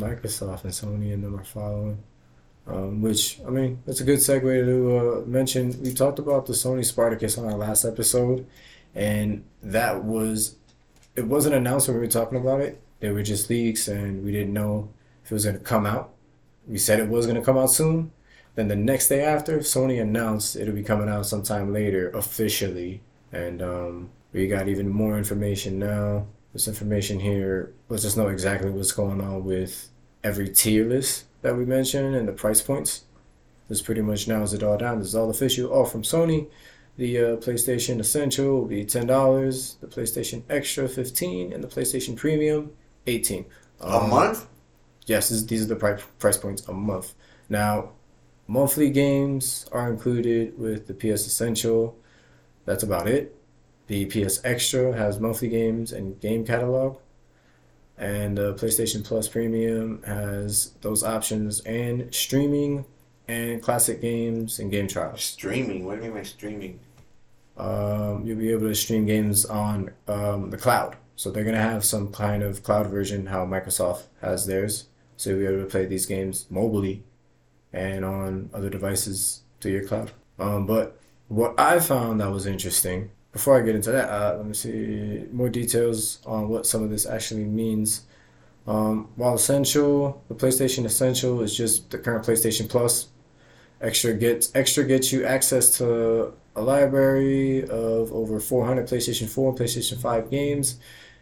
Now 0.00 0.06
Microsoft 0.08 0.64
and 0.64 0.72
Sony 0.72 1.12
and 1.12 1.22
them 1.24 1.36
are 1.38 1.44
following. 1.44 1.98
Um, 2.66 3.00
which 3.00 3.40
I 3.46 3.50
mean, 3.50 3.82
it's 3.86 4.00
a 4.00 4.04
good 4.04 4.18
segue 4.18 4.42
to 4.66 4.98
uh, 4.98 5.26
mention. 5.26 5.74
We 5.82 5.94
talked 5.94 6.18
about 6.18 6.44
the 6.46 6.52
Sony 6.52 6.84
Spartacus 6.84 7.38
on 7.38 7.46
our 7.46 7.56
last 7.56 7.84
episode, 7.86 8.46
and 8.98 9.44
that 9.62 10.02
was 10.02 10.56
it 11.14 11.26
wasn't 11.26 11.54
announced 11.54 11.88
when 11.88 11.96
we 11.96 12.02
were 12.02 12.10
talking 12.10 12.38
about 12.38 12.60
it. 12.60 12.82
They 13.00 13.10
were 13.10 13.22
just 13.22 13.48
leaks, 13.48 13.86
and 13.88 14.24
we 14.24 14.32
didn't 14.32 14.52
know 14.52 14.90
if 15.24 15.30
it 15.30 15.34
was 15.34 15.44
going 15.44 15.56
to 15.56 15.64
come 15.64 15.86
out. 15.86 16.10
We 16.66 16.78
said 16.78 16.98
it 16.98 17.08
was 17.08 17.24
going 17.24 17.38
to 17.38 17.44
come 17.44 17.56
out 17.56 17.70
soon. 17.70 18.10
Then 18.56 18.66
the 18.66 18.76
next 18.76 19.08
day 19.08 19.22
after, 19.22 19.58
Sony 19.58 20.02
announced 20.02 20.56
it'll 20.56 20.74
be 20.74 20.82
coming 20.82 21.08
out 21.08 21.26
sometime 21.26 21.72
later 21.72 22.10
officially, 22.10 23.00
and 23.32 23.62
um, 23.62 24.10
we 24.32 24.48
got 24.48 24.68
even 24.68 24.88
more 24.88 25.16
information 25.16 25.78
now. 25.78 26.26
This 26.52 26.66
information 26.66 27.20
here 27.20 27.72
lets 27.88 28.04
us 28.04 28.16
know 28.16 28.28
exactly 28.28 28.70
what's 28.70 28.92
going 28.92 29.20
on 29.20 29.44
with 29.44 29.90
every 30.24 30.48
tier 30.48 30.84
list 30.84 31.26
that 31.42 31.56
we 31.56 31.64
mentioned 31.64 32.16
and 32.16 32.26
the 32.26 32.32
price 32.32 32.60
points. 32.60 33.04
This 33.68 33.82
pretty 33.82 34.02
much 34.02 34.26
narrows 34.26 34.54
it 34.54 34.62
all 34.64 34.76
down. 34.76 34.98
This 34.98 35.08
is 35.08 35.14
all 35.14 35.30
official, 35.30 35.70
all 35.70 35.84
from 35.84 36.02
Sony. 36.02 36.48
The 36.98 37.18
uh, 37.18 37.22
PlayStation 37.36 38.00
Essential 38.00 38.58
will 38.58 38.66
be 38.66 38.84
ten 38.84 39.06
dollars. 39.06 39.76
The 39.80 39.86
PlayStation 39.86 40.42
Extra 40.50 40.88
fifteen, 40.88 41.52
and 41.52 41.62
the 41.62 41.68
PlayStation 41.68 42.16
Premium 42.16 42.72
eighteen. 43.06 43.46
a 43.80 44.06
month? 44.06 44.46
Yes, 45.06 45.28
this, 45.30 45.42
these 45.44 45.62
are 45.62 45.66
the 45.66 45.76
price 45.76 46.02
price 46.18 46.36
points 46.36 46.66
a 46.68 46.72
month. 46.72 47.14
Now, 47.48 47.90
monthly 48.48 48.90
games 48.90 49.66
are 49.70 49.88
included 49.90 50.58
with 50.58 50.88
the 50.88 50.94
PS 50.94 51.24
Essential. 51.26 51.96
That's 52.64 52.82
about 52.82 53.06
it. 53.08 53.34
The 53.86 54.04
PS 54.06 54.40
Extra 54.44 54.92
has 54.92 55.20
monthly 55.20 55.48
games 55.48 55.92
and 55.92 56.20
game 56.20 56.44
catalog. 56.44 56.98
And 57.96 58.36
the 58.36 58.54
PlayStation 58.54 59.04
Plus 59.04 59.26
Premium 59.28 60.02
has 60.04 60.72
those 60.82 61.02
options 61.02 61.60
and 61.60 62.14
streaming 62.14 62.84
and 63.28 63.62
classic 63.62 64.00
games 64.00 64.58
and 64.58 64.70
game 64.70 64.88
trials. 64.88 65.22
Streaming. 65.24 65.84
What 65.84 65.98
do 65.98 66.04
you 66.04 66.10
mean 66.12 66.18
by 66.20 66.24
streaming? 66.24 66.80
Um, 67.58 68.24
you'll 68.24 68.38
be 68.38 68.52
able 68.52 68.68
to 68.68 68.74
stream 68.74 69.04
games 69.06 69.44
on 69.44 69.90
um, 70.06 70.50
the 70.50 70.56
cloud. 70.56 70.96
So 71.16 71.30
they're 71.30 71.44
gonna 71.44 71.58
have 71.58 71.84
some 71.84 72.12
kind 72.12 72.42
of 72.42 72.62
cloud 72.62 72.86
version, 72.86 73.26
how 73.26 73.44
Microsoft 73.44 74.04
has 74.22 74.46
theirs. 74.46 74.86
So 75.16 75.30
you'll 75.30 75.38
be 75.40 75.46
able 75.46 75.64
to 75.64 75.70
play 75.70 75.84
these 75.84 76.06
games 76.06 76.46
mobilely 76.48 77.02
and 77.72 78.04
on 78.04 78.50
other 78.54 78.70
devices 78.70 79.42
through 79.60 79.72
your 79.72 79.84
cloud. 79.84 80.12
Um, 80.38 80.66
but 80.66 80.98
what 81.26 81.58
I 81.58 81.80
found 81.80 82.20
that 82.20 82.30
was 82.30 82.46
interesting, 82.46 83.10
before 83.32 83.58
I 83.58 83.62
get 83.62 83.74
into 83.74 83.90
that, 83.90 84.08
uh, 84.08 84.36
let 84.36 84.46
me 84.46 84.54
see 84.54 85.26
more 85.32 85.48
details 85.48 86.20
on 86.24 86.48
what 86.48 86.66
some 86.66 86.82
of 86.82 86.90
this 86.90 87.04
actually 87.04 87.44
means. 87.44 88.02
Um, 88.66 89.08
while 89.16 89.34
Essential, 89.34 90.22
the 90.28 90.34
PlayStation 90.34 90.84
Essential 90.84 91.40
is 91.42 91.56
just 91.56 91.90
the 91.90 91.98
current 91.98 92.24
PlayStation 92.24 92.68
Plus. 92.68 93.08
Extra 93.80 94.12
gets 94.12 94.54
extra 94.54 94.84
gets 94.84 95.12
you 95.12 95.24
access 95.24 95.78
to 95.78 96.32
a 96.58 96.62
library 96.62 97.62
of 97.62 98.12
over 98.12 98.40
400 98.40 98.86
PlayStation 98.86 99.28
4 99.28 99.50
and 99.50 99.58
PlayStation 99.58 100.00
5 100.00 100.30
games 100.30 100.78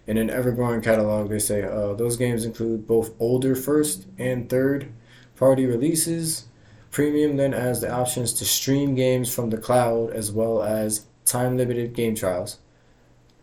in 0.06 0.16
an 0.16 0.30
ever 0.30 0.52
growing 0.52 0.80
catalog. 0.80 1.28
They 1.28 1.38
say 1.38 1.62
uh, 1.62 1.94
those 1.94 2.16
games 2.16 2.44
include 2.44 2.86
both 2.86 3.12
older 3.20 3.54
first 3.54 4.06
and 4.18 4.48
third 4.48 4.92
party 5.36 5.66
releases. 5.66 6.46
Premium 6.90 7.36
then 7.36 7.52
adds 7.52 7.80
the 7.80 7.92
options 7.92 8.32
to 8.34 8.44
stream 8.44 8.94
games 8.94 9.32
from 9.32 9.50
the 9.50 9.58
cloud 9.58 10.10
as 10.10 10.32
well 10.32 10.62
as 10.62 11.06
time 11.24 11.56
limited 11.56 11.92
game 11.92 12.14
trials. 12.14 12.58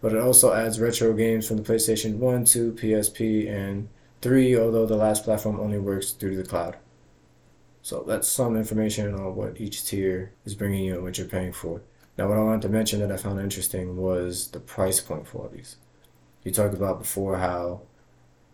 But 0.01 0.13
it 0.13 0.19
also 0.19 0.53
adds 0.53 0.79
retro 0.79 1.13
games 1.13 1.47
from 1.47 1.58
the 1.58 1.63
PlayStation 1.63 2.17
1, 2.17 2.45
2, 2.45 2.73
PSP, 2.73 3.49
and 3.49 3.88
3, 4.21 4.58
although 4.58 4.86
the 4.86 4.97
last 4.97 5.23
platform 5.23 5.60
only 5.60 5.79
works 5.79 6.12
through 6.12 6.36
the 6.36 6.43
cloud. 6.43 6.77
So 7.84 8.04
that's 8.08 8.28
some 8.28 8.56
information 8.58 9.13
on 9.13 9.36
what 9.36 9.62
each 9.62 9.86
tier 9.86 10.32
is 10.46 10.56
bringing 10.56 10.84
you 10.86 10.96
and 10.96 11.04
what 11.04 11.17
you're 11.19 11.28
paying 11.28 11.52
for. 11.54 11.82
Now, 12.17 12.30
what 12.30 12.38
I 12.38 12.41
wanted 12.41 12.62
to 12.63 12.69
mention 12.69 13.00
that 13.02 13.12
I 13.12 13.17
found 13.17 13.39
interesting 13.39 13.98
was 13.98 14.48
the 14.48 14.60
price 14.60 15.00
point 15.02 15.28
for 15.28 15.39
all 15.43 15.50
these. 15.50 15.76
You 16.43 16.52
talked 16.52 16.74
about 16.74 17.00
before 17.00 17.38
how 17.38 17.82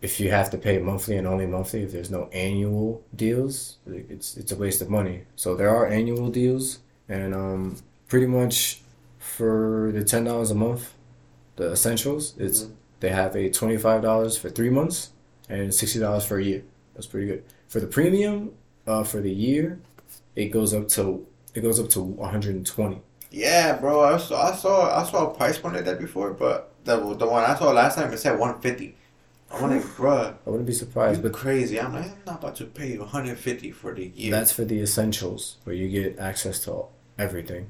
if 0.02 0.18
you 0.18 0.30
have 0.30 0.50
to 0.50 0.58
pay 0.58 0.78
monthly 0.78 1.16
and 1.16 1.26
only 1.28 1.46
monthly, 1.46 1.82
if 1.82 1.92
there's 1.92 2.10
no 2.10 2.28
annual 2.32 3.02
deals, 3.14 3.78
it's 3.86 4.36
it's 4.36 4.50
a 4.52 4.56
waste 4.56 4.80
of 4.82 4.90
money. 4.90 5.24
So 5.36 5.54
there 5.54 5.68
are 5.70 5.86
annual 5.86 6.28
deals, 6.30 6.78
and 7.08 7.34
um, 7.34 7.76
pretty 8.08 8.26
much 8.26 8.80
for 9.18 9.90
the 9.92 10.02
ten 10.02 10.24
dollars 10.24 10.50
a 10.50 10.54
month, 10.54 10.94
the 11.56 11.70
essentials, 11.72 12.34
it's 12.38 12.62
Mhm. 12.64 12.70
they 13.00 13.10
have 13.10 13.36
a 13.36 13.50
twenty 13.50 13.76
five 13.76 14.00
dollars 14.02 14.36
for 14.38 14.48
three 14.50 14.70
months 14.70 15.10
and 15.48 15.72
sixty 15.74 15.98
dollars 16.00 16.24
for 16.24 16.38
a 16.38 16.42
year. 16.44 16.62
That's 16.94 17.06
pretty 17.06 17.26
good. 17.26 17.44
For 17.68 17.78
the 17.80 17.86
premium, 17.86 18.52
uh, 18.90 19.04
for 19.04 19.20
the 19.20 19.30
year, 19.30 19.78
it 20.36 20.46
goes 20.46 20.74
up 20.74 20.88
to 20.88 21.26
it 21.54 21.60
goes 21.62 21.78
up 21.80 21.88
to 21.90 22.00
one 22.02 22.30
hundred 22.30 22.54
and 22.56 22.66
twenty. 22.66 23.00
Yeah, 23.30 23.76
bro. 23.78 24.00
I 24.14 24.18
saw 24.18 24.50
I 24.52 24.54
saw 24.56 25.00
I 25.00 25.04
saw 25.08 25.30
a 25.30 25.34
price 25.34 25.58
point 25.58 25.74
like 25.76 25.84
that 25.84 25.98
before, 25.98 26.32
but 26.32 26.72
the 26.84 26.96
the 27.14 27.26
one 27.26 27.44
I 27.44 27.54
saw 27.56 27.70
last 27.70 27.94
time 27.96 28.12
it 28.12 28.18
said 28.18 28.38
one 28.38 28.60
fifty. 28.60 28.96
I'm 29.52 29.68
like, 29.68 29.82
bruh, 29.82 30.34
I 30.46 30.50
wouldn't 30.50 30.66
be 30.68 30.72
surprised, 30.72 31.22
but 31.24 31.32
crazy. 31.32 31.80
I'm 31.80 31.92
like, 31.92 32.04
I'm 32.04 32.18
not 32.24 32.38
about 32.38 32.54
to 32.56 32.66
pay 32.66 32.92
you 32.92 33.00
150 33.00 33.72
for 33.72 33.92
the 33.92 34.06
year. 34.14 34.30
That's 34.30 34.52
for 34.52 34.64
the 34.64 34.80
essentials, 34.80 35.56
where 35.64 35.74
you 35.74 35.88
get 35.88 36.20
access 36.20 36.60
to 36.66 36.84
everything. 37.18 37.68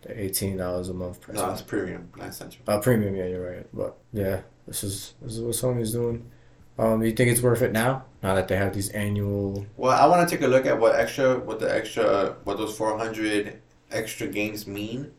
The 0.00 0.18
eighteen 0.18 0.56
dollars 0.56 0.88
a 0.88 0.94
month 0.94 1.20
price. 1.20 1.36
no, 1.36 1.50
it's 1.52 1.60
premium, 1.62 2.08
not 2.16 2.28
essential. 2.28 2.62
uh, 2.66 2.78
premium, 2.78 3.14
yeah, 3.16 3.26
you're 3.26 3.46
right. 3.54 3.66
But 3.72 3.96
yeah, 4.14 4.40
this 4.66 4.82
is 4.82 5.12
this 5.20 5.32
is 5.36 5.40
what 5.40 5.54
Sony's 5.54 5.92
doing. 5.92 6.24
Um, 6.78 7.00
do 7.00 7.06
you 7.06 7.12
think 7.12 7.30
it's 7.30 7.40
worth 7.40 7.62
it 7.62 7.72
now? 7.72 8.04
Now 8.22 8.34
that 8.34 8.48
they 8.48 8.56
have 8.56 8.74
these 8.74 8.88
annual. 8.90 9.66
Well, 9.76 9.92
I 9.92 10.06
want 10.06 10.28
to 10.28 10.34
take 10.34 10.44
a 10.44 10.48
look 10.48 10.66
at 10.66 10.78
what 10.78 10.94
extra, 10.94 11.38
what 11.38 11.60
the 11.60 11.72
extra, 11.72 12.36
what 12.44 12.56
those 12.56 12.76
400 12.76 13.60
extra 13.90 14.26
games 14.26 14.66
mean. 14.66 15.12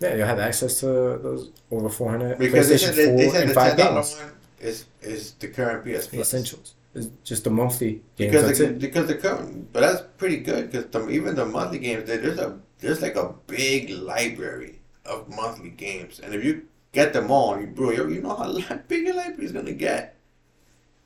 Yeah, 0.00 0.14
you'll 0.14 0.26
have 0.26 0.38
access 0.38 0.80
to 0.80 0.86
those 0.86 1.50
over 1.70 1.88
four 1.88 2.10
hundred 2.10 2.38
Because 2.38 2.68
they 2.68 2.76
said, 2.76 2.94
they, 2.94 3.06
they 3.16 3.24
Four 3.24 3.32
said 3.32 3.42
and 3.42 3.50
the 3.50 3.54
five 3.54 3.76
ten 3.76 3.86
dollar 3.86 4.02
one 4.02 4.32
is 4.60 4.84
is 5.00 5.32
the 5.32 5.48
current 5.48 5.84
PS 5.84 6.08
Plus. 6.08 6.20
essentials. 6.20 6.74
It's 6.94 7.08
just 7.24 7.44
the 7.44 7.50
monthly 7.50 8.02
games. 8.16 8.32
Because 8.32 8.58
the, 8.58 8.64
it. 8.66 8.78
because 8.78 9.06
the 9.06 9.14
current, 9.14 9.72
but 9.72 9.80
that's 9.80 10.02
pretty 10.18 10.38
good 10.38 10.70
because 10.70 10.86
the, 10.86 11.08
even 11.08 11.34
the 11.34 11.46
monthly 11.46 11.78
games 11.78 12.06
there's 12.06 12.38
a 12.38 12.58
there's 12.80 13.00
like 13.00 13.16
a 13.16 13.34
big 13.46 13.90
library 13.90 14.80
of 15.06 15.28
monthly 15.28 15.70
games, 15.70 16.20
and 16.20 16.34
if 16.34 16.44
you 16.44 16.66
get 16.92 17.12
them 17.12 17.30
all, 17.30 17.58
you 17.58 17.66
bro, 17.66 17.90
you, 17.90 18.08
you 18.08 18.20
know 18.20 18.34
how 18.34 18.52
big 18.88 19.06
your 19.06 19.14
library 19.14 19.46
is 19.46 19.52
gonna 19.52 19.72
get. 19.72 20.15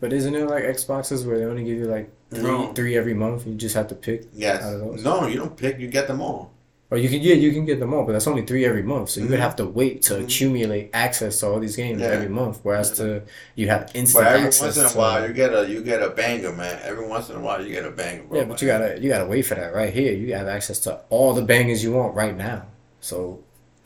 But 0.01 0.13
isn't 0.13 0.35
it 0.35 0.47
like 0.49 0.65
Xboxes 0.65 1.27
where 1.27 1.39
they 1.39 1.45
only 1.45 1.65
give 1.65 1.77
you 1.79 1.85
like 1.87 2.11
three 2.31 2.43
No. 2.43 2.73
three 2.73 2.97
every 2.97 3.15
month? 3.15 3.47
You 3.47 3.55
just 3.55 3.75
have 3.75 3.89
to 3.89 3.95
pick. 3.95 4.25
Yes, 4.35 4.63
Out 4.63 4.75
of 4.75 4.81
those? 4.81 5.05
no, 5.05 5.27
you 5.27 5.37
don't 5.37 5.57
pick, 5.57 5.79
you 5.79 5.89
get 5.89 6.07
them 6.09 6.21
all. 6.23 6.53
Or 6.93 6.99
you 6.99 7.09
can 7.09 7.21
yeah 7.21 7.35
you 7.35 7.53
can 7.53 7.65
get 7.67 7.79
them 7.79 7.95
all, 7.95 8.05
but 8.05 8.13
that's 8.13 8.27
only 8.27 8.43
three 8.43 8.65
every 8.65 8.83
month. 8.83 9.11
So 9.11 9.21
you 9.21 9.29
would 9.29 9.39
Mhm. 9.39 9.43
have 9.43 9.55
to 9.57 9.67
wait 9.67 10.03
to 10.03 10.15
Mhm. 10.15 10.25
accumulate 10.25 10.91
access 10.93 11.39
to 11.41 11.47
all 11.47 11.61
these 11.61 11.77
games 11.77 12.01
Yeah. 12.01 12.09
every 12.09 12.29
month. 12.29 12.59
Whereas 12.65 12.91
to 12.93 13.23
you 13.55 13.69
have 13.69 13.91
instant 13.95 14.25
But 14.25 14.33
every 14.33 14.47
access 14.49 14.77
once 14.77 14.79
in 14.79 14.85
a 14.99 15.01
while, 15.01 15.27
you 15.29 15.33
get 15.33 15.55
a 15.55 15.69
you 15.69 15.83
get 15.83 16.03
a 16.03 16.09
banger, 16.11 16.51
man. 16.53 16.81
Every 16.83 17.07
once 17.07 17.29
in 17.31 17.37
a 17.37 17.41
while, 17.41 17.65
you 17.65 17.73
get 17.73 17.85
a 17.85 17.91
banger, 17.91 18.23
bro. 18.29 18.39
Yeah, 18.39 18.45
but 18.47 18.61
you 18.61 18.67
gotta 18.67 18.99
you 19.01 19.09
gotta 19.09 19.27
wait 19.27 19.43
for 19.43 19.55
that 19.55 19.73
right 19.73 19.93
here. 19.93 20.13
You 20.13 20.35
have 20.35 20.49
access 20.49 20.81
to 20.81 20.99
all 21.11 21.33
the 21.35 21.43
bangers 21.43 21.85
you 21.85 21.93
want 21.93 22.17
right 22.17 22.37
now. 22.37 22.63
So 23.01 23.39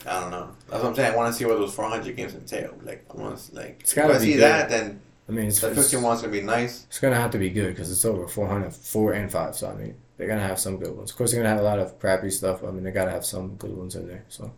I 0.06 0.20
don't 0.20 0.30
know. 0.30 0.48
That's 0.70 0.82
what 0.82 0.88
I'm 0.90 0.96
saying. 0.96 1.12
I 1.12 1.16
want 1.16 1.32
to 1.32 1.38
see 1.38 1.44
what 1.46 1.58
those 1.58 1.72
400 1.74 2.14
games 2.16 2.34
entail. 2.34 2.70
Like, 2.84 3.04
I 3.10 3.20
want 3.20 3.38
to 3.38 3.54
like. 3.54 3.78
It's 3.80 3.92
If 3.92 3.96
gotta 3.96 4.14
I 4.14 4.18
see 4.18 4.32
good. 4.34 4.42
that, 4.42 4.68
then 4.70 5.00
I 5.28 5.32
mean, 5.32 5.46
it's 5.46 5.60
the 5.60 5.68
it's, 5.68 5.80
15 5.90 6.02
one's 6.02 6.20
gonna 6.20 6.32
be 6.32 6.42
nice. 6.42 6.84
it's 6.88 6.98
gonna 6.98 7.16
have 7.16 7.30
to 7.30 7.38
be 7.38 7.50
good 7.50 7.68
because 7.68 7.90
it's 7.90 8.04
over 8.04 8.28
400, 8.28 8.72
four 8.74 9.12
and 9.12 9.30
five. 9.30 9.56
So 9.56 9.68
I 9.70 9.74
mean, 9.74 9.94
they're 10.16 10.28
gonna 10.28 10.46
have 10.46 10.58
some 10.58 10.76
good 10.78 10.94
ones. 10.96 11.10
Of 11.10 11.16
course, 11.16 11.32
they're 11.32 11.40
gonna 11.42 11.54
have 11.54 11.60
a 11.60 11.64
lot 11.64 11.78
of 11.78 11.98
crappy 11.98 12.30
stuff. 12.30 12.62
I 12.62 12.70
mean, 12.70 12.84
they 12.84 12.90
gotta 12.90 13.10
have 13.10 13.24
some 13.24 13.56
good 13.56 13.74
ones 13.76 13.94
in 13.96 14.06
there. 14.06 14.24
So, 14.28 14.52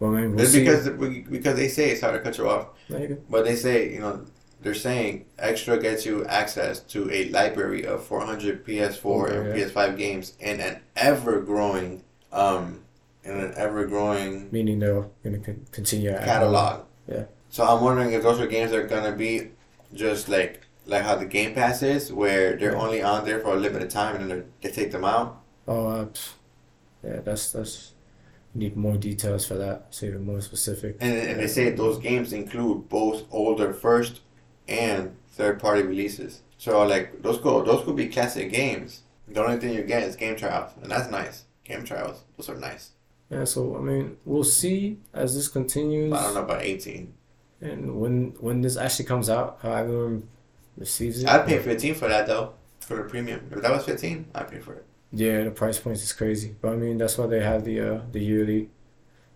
well, 0.00 0.14
I 0.14 0.22
mean, 0.22 0.32
we'll 0.32 0.40
It's 0.40 0.52
see. 0.52 0.60
because 0.60 0.88
because 0.88 1.56
they 1.56 1.68
say 1.68 1.90
it's 1.90 2.00
hard 2.00 2.14
to 2.14 2.20
cut 2.20 2.36
you 2.38 2.48
off. 2.48 2.68
You. 2.88 3.22
But 3.30 3.44
they 3.44 3.54
say, 3.54 3.92
you 3.92 4.00
know, 4.00 4.24
they're 4.60 4.74
saying 4.74 5.26
extra 5.38 5.78
gets 5.78 6.04
you 6.04 6.24
access 6.26 6.80
to 6.80 7.08
a 7.12 7.28
library 7.30 7.84
of 7.86 8.04
400 8.04 8.64
PS4 8.66 9.28
Okay, 9.28 9.36
and 9.36 9.58
yeah. 9.58 9.66
PS5 9.66 9.96
games 9.96 10.36
in 10.40 10.60
an 10.60 10.80
ever 10.96 11.40
growing, 11.40 12.02
um, 12.32 12.80
in 13.24 13.36
an 13.38 13.52
ever 13.56 13.86
growing 13.86 14.48
Meaning 14.50 14.80
they're 14.80 15.06
gonna 15.22 15.38
con- 15.38 15.64
continue 15.70 16.10
catalog. 16.10 16.86
Yeah. 17.08 17.24
So 17.50 17.64
I'm 17.64 17.82
wondering 17.84 18.12
if 18.12 18.22
those 18.22 18.40
are 18.40 18.46
games 18.46 18.72
that 18.72 18.78
are 18.80 18.86
gonna 18.86 19.12
be 19.16 19.50
just 19.94 20.28
like 20.28 20.66
like 20.86 21.02
how 21.02 21.16
the 21.16 21.26
Game 21.26 21.54
Pass 21.54 21.82
is, 21.82 22.12
where 22.12 22.56
they're 22.56 22.76
only 22.76 23.02
on 23.02 23.24
there 23.24 23.40
for 23.40 23.54
a 23.54 23.56
limited 23.56 23.90
time 23.90 24.16
and 24.16 24.30
then 24.30 24.46
they 24.60 24.68
they 24.68 24.74
take 24.74 24.92
them 24.92 25.04
out. 25.04 25.40
Oh, 25.68 25.86
uh, 25.86 26.06
yeah, 27.04 27.20
that's 27.20 27.52
that's. 27.52 27.92
You 28.54 28.60
need 28.60 28.76
more 28.76 28.98
details 28.98 29.46
for 29.46 29.54
that. 29.54 29.86
So 29.90 30.04
even 30.04 30.26
more 30.26 30.42
specific. 30.42 30.98
And 31.00 31.16
and 31.16 31.40
they 31.40 31.46
say 31.46 31.70
those 31.70 31.98
games 31.98 32.32
include 32.34 32.88
both 32.90 33.24
older 33.30 33.72
first 33.72 34.20
and 34.68 35.16
third 35.30 35.58
party 35.58 35.82
releases. 35.82 36.42
So 36.58 36.86
like 36.86 37.22
those 37.22 37.38
go 37.38 37.62
those 37.62 37.84
could 37.84 37.96
be 37.96 38.08
classic 38.08 38.52
games. 38.52 39.02
The 39.26 39.42
only 39.42 39.58
thing 39.58 39.74
you 39.74 39.82
get 39.82 40.02
is 40.02 40.16
game 40.16 40.36
trials, 40.36 40.72
and 40.82 40.90
that's 40.90 41.10
nice. 41.10 41.44
Game 41.64 41.84
trials, 41.84 42.24
those 42.36 42.50
are 42.50 42.56
nice. 42.56 42.90
Yeah, 43.30 43.44
so 43.44 43.76
I 43.76 43.80
mean, 43.80 44.18
we'll 44.26 44.44
see 44.44 44.98
as 45.14 45.34
this 45.34 45.48
continues. 45.48 46.10
But 46.10 46.20
I 46.20 46.22
don't 46.24 46.34
know 46.34 46.42
about 46.42 46.62
eighteen. 46.62 47.14
And 47.62 48.00
when 48.00 48.34
when 48.40 48.60
this 48.60 48.76
actually 48.76 49.04
comes 49.04 49.30
out, 49.30 49.58
how 49.62 49.72
everyone 49.72 50.28
receives 50.76 51.22
it. 51.22 51.28
I'd 51.28 51.46
pay 51.46 51.58
fifteen 51.58 51.94
for 51.94 52.08
that 52.08 52.26
though, 52.26 52.54
for 52.80 52.96
the 52.96 53.04
premium. 53.04 53.48
If 53.52 53.62
that 53.62 53.70
was 53.70 53.84
fifteen, 53.84 54.26
I'd 54.34 54.50
pay 54.50 54.58
for 54.58 54.74
it. 54.74 54.84
Yeah, 55.12 55.44
the 55.44 55.50
price 55.50 55.78
points 55.78 56.02
is 56.02 56.12
crazy, 56.12 56.56
but 56.60 56.72
I 56.72 56.76
mean 56.76 56.98
that's 56.98 57.16
why 57.16 57.26
they 57.26 57.40
have 57.40 57.64
the 57.64 57.80
uh 57.80 58.00
the 58.10 58.20
yearly, 58.20 58.68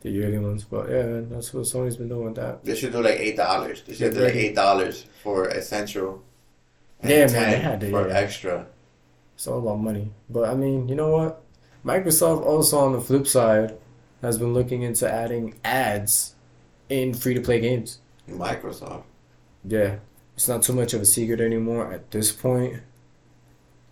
the 0.00 0.10
yearly 0.10 0.38
ones. 0.38 0.64
But 0.64 0.90
yeah, 0.90 1.04
man, 1.04 1.28
that's 1.30 1.54
what 1.54 1.64
Sony's 1.64 1.96
been 1.96 2.08
doing 2.08 2.24
with 2.24 2.34
that. 2.36 2.64
They 2.64 2.74
should 2.74 2.92
do 2.92 3.02
like 3.02 3.20
eight 3.20 3.36
dollars. 3.36 3.82
They 3.82 3.94
should 3.94 4.14
do 4.14 4.20
like 4.20 4.34
eight 4.34 4.54
dollars 4.56 5.06
for 5.22 5.48
essential. 5.48 6.24
Yeah, 7.04 7.26
man, 7.26 7.50
they 7.50 7.58
had 7.58 7.80
to, 7.80 7.90
for 7.90 8.08
yeah. 8.08 8.14
extra. 8.14 8.66
It's 9.34 9.46
all 9.46 9.58
about 9.58 9.78
money. 9.78 10.12
But 10.28 10.48
I 10.48 10.54
mean, 10.54 10.88
you 10.88 10.94
know 10.96 11.10
what? 11.10 11.42
Microsoft 11.84 12.44
also 12.44 12.78
on 12.78 12.92
the 12.92 13.00
flip 13.00 13.26
side 13.28 13.76
has 14.22 14.38
been 14.38 14.52
looking 14.52 14.82
into 14.82 15.08
adding 15.08 15.54
ads 15.62 16.34
in 16.88 17.14
free 17.14 17.34
to 17.34 17.40
play 17.40 17.60
games. 17.60 18.00
Microsoft. 18.28 19.04
Yeah, 19.64 19.96
it's 20.34 20.48
not 20.48 20.62
too 20.62 20.72
much 20.72 20.94
of 20.94 21.00
a 21.00 21.06
secret 21.06 21.40
anymore 21.40 21.92
at 21.92 22.10
this 22.10 22.32
point. 22.32 22.82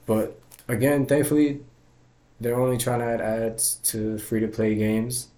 But 0.06 0.38
again, 0.68 1.06
thankfully, 1.06 1.60
they're 2.40 2.58
only 2.58 2.78
trying 2.78 3.00
to 3.00 3.06
add 3.06 3.20
ads 3.20 3.76
to 3.84 4.18
free 4.18 4.40
to 4.40 4.48
play 4.48 4.74
games. 4.74 5.28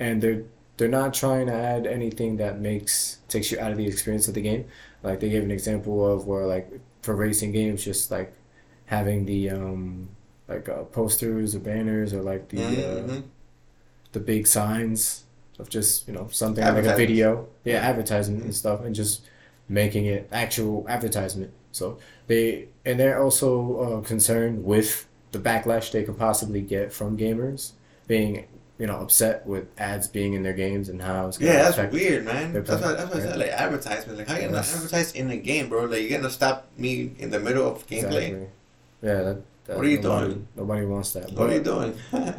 and 0.00 0.20
they're 0.22 0.42
they're 0.76 0.88
not 0.88 1.14
trying 1.14 1.46
to 1.46 1.52
add 1.52 1.86
anything 1.86 2.36
that 2.38 2.58
makes 2.60 3.18
takes 3.28 3.52
you 3.52 3.60
out 3.60 3.70
of 3.70 3.78
the 3.78 3.86
experience 3.86 4.26
of 4.26 4.34
the 4.34 4.40
game. 4.42 4.64
Like 5.04 5.20
they 5.20 5.28
gave 5.30 5.44
an 5.44 5.52
example 5.52 6.04
of 6.12 6.26
where 6.26 6.46
like 6.46 6.68
for 7.02 7.14
racing 7.14 7.52
games, 7.52 7.84
just 7.84 8.10
like 8.10 8.34
having 8.86 9.24
the 9.26 9.50
um 9.50 10.08
like 10.48 10.68
uh, 10.68 10.82
posters 10.84 11.54
or 11.54 11.60
banners 11.60 12.12
or 12.12 12.22
like 12.22 12.48
the 12.48 12.58
uh, 12.62 13.02
Mhm. 13.02 13.22
the 14.12 14.20
big 14.20 14.46
signs 14.48 15.23
of 15.58 15.68
just 15.68 16.06
you 16.08 16.14
know 16.14 16.28
something 16.30 16.64
like 16.64 16.84
a 16.84 16.96
video, 16.96 17.48
yeah, 17.64 17.76
advertisement 17.76 18.44
and 18.44 18.54
stuff, 18.54 18.80
and 18.82 18.94
just 18.94 19.22
making 19.68 20.06
it 20.06 20.28
actual 20.32 20.86
advertisement. 20.88 21.52
So 21.72 21.98
they 22.26 22.68
and 22.84 22.98
they're 22.98 23.22
also 23.22 23.78
uh, 23.80 24.00
concerned 24.06 24.64
with 24.64 25.06
the 25.32 25.38
backlash 25.38 25.90
they 25.90 26.04
could 26.04 26.18
possibly 26.18 26.60
get 26.60 26.92
from 26.92 27.18
gamers 27.18 27.72
being 28.06 28.46
you 28.78 28.86
know 28.86 28.96
upset 28.96 29.46
with 29.46 29.66
ads 29.78 30.08
being 30.08 30.34
in 30.34 30.42
their 30.42 30.52
games 30.52 30.88
and 30.88 31.00
how 31.00 31.28
it's 31.28 31.38
gonna 31.38 31.52
Yeah, 31.52 31.70
that's 31.70 31.92
weird, 31.92 32.24
man. 32.24 32.52
That's 32.52 32.68
what, 32.68 32.80
that's 32.96 33.14
what 33.14 33.22
I 33.22 33.26
said. 33.26 33.38
Like 33.38 33.50
advertisement. 33.50 34.18
Like 34.18 34.28
how 34.28 34.36
you 34.36 34.48
gonna 34.48 34.58
advertise 34.58 35.12
in 35.12 35.30
a 35.30 35.36
game, 35.36 35.68
bro? 35.68 35.84
Like 35.84 36.02
you're 36.02 36.18
gonna 36.18 36.30
stop 36.30 36.68
me 36.76 37.12
in 37.18 37.30
the 37.30 37.40
middle 37.40 37.68
of 37.68 37.86
gameplay. 37.86 38.28
Exactly. 38.28 38.48
Yeah, 39.02 39.22
that, 39.22 39.42
that 39.66 39.76
What 39.76 39.86
are 39.86 39.88
you 39.88 40.00
nobody, 40.00 40.26
doing? 40.26 40.48
Nobody 40.56 40.86
wants 40.86 41.12
that. 41.12 41.32
What 41.32 41.50
are 41.50 41.54
you 41.54 41.62
doing? 41.62 41.94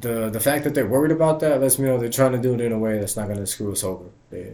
the 0.00 0.30
the 0.30 0.40
fact 0.40 0.64
that 0.64 0.74
they're 0.74 0.86
worried 0.86 1.12
about 1.12 1.40
that 1.40 1.60
lets 1.60 1.78
me 1.78 1.86
know 1.86 1.98
they're 1.98 2.08
trying 2.10 2.32
to 2.32 2.38
do 2.38 2.54
it 2.54 2.60
in 2.60 2.72
a 2.72 2.78
way 2.78 2.98
that's 2.98 3.16
not 3.16 3.26
going 3.26 3.38
to 3.38 3.46
screw 3.46 3.72
us 3.72 3.84
over. 3.84 4.04
They, 4.30 4.44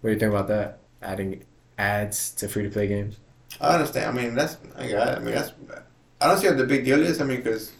what 0.00 0.10
do 0.10 0.12
you 0.14 0.18
think 0.18 0.32
about 0.32 0.48
that? 0.48 0.78
Adding 1.02 1.44
ads 1.78 2.32
to 2.32 2.48
free 2.48 2.62
to 2.64 2.70
play 2.70 2.86
games. 2.88 3.18
I 3.60 3.74
understand. 3.74 4.18
I 4.18 4.22
mean, 4.22 4.34
that's 4.34 4.56
I 4.76 4.88
got. 4.88 5.16
I 5.16 5.18
mean, 5.20 5.34
that's. 5.34 5.52
I 6.20 6.28
don't 6.28 6.38
see 6.38 6.48
what 6.48 6.58
the 6.58 6.66
big 6.66 6.84
deal 6.84 7.02
is. 7.02 7.20
I 7.20 7.24
mean, 7.24 7.38
because 7.38 7.72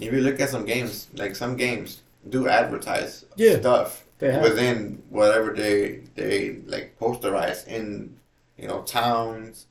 if 0.00 0.12
you 0.12 0.20
look 0.20 0.40
at 0.40 0.50
some 0.50 0.64
games, 0.66 1.08
like 1.14 1.34
some 1.36 1.56
games 1.56 2.02
do 2.28 2.48
advertise 2.48 3.24
Yeah, 3.36 3.58
stuff 3.60 4.04
within 4.20 5.02
whatever 5.08 5.54
they 5.54 6.02
they 6.14 6.56
like 6.66 6.96
posterize 6.98 7.66
in, 7.66 8.16
you 8.58 8.68
know, 8.68 8.82
towns, 8.82 9.66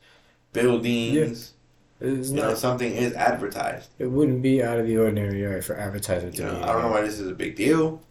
buildings. 0.53 1.53
It's 2.01 2.29
You 2.29 2.37
know, 2.37 2.53
something 2.53 2.93
is 2.93 3.13
advertised. 3.13 3.89
it 3.99 4.07
wouldn't 4.07 4.41
be 4.41 4.63
out 4.63 4.79
of 4.79 4.87
the 4.87 4.97
ordinary 4.97 5.43
right, 5.43 5.63
for 5.63 5.75
advertisement 5.75 6.35
to 6.37 6.41
You 6.43 6.47
know, 6.47 6.55
be. 6.55 6.63
I 6.63 6.71
don't 6.73 6.81
know 6.83 6.91
why 6.91 7.01
this 7.01 7.19
is 7.19 7.27
a 7.29 7.33
big 7.35 7.55
deal. 7.55 8.01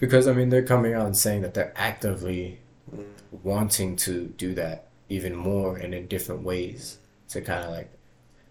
Because 0.00 0.26
I 0.26 0.32
mean, 0.32 0.48
they're 0.50 0.64
coming 0.66 0.92
out 0.94 1.06
and 1.06 1.16
saying 1.16 1.42
that 1.42 1.54
they're 1.54 1.72
actively 1.76 2.58
Mm. 2.94 3.04
wanting 3.42 3.96
to 3.96 4.26
do 4.36 4.54
that 4.54 4.88
even 5.08 5.34
more 5.34 5.76
and 5.76 5.94
in 5.94 6.06
different 6.06 6.42
ways 6.42 6.98
to 7.28 7.40
kind 7.40 7.64
of 7.64 7.70
like 7.70 7.90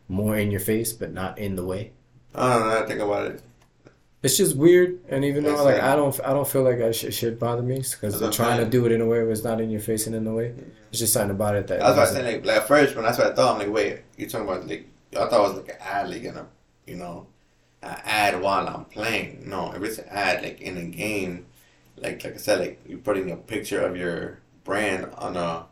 more 0.08 0.36
in 0.38 0.50
your 0.52 0.60
face, 0.60 0.92
but 0.94 1.14
not 1.14 1.38
in 1.38 1.56
the 1.56 1.64
way. 1.64 1.92
I 2.34 2.54
don't 2.58 2.68
know. 2.70 2.84
I 2.84 2.86
think 2.88 3.00
about 3.00 3.28
it. 3.28 3.42
It's 4.24 4.38
just 4.38 4.56
weird, 4.56 5.02
and 5.10 5.26
even 5.26 5.44
though 5.44 5.62
like 5.66 5.82
I 5.82 5.98
don't, 5.98 6.18
I 6.24 6.32
don't 6.32 6.48
feel 6.48 6.64
like 6.64 6.80
I 6.80 6.92
should, 6.92 7.38
bother 7.38 7.62
me 7.62 7.80
because 7.80 8.18
they're 8.22 8.32
trying 8.32 8.58
to 8.58 8.66
do 8.66 8.86
it 8.86 8.94
in 8.94 9.02
a 9.02 9.06
way 9.06 9.22
where 9.22 9.32
it's 9.32 9.44
not 9.44 9.60
in 9.60 9.70
your 9.70 9.82
face 9.82 10.08
and 10.08 10.16
in 10.16 10.24
the 10.24 10.32
way. 10.32 10.56
It's 10.90 11.00
just 11.00 11.12
something 11.12 11.32
about 11.32 11.56
it 11.56 11.68
that. 11.68 11.80
That's 11.80 11.98
what 11.98 12.08
I 12.08 12.12
said. 12.12 12.26
Like, 12.26 12.46
like 12.46 12.58
at 12.58 12.68
first, 12.68 12.96
when 12.96 13.04
that's 13.04 13.18
what 13.18 13.28
I 13.28 13.36
thought, 13.36 13.56
I'm 13.56 13.60
like, 13.60 13.76
wait, 13.76 14.00
you 14.16 14.28
talking 14.30 14.48
about 14.48 14.66
like? 14.66 14.88
I 15.12 15.28
thought 15.28 15.34
it 15.34 15.54
was 15.54 15.54
like 15.56 15.70
an 15.70 15.82
ad, 15.82 16.10
like 16.10 16.24
in 16.24 16.38
a, 16.38 16.48
you 16.88 16.96
know, 16.96 17.28
an 17.82 17.98
ad 18.06 18.42
while 18.42 18.66
I'm 18.66 18.86
playing. 18.86 19.44
No, 19.46 19.74
if 19.74 19.84
it's 19.84 19.98
an 19.98 20.08
ad 20.10 20.42
like 20.42 20.62
in 20.62 20.78
a 20.78 20.86
game, 20.86 21.48
like 21.98 22.24
like 22.24 22.36
I 22.36 22.38
said, 22.38 22.60
like 22.62 22.80
you're 22.88 23.00
putting 23.00 23.30
a 23.30 23.36
picture 23.36 23.82
of 23.82 23.98
your 23.98 24.40
brand 24.64 25.10
on 25.18 25.36
a, 25.36 25.66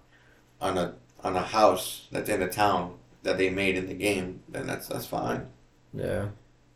on 0.59 0.77
a 0.77 0.95
on 1.23 1.37
a 1.37 1.41
house 1.41 2.07
that's 2.11 2.29
in 2.29 2.41
a 2.41 2.49
town 2.49 2.97
that 3.23 3.37
they 3.37 3.49
made 3.49 3.77
in 3.77 3.87
the 3.87 3.93
game, 3.93 4.41
then 4.49 4.67
that's 4.67 4.87
that's 4.87 5.05
fine. 5.05 5.47
Yeah, 5.93 6.27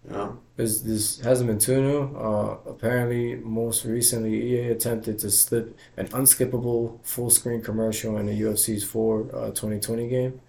You 0.05 0.11
know. 0.11 0.39
This 0.55 0.81
this 0.81 1.19
hasn't 1.21 1.47
been 1.47 1.59
too 1.59 1.81
new. 1.81 2.17
Uh, 2.17 2.57
apparently, 2.67 3.35
most 3.35 3.85
recently, 3.85 4.33
EA 4.53 4.69
attempted 4.71 5.19
to 5.19 5.31
slip 5.31 5.77
an 5.97 6.07
unskippable 6.09 6.99
full 7.03 7.29
screen 7.29 7.61
commercial 7.61 8.17
in 8.17 8.25
the 8.27 8.41
UFC's 8.41 8.83
4 8.83 9.29
uh, 9.35 9.51
2020 9.51 10.07
game, 10.07 10.41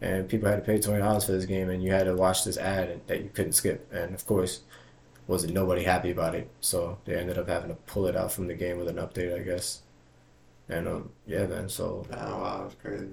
and 0.00 0.28
people 0.28 0.48
had 0.48 0.56
to 0.56 0.62
pay 0.62 0.80
twenty 0.80 1.00
dollars 1.00 1.26
for 1.26 1.32
this 1.32 1.46
game, 1.46 1.70
and 1.70 1.82
you 1.84 1.92
had 1.92 2.04
to 2.04 2.14
watch 2.16 2.44
this 2.44 2.58
ad 2.58 3.02
that 3.08 3.22
you 3.22 3.30
couldn't 3.34 3.52
skip, 3.54 3.90
and 3.92 4.14
of 4.14 4.26
course. 4.26 4.62
Wasn't 5.26 5.54
nobody 5.54 5.84
happy 5.84 6.10
about 6.10 6.34
it, 6.34 6.50
so 6.60 6.98
they 7.06 7.16
ended 7.16 7.38
up 7.38 7.48
having 7.48 7.70
to 7.70 7.76
pull 7.86 8.06
it 8.06 8.16
out 8.16 8.32
from 8.32 8.46
the 8.46 8.54
game 8.54 8.78
with 8.78 8.88
an 8.88 8.96
update, 8.96 9.34
I 9.34 9.42
guess. 9.42 9.82
And 10.68 10.88
um, 10.88 11.10
yeah, 11.26 11.46
man. 11.46 11.68
So 11.68 12.06
Oh 12.12 12.16
wow, 12.40 12.62
that's 12.64 12.74
crazy. 12.76 13.08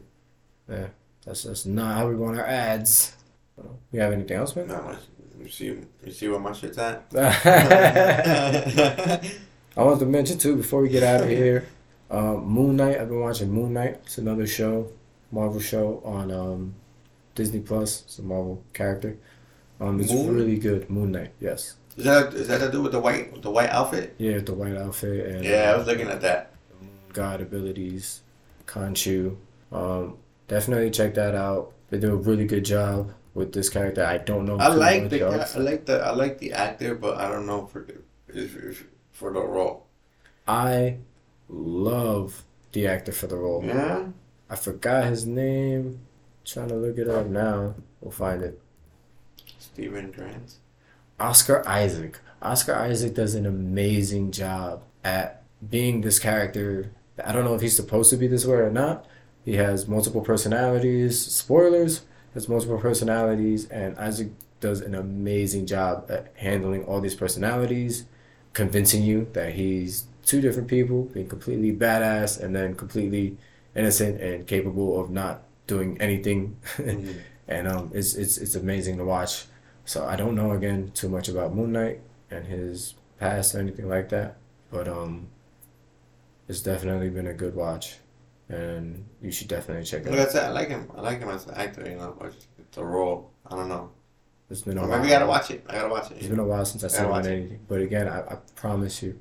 Yeah, 0.69 0.87
That's 1.25 1.43
that's 1.43 1.65
not 1.65 1.97
how 1.97 2.09
we 2.09 2.15
want 2.15 2.39
our 2.39 2.45
ads. 2.45 3.13
You 3.91 3.99
have 4.01 4.13
anything 4.13 4.37
else, 4.37 4.55
man? 4.55 4.67
No, 4.67 4.97
you 5.43 5.49
see, 5.49 5.65
you 6.05 6.11
see 6.11 6.27
where 6.27 6.39
my 6.39 6.53
shit's 6.53 6.77
at. 6.77 7.05
I 9.77 9.83
want 9.83 9.99
to 9.99 10.05
mention 10.05 10.37
too 10.37 10.55
before 10.55 10.81
we 10.81 10.89
get 10.89 11.03
out 11.03 11.21
of 11.21 11.29
here, 11.29 11.65
um, 12.09 12.45
Moon 12.45 12.75
Knight. 12.75 12.99
I've 12.99 13.07
been 13.07 13.21
watching 13.21 13.51
Moon 13.51 13.73
Knight. 13.73 13.99
It's 14.03 14.17
another 14.17 14.45
show, 14.45 14.91
Marvel 15.31 15.59
show 15.61 16.01
on 16.03 16.31
um, 16.31 16.75
Disney 17.35 17.61
Plus. 17.61 18.01
It's 18.03 18.19
a 18.19 18.23
Marvel 18.23 18.63
character. 18.73 19.17
Um, 19.79 19.99
it's 19.99 20.11
Moon? 20.11 20.35
really 20.35 20.57
good. 20.57 20.89
Moon 20.89 21.11
Knight. 21.11 21.31
Yes. 21.39 21.75
Is 21.97 22.05
that 22.05 22.33
is 22.33 22.47
that 22.47 22.59
to 22.59 22.71
do 22.71 22.81
with 22.81 22.91
the 22.91 22.99
white 22.99 23.31
with 23.33 23.41
the 23.43 23.51
white 23.51 23.69
outfit? 23.69 24.15
Yeah, 24.17 24.39
the 24.39 24.53
white 24.53 24.75
outfit 24.75 25.25
and 25.27 25.43
Yeah, 25.43 25.71
I 25.73 25.77
was 25.77 25.87
looking 25.87 26.07
at 26.07 26.21
that. 26.21 26.53
God 27.13 27.41
abilities, 27.41 28.21
Khonshu. 28.65 29.35
Um, 29.71 30.17
definitely 30.47 30.91
check 30.91 31.13
that 31.15 31.35
out. 31.35 31.73
They 31.89 31.99
do 31.99 32.13
a 32.13 32.15
really 32.15 32.45
good 32.45 32.63
job 32.63 33.13
with 33.33 33.53
this 33.53 33.69
character. 33.69 34.03
I 34.03 34.17
don't 34.17 34.45
know. 34.45 34.57
I 34.57 34.67
like 34.67 35.09
the 35.09 35.21
else. 35.21 35.55
I 35.55 35.59
like 35.59 35.85
the 35.85 35.99
I 36.03 36.11
like 36.11 36.39
the 36.39 36.53
actor, 36.53 36.95
but 36.95 37.17
I 37.17 37.29
don't 37.29 37.45
know 37.45 37.65
for 37.65 37.81
the 37.81 37.95
if, 38.27 38.55
if, 38.55 38.87
for 39.11 39.31
the 39.31 39.41
role. 39.41 39.87
I 40.47 40.97
love 41.47 42.43
the 42.71 42.87
actor 42.87 43.11
for 43.11 43.27
the 43.27 43.37
role. 43.37 43.63
Yeah, 43.63 44.07
I 44.49 44.55
forgot 44.55 45.05
his 45.05 45.25
name. 45.25 45.99
trying 46.43 46.69
to 46.69 46.75
look 46.75 46.97
it 46.97 47.07
up 47.07 47.27
now. 47.27 47.75
We'll 48.01 48.11
find 48.11 48.41
it. 48.41 48.59
Steven 49.59 50.11
Grant. 50.11 50.55
Oscar 51.19 51.67
Isaac. 51.67 52.19
Oscar 52.41 52.73
Isaac 52.75 53.13
does 53.13 53.35
an 53.35 53.45
amazing 53.45 54.31
job 54.31 54.83
at 55.03 55.43
being 55.69 56.01
this 56.01 56.17
character. 56.19 56.91
I 57.23 57.31
don't 57.31 57.45
know 57.45 57.53
if 57.53 57.61
he's 57.61 57.75
supposed 57.75 58.09
to 58.09 58.17
be 58.17 58.27
this 58.27 58.45
way 58.45 58.55
or 58.57 58.71
not. 58.71 59.05
He 59.45 59.55
has 59.55 59.87
multiple 59.87 60.21
personalities. 60.21 61.19
Spoilers. 61.23 62.01
Has 62.33 62.47
multiple 62.47 62.77
personalities, 62.79 63.67
and 63.69 63.97
Isaac 63.97 64.29
does 64.61 64.81
an 64.81 64.95
amazing 64.95 65.65
job 65.65 66.09
at 66.09 66.31
handling 66.35 66.85
all 66.85 67.01
these 67.01 67.15
personalities, 67.15 68.05
convincing 68.53 69.03
you 69.03 69.27
that 69.33 69.53
he's 69.53 70.05
two 70.25 70.39
different 70.39 70.67
people, 70.69 71.03
being 71.05 71.27
completely 71.27 71.75
badass 71.75 72.39
and 72.41 72.55
then 72.55 72.75
completely 72.75 73.37
innocent 73.75 74.21
and 74.21 74.47
capable 74.47 74.99
of 75.01 75.09
not 75.09 75.43
doing 75.67 75.99
anything. 76.01 76.57
Mhm. 76.77 77.15
and 77.47 77.67
um, 77.67 77.91
it's 77.93 78.15
it's 78.15 78.37
it's 78.37 78.55
amazing 78.55 78.97
to 78.97 79.03
watch. 79.05 79.45
So 79.83 80.05
I 80.05 80.15
don't 80.15 80.35
know 80.35 80.51
again 80.51 80.91
too 80.93 81.09
much 81.09 81.27
about 81.27 81.53
Moon 81.53 81.71
Knight 81.73 81.99
and 82.29 82.45
his 82.47 82.93
past 83.19 83.55
or 83.55 83.59
anything 83.59 83.89
like 83.89 84.07
that, 84.09 84.37
but 84.69 84.87
um, 84.87 85.27
it's 86.47 86.61
definitely 86.61 87.09
been 87.09 87.27
a 87.27 87.33
good 87.33 87.55
watch, 87.55 87.97
and 88.51 89.05
you 89.21 89.31
should 89.31 89.47
definitely 89.47 89.83
check 89.85 90.05
it 90.05 90.11
Like 90.11 90.19
out. 90.19 90.27
I 90.27 90.31
said, 90.31 90.43
I 90.45 90.49
like 90.49 90.69
him. 90.69 90.91
I 90.95 91.01
like 91.01 91.19
him 91.19 91.29
as 91.29 91.45
an 91.47 91.53
actor. 91.55 91.89
You 91.89 91.95
know, 91.97 92.15
but 92.19 92.33
the 92.73 92.83
role, 92.83 93.31
I 93.45 93.55
don't 93.55 93.69
know. 93.69 93.91
It's 94.49 94.61
been 94.61 94.77
a 94.77 94.81
while. 94.81 94.89
maybe 94.99 95.07
I 95.13 95.19
gotta 95.19 95.27
watch 95.27 95.49
it. 95.51 95.63
I 95.69 95.73
gotta 95.75 95.89
watch 95.89 96.11
it. 96.11 96.17
It's 96.17 96.27
been 96.27 96.39
a 96.39 96.43
while 96.45 96.65
since 96.65 96.83
I 96.83 96.87
Gotta 96.87 96.95
saw 96.97 97.03
him 97.05 97.09
watch 97.11 97.25
in 97.25 97.31
it. 97.31 97.35
anything. 97.37 97.59
But 97.67 97.81
again, 97.81 98.07
I, 98.09 98.19
I 98.19 98.37
promise 98.55 99.01
you, 99.01 99.19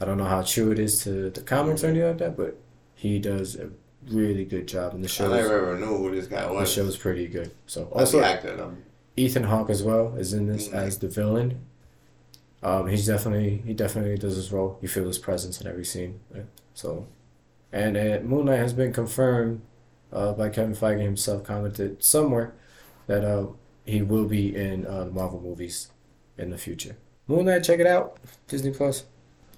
I 0.00 0.04
don't 0.04 0.18
know 0.18 0.24
how 0.24 0.42
true 0.42 0.72
it 0.72 0.78
is 0.80 1.04
to 1.04 1.30
the 1.30 1.40
comics 1.42 1.84
or 1.84 1.88
anything 1.88 2.08
like 2.08 2.18
that, 2.18 2.36
but 2.36 2.56
he 2.96 3.18
does 3.20 3.54
a 3.56 3.70
really 4.10 4.44
good 4.44 4.66
job, 4.66 4.94
in 4.94 5.02
the 5.02 5.08
show. 5.08 5.32
I 5.32 5.36
never 5.36 5.58
ever 5.70 5.78
knew 5.78 5.96
who 5.98 6.10
this 6.12 6.26
guy 6.26 6.50
was. 6.50 6.68
the 6.74 6.82
show's 6.82 6.96
pretty 6.96 7.28
good. 7.28 7.52
So 7.66 7.84
also 7.92 8.18
the 8.18 8.26
actor, 8.26 8.56
though. 8.56 8.76
Ethan 9.16 9.44
Hawke 9.44 9.70
as 9.70 9.82
well 9.84 10.16
is 10.16 10.32
in 10.32 10.46
this 10.48 10.68
Mhm. 10.68 10.74
as 10.74 10.98
the 10.98 11.06
villain. 11.08 11.60
Um, 12.64 12.86
he's 12.88 13.06
definitely 13.06 13.62
he 13.66 13.74
definitely 13.74 14.16
does 14.16 14.34
his 14.36 14.50
role. 14.52 14.78
You 14.80 14.88
feel 14.88 15.04
his 15.06 15.18
presence 15.18 15.60
in 15.60 15.66
every 15.68 15.84
scene. 15.84 16.20
right? 16.34 16.46
So, 16.74 17.06
and 17.72 17.96
uh, 17.96 18.20
Moon 18.22 18.46
Knight 18.46 18.58
has 18.58 18.72
been 18.72 18.92
confirmed 18.92 19.62
uh, 20.12 20.32
by 20.32 20.48
Kevin 20.50 20.74
Feige 20.74 21.00
himself. 21.00 21.44
Commented 21.44 22.02
somewhere 22.02 22.54
that 23.06 23.24
uh, 23.24 23.46
he 23.84 24.02
will 24.02 24.26
be 24.26 24.54
in 24.54 24.86
uh, 24.86 25.04
the 25.04 25.10
Marvel 25.10 25.40
movies 25.40 25.90
in 26.36 26.50
the 26.50 26.58
future. 26.58 26.96
Moon 27.26 27.46
Knight, 27.46 27.64
check 27.64 27.80
it 27.80 27.86
out, 27.86 28.18
Disney 28.46 28.72
Plus. 28.72 29.04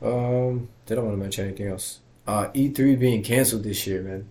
Um, 0.03 0.69
did 0.87 0.99
I 0.99 1.01
want 1.01 1.15
to 1.15 1.21
mention 1.21 1.47
anything 1.47 1.69
else? 1.69 2.01
Uh, 2.27 2.49
E3 2.49 2.99
being 2.99 3.23
canceled 3.23 3.65
this 3.65 3.87
year, 3.87 4.03
man. 4.03 4.29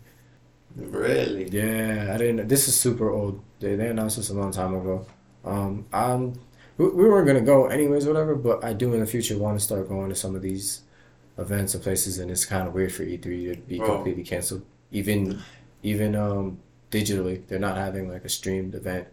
Really? 0.76 1.50
Yeah, 1.50 2.12
I 2.14 2.18
didn't. 2.18 2.48
This 2.48 2.68
is 2.68 2.76
super 2.76 3.12
old. 3.12 3.44
They 3.60 3.76
they 3.76 3.88
announced 3.90 4.18
this 4.18 4.30
a 4.30 4.34
long 4.34 4.52
time 4.52 4.74
ago. 4.74 5.06
Um, 5.46 5.86
um, 5.94 6.34
we, 6.78 6.88
we 6.88 7.04
weren't 7.08 7.28
gonna 7.28 7.42
go 7.42 7.68
anyways, 7.68 8.08
whatever. 8.08 8.36
But 8.36 8.64
I 8.64 8.74
do 8.74 8.94
in 8.94 9.00
the 9.00 9.06
future 9.06 9.38
want 9.38 9.60
to 9.60 9.64
start 9.64 9.88
going 9.88 10.10
to 10.10 10.16
some 10.16 10.36
of 10.36 10.42
these 10.42 10.82
events 11.38 11.74
and 11.74 11.84
places, 11.84 12.20
and 12.20 12.30
it's 12.32 12.46
kind 12.46 12.68
of 12.68 12.74
weird 12.74 12.92
for 12.94 13.04
E 13.04 13.18
three 13.18 13.46
to 13.54 13.56
be 13.62 13.78
Bro. 13.78 13.96
completely 13.96 14.24
canceled. 14.24 14.64
Even 14.92 15.42
even 15.82 16.16
um 16.16 16.60
digitally, 16.92 17.46
they're 17.48 17.60
not 17.60 17.78
having 17.78 18.10
like 18.10 18.24
a 18.26 18.30
streamed 18.30 18.76
event 18.76 19.08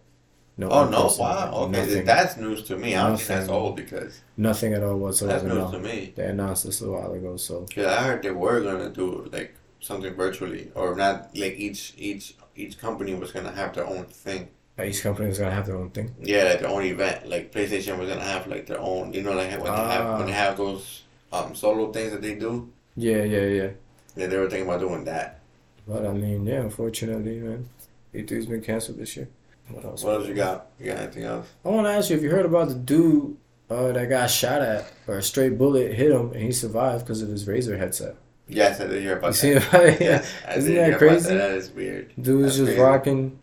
No. 0.58 0.68
Oh 0.68 0.88
no! 0.88 1.10
Wow. 1.18 1.52
Okay, 1.64 1.72
Nothing, 1.80 2.04
that's 2.04 2.36
news 2.36 2.62
to 2.64 2.76
me. 2.76 2.94
I 2.94 3.06
don't 3.08 3.16
think 3.16 3.28
that's 3.28 3.48
old 3.48 3.76
because 3.76 4.20
nothing 4.36 4.74
at 4.74 4.82
all 4.82 4.98
that's 4.98 5.22
whatsoever. 5.22 5.48
news 5.48 5.58
No. 5.58 5.70
to 5.72 5.78
me. 5.78 6.12
They 6.14 6.26
announced 6.26 6.64
this 6.66 6.82
a 6.82 6.90
while 6.90 7.12
ago, 7.14 7.36
so 7.38 7.66
Yeah, 7.74 7.92
I 7.98 8.02
heard 8.04 8.22
they 8.22 8.30
were 8.32 8.60
gonna 8.60 8.90
do 8.90 9.28
like 9.32 9.54
something 9.80 10.12
virtually, 10.14 10.70
or 10.74 10.94
not 10.96 11.30
like 11.34 11.54
each 11.66 11.94
each 11.96 12.34
each 12.54 12.78
company 12.78 13.14
was 13.14 13.32
gonna 13.32 13.52
have 13.52 13.74
their 13.74 13.86
own 13.86 14.04
thing. 14.04 14.48
each 14.84 15.02
company 15.02 15.28
is 15.30 15.38
gonna 15.38 15.50
have 15.58 15.66
their 15.66 15.76
own 15.76 15.90
thing. 15.90 16.14
Yeah, 16.20 16.44
like 16.44 16.60
their 16.60 16.68
own 16.68 16.84
event. 16.84 17.26
Like 17.28 17.50
PlayStation 17.52 17.96
was 17.98 18.08
gonna 18.10 18.20
have 18.34 18.46
like 18.46 18.66
their 18.66 18.80
own. 18.80 19.12
You 19.14 19.22
know, 19.22 19.32
like 19.32 19.50
when 19.52 19.72
they 19.72 19.88
have 19.96 20.18
when 20.18 20.26
they 20.26 20.32
have 20.44 20.56
those 20.58 21.02
um 21.32 21.54
solo 21.54 21.92
things 21.92 22.12
that 22.12 22.22
they 22.22 22.34
do. 22.34 22.70
Yeah, 22.96 23.22
yeah, 23.22 23.44
yeah. 23.44 23.68
Yeah, 24.16 24.26
they 24.26 24.36
were 24.36 24.50
thinking 24.50 24.68
about 24.68 24.80
doing 24.80 25.04
that. 25.04 25.40
But 25.86 26.04
I 26.06 26.12
mean, 26.12 26.46
yeah, 26.46 26.60
unfortunately, 26.60 27.38
man, 27.38 27.68
E3's 28.14 28.46
been 28.46 28.62
canceled 28.62 28.98
this 28.98 29.16
year. 29.16 29.28
What 29.68 29.84
else? 29.84 30.02
What 30.02 30.14
else 30.16 30.28
you 30.28 30.34
got? 30.34 30.66
You 30.78 30.86
got 30.86 30.98
anything 30.98 31.24
else? 31.24 31.46
I 31.64 31.68
want 31.68 31.86
to 31.86 31.92
ask 31.92 32.10
you 32.10 32.16
if 32.16 32.22
you 32.22 32.30
heard 32.30 32.44
about 32.46 32.68
the 32.68 32.74
dude 32.74 33.36
uh, 33.70 33.92
that 33.92 34.08
got 34.08 34.28
shot 34.28 34.62
at, 34.62 34.92
or 35.06 35.18
a 35.18 35.22
straight 35.22 35.56
bullet 35.56 35.94
hit 35.94 36.10
him, 36.10 36.32
and 36.32 36.42
he 36.42 36.52
survived 36.52 37.04
because 37.04 37.22
of 37.22 37.28
his 37.28 37.46
Razer 37.46 37.78
headset. 37.78 38.16
Yes, 38.48 38.80
I 38.80 38.88
did 38.88 39.00
hear 39.00 39.16
about 39.16 39.40
You 39.42 39.52
about 39.58 39.62
see 39.62 39.68
about 39.68 39.86
it? 39.86 40.00
Yes, 40.00 40.32
Isn't 40.56 40.74
that 40.74 40.98
crazy? 40.98 41.28
That. 41.28 41.34
that 41.38 41.50
is 41.52 41.70
weird. 41.70 42.12
Dude 42.20 42.42
was 42.42 42.56
just 42.56 42.66
crazy. 42.66 42.80
rocking. 42.80 43.38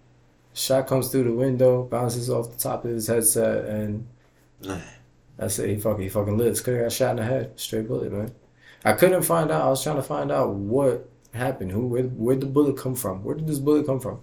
Shot 0.54 0.88
comes 0.88 1.08
through 1.10 1.24
the 1.26 1.32
window, 1.34 1.84
bounces 1.84 2.30
off 2.30 2.52
the 2.52 2.58
top 2.58 2.84
of 2.84 2.92
his 2.92 3.08
headset, 3.08 3.66
and 3.66 4.06
that's 5.38 5.60
it. 5.60 5.70
He 5.70 5.80
fucking 5.80 6.02
he 6.04 6.10
fucking 6.10 6.38
lives. 6.38 6.62
Could 6.62 6.76
have 6.76 6.84
got 6.86 6.92
shot 6.92 7.12
in 7.12 7.16
the 7.18 7.24
head, 7.24 7.60
straight 7.60 7.88
bullet, 7.88 8.12
man. 8.12 8.34
I 8.86 8.94
couldn't 8.94 9.24
find 9.24 9.52
out. 9.52 9.62
I 9.64 9.70
was 9.70 9.84
trying 9.84 9.96
to 9.98 10.04
find 10.04 10.32
out 10.32 10.50
what 10.54 11.10
happened. 11.34 11.72
Who 11.72 11.88
where 11.88 12.04
where'd 12.04 12.42
the 12.42 12.46
bullet 12.48 12.78
come 12.78 12.96
from? 12.96 13.24
Where 13.24 13.36
did 13.36 13.48
this 13.48 13.60
bullet 13.60 13.86
come 13.86 14.00
from? 14.00 14.20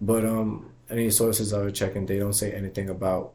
But 0.00 0.24
um, 0.24 0.70
any 0.90 1.10
sources 1.10 1.52
I 1.52 1.62
was 1.62 1.72
checking, 1.72 2.06
they 2.06 2.18
don't 2.18 2.32
say 2.32 2.52
anything 2.52 2.88
about. 2.90 3.32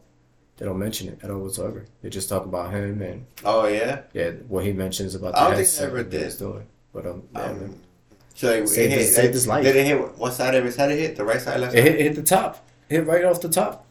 They 0.57 0.65
don't 0.65 0.79
mention 0.79 1.09
it 1.09 1.19
at 1.23 1.29
all 1.29 1.39
whatsoever. 1.41 1.85
They 2.01 2.09
just 2.09 2.29
talk 2.29 2.43
about 2.45 2.71
him 2.73 2.99
and 3.03 3.25
Oh 3.45 3.67
yeah. 3.67 4.01
yeah, 4.13 4.31
what 4.47 4.65
he 4.65 4.73
mentions 4.73 5.13
about 5.13 5.33
the 5.33 5.39
I 5.39 5.51
don't 5.55 5.63
think 5.65 5.81
I 5.81 5.85
ever 5.85 5.97
he's 6.03 6.35
did. 6.35 6.39
doing. 6.39 6.67
But 6.93 7.05
um, 7.05 7.23
yeah, 7.35 7.39
man. 7.53 7.63
Um, 7.63 7.81
so 8.33 8.59
like, 8.59 8.67
Saved 8.67 8.91
it 8.93 8.97
his- 8.97 9.07
hit, 9.09 9.15
saved 9.15 9.33
his 9.35 9.47
life. 9.47 9.63
Did 9.63 9.75
it 9.75 9.85
hit 9.85 10.17
what 10.17 10.33
side 10.33 10.55
of 10.55 10.65
his 10.65 10.75
head 10.75 10.91
it 10.91 10.99
hit? 10.99 11.15
The 11.15 11.23
right 11.25 11.39
side, 11.41 11.59
left 11.59 11.75
it 11.75 11.77
side? 11.83 11.91
hit, 11.91 12.01
hit 12.01 12.15
the 12.15 12.23
top. 12.23 12.67
Hit 12.89 13.05
right 13.05 13.23
off 13.25 13.39
the 13.41 13.49
top. 13.49 13.85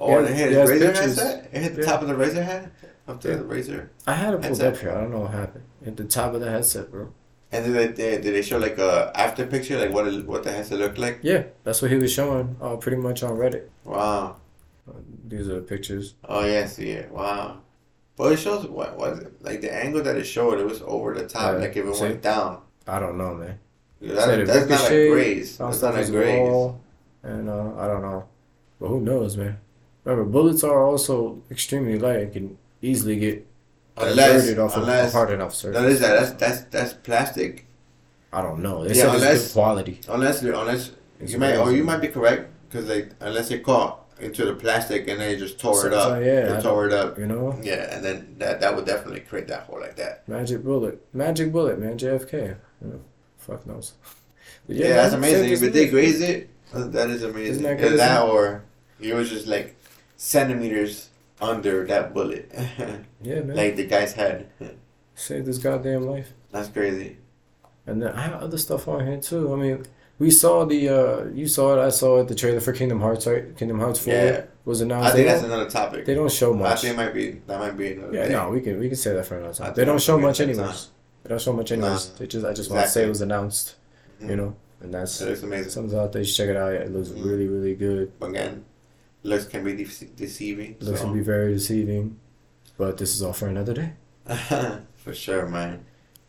Oh, 0.00 0.08
Yeah, 0.20 0.26
it 0.28 0.34
hit 0.34 0.52
yeah, 0.52 0.64
Razer 0.64 0.94
headset? 0.96 1.48
It 1.52 1.62
hit 1.62 1.74
the 1.76 1.82
Yeah. 1.82 1.86
top 1.86 2.02
of 2.02 2.08
the 2.08 2.14
Razer 2.14 2.42
head? 2.42 2.70
Of 3.06 3.20
the 3.20 3.28
Yeah. 3.30 3.36
Razer? 3.36 3.88
I 4.06 4.14
had 4.14 4.34
it 4.34 4.42
pulled 4.42 4.62
up 4.62 4.76
here. 4.78 4.90
I 4.92 5.00
don't 5.00 5.10
know 5.10 5.20
what 5.20 5.32
happened. 5.32 5.64
Hit 5.84 5.96
the 5.96 6.04
top 6.04 6.34
of 6.34 6.40
the 6.40 6.50
headset, 6.50 6.90
bro. 6.90 7.08
And 7.52 7.64
then 7.64 7.72
they, 7.72 7.86
they, 7.88 8.10
did 8.20 8.34
they 8.34 8.42
show 8.42 8.58
like 8.58 8.78
a 8.78 9.10
after 9.14 9.44
picture, 9.46 9.76
like 9.78 9.92
what 9.92 10.06
it, 10.06 10.26
what 10.26 10.44
the 10.44 10.52
headset 10.52 10.78
looked 10.78 10.98
like? 10.98 11.18
Yeah, 11.22 11.44
that's 11.64 11.82
what 11.82 11.90
he 11.90 11.96
was 11.96 12.12
showing. 12.12 12.56
Uh, 12.60 12.76
pretty 12.76 12.96
much 12.96 13.22
on 13.24 13.32
Reddit. 13.36 13.64
Wow. 13.84 14.36
Uh, 14.88 14.92
these 15.26 15.48
are 15.48 15.56
the 15.56 15.60
pictures. 15.60 16.14
Oh 16.28 16.44
yeah, 16.44 16.60
I 16.60 16.66
see 16.66 16.90
it. 16.90 17.10
Wow. 17.10 17.58
But 18.16 18.32
it 18.32 18.38
shows 18.38 18.66
what 18.66 18.96
was 18.96 19.18
it 19.18 19.42
like 19.42 19.60
the 19.62 19.74
angle 19.74 20.02
that 20.02 20.16
it 20.16 20.24
showed. 20.24 20.60
It 20.60 20.66
was 20.66 20.80
over 20.82 21.12
the 21.14 21.26
top, 21.26 21.58
like 21.58 21.76
if 21.76 21.84
it 21.84 21.94
see? 21.96 22.02
went 22.02 22.22
down. 22.22 22.62
I 22.86 23.00
don't 23.00 23.18
know, 23.18 23.34
man. 23.34 23.58
That, 24.00 24.46
that's 24.46 24.68
not 24.70 24.90
a 24.90 25.10
graze. 25.10 25.58
That's 25.58 25.82
not 25.82 25.98
a 25.98 26.04
graze. 26.06 26.72
And 27.22 27.50
uh, 27.50 27.74
I 27.76 27.86
don't 27.86 28.02
know, 28.02 28.28
but 28.80 28.88
who 28.88 29.00
knows, 29.00 29.36
man? 29.36 29.58
Remember, 30.04 30.24
bullets 30.30 30.64
are 30.64 30.82
also 30.84 31.42
extremely 31.50 31.98
light 31.98 32.20
and 32.20 32.32
can 32.32 32.58
easily 32.82 33.16
get 33.18 33.46
Unless, 33.96 34.56
off 34.56 34.76
unless 34.76 35.12
a 35.12 35.16
hard 35.16 35.30
enough 35.30 35.54
surface. 35.54 35.80
that 35.80 35.90
is 35.90 36.00
that. 36.00 36.20
That's 36.20 36.32
that's 36.40 36.60
that's 36.70 36.92
plastic. 36.94 37.66
I 38.32 38.40
don't 38.42 38.60
know. 38.62 38.84
They 38.86 38.94
Yeah, 38.94 39.14
unless- 39.14 39.48
good 39.48 39.52
quality. 39.52 40.00
Unless 40.08 40.42
unless 40.42 40.92
It's 41.20 41.32
you 41.32 41.38
might 41.38 41.56
or 41.56 41.72
you 41.72 41.84
might 41.84 42.00
be 42.00 42.08
correct 42.08 42.48
because 42.68 42.88
like 42.88 43.10
unless 43.20 43.50
it 43.50 43.62
caught 43.62 43.98
into 44.20 44.44
the 44.46 44.54
plastic 44.54 45.08
and 45.08 45.20
they 45.20 45.36
just 45.36 45.58
tore 45.58 45.74
So- 45.82 45.86
it 45.88 45.92
up. 45.92 46.22
yeah, 46.22 46.54
they 46.54 46.62
tore 46.62 46.86
it 46.86 46.92
up. 46.94 47.18
You 47.18 47.26
know, 47.26 47.58
Yeah, 47.62 47.94
and 47.94 48.02
then 48.04 48.36
that 48.38 48.60
that 48.60 48.74
would 48.74 48.86
definitely 48.86 49.20
create 49.20 49.48
that 49.48 49.64
hole 49.64 49.80
like 49.80 49.96
that. 49.96 50.26
magic 50.28 50.64
bullet, 50.64 50.98
magic 51.12 51.52
bullet, 51.52 51.78
man. 51.78 51.98
JFK. 51.98 52.56
Know, 52.80 53.00
fuck 53.36 53.66
knows. 53.66 53.92
But 54.66 54.76
Yeah, 54.76 54.94
that's 54.94 55.14
amazing. 55.14 55.44
If 55.44 55.50
his 55.50 55.62
it 55.62 55.72
did 55.72 55.82
life. 55.84 55.90
graze 55.90 56.20
it, 56.20 56.48
that 56.72 57.10
is 57.10 57.22
amazing. 57.22 57.64
Isn't 57.64 57.78
that 57.80 57.96
that 57.96 58.22
or 58.22 58.62
he 59.00 59.12
was 59.12 59.28
just 59.28 59.46
like 59.46 59.74
centimeters 60.20 61.08
under 61.40 61.86
that 61.86 62.12
bullet, 62.12 62.50
Yeah, 63.22 63.40
man. 63.40 63.56
like 63.56 63.76
the 63.76 63.86
guy's 63.86 64.12
head. 64.12 64.50
saved 65.14 65.46
his 65.46 65.58
goddamn 65.58 66.02
life. 66.06 66.28
That's 66.52 66.68
crazy. 66.68 67.16
And 67.86 68.02
then 68.02 68.12
I 68.12 68.20
have 68.22 68.42
other 68.42 68.58
stuff 68.58 68.86
on 68.86 69.06
here 69.06 69.18
too. 69.20 69.52
I 69.52 69.56
mean, 69.56 69.86
we 70.18 70.30
saw 70.30 70.66
the 70.66 70.80
uh 70.90 71.24
you 71.32 71.46
saw 71.48 71.78
it, 71.78 71.86
I 71.86 71.88
saw 71.88 72.20
it, 72.20 72.28
the 72.28 72.34
trailer 72.34 72.60
for 72.60 72.72
Kingdom 72.74 73.00
Hearts, 73.00 73.26
right? 73.26 73.56
Kingdom 73.56 73.80
Hearts 73.80 74.00
4 74.00 74.12
Yeah. 74.14 74.42
was 74.66 74.82
announced. 74.82 75.08
I 75.08 75.12
think 75.14 75.26
that's 75.28 75.42
another 75.42 75.70
topic. 75.70 76.04
they 76.04 76.14
don't 76.14 76.30
show 76.30 76.52
much. 76.52 76.70
I 76.70 76.76
think 76.76 76.94
it 76.94 76.96
might 76.98 77.14
be 77.14 77.26
that 77.46 77.58
might 77.58 77.76
be 77.78 77.92
another 77.92 78.14
Yeah, 78.14 78.26
day. 78.26 78.32
no, 78.34 78.50
we 78.50 78.60
can 78.60 78.78
we 78.78 78.88
can 78.88 78.96
say 78.96 79.14
that 79.14 79.24
for 79.24 79.38
another 79.38 79.54
time. 79.54 79.72
They 79.74 79.86
don't 79.86 80.02
show 80.02 80.18
much 80.18 80.38
anyways. 80.40 80.88
They 81.22 81.28
don't 81.30 81.40
show 81.40 81.54
much 81.54 81.72
anyways. 81.72 82.10
Nah. 82.10 82.18
They 82.18 82.26
just 82.26 82.44
I 82.44 82.52
just 82.52 82.70
want 82.70 82.84
to 82.84 82.90
say 82.90 83.04
it 83.04 83.08
was 83.08 83.22
announced, 83.22 83.76
you 84.20 84.26
Mhm. 84.28 84.36
know, 84.36 84.56
and 84.82 84.92
that's 84.92 85.18
It 85.22 85.28
looks 85.30 85.42
amazing. 85.42 85.70
something 85.70 85.98
out 85.98 86.12
there. 86.12 86.20
You 86.22 86.26
should 86.26 86.36
check 86.36 86.50
it 86.50 86.56
out. 86.56 86.72
It 86.74 86.92
looks 86.92 87.08
Mhm. 87.08 87.24
really 87.24 87.48
really 87.48 87.74
good. 87.74 88.12
Again, 88.20 88.64
looks 89.22 89.44
can 89.46 89.64
be 89.64 89.72
de- 89.74 90.06
deceiving. 90.16 90.76
Looks 90.80 91.00
so. 91.00 91.06
to 91.08 91.12
be 91.14 91.20
very 91.20 91.52
deceiving, 91.54 92.18
but 92.78 92.96
this 92.98 93.14
is 93.14 93.22
all 93.22 93.32
for 93.32 93.48
another 93.48 93.74
day. 93.74 93.92
For 94.96 95.14
sure, 95.14 95.46
man. 95.48 95.84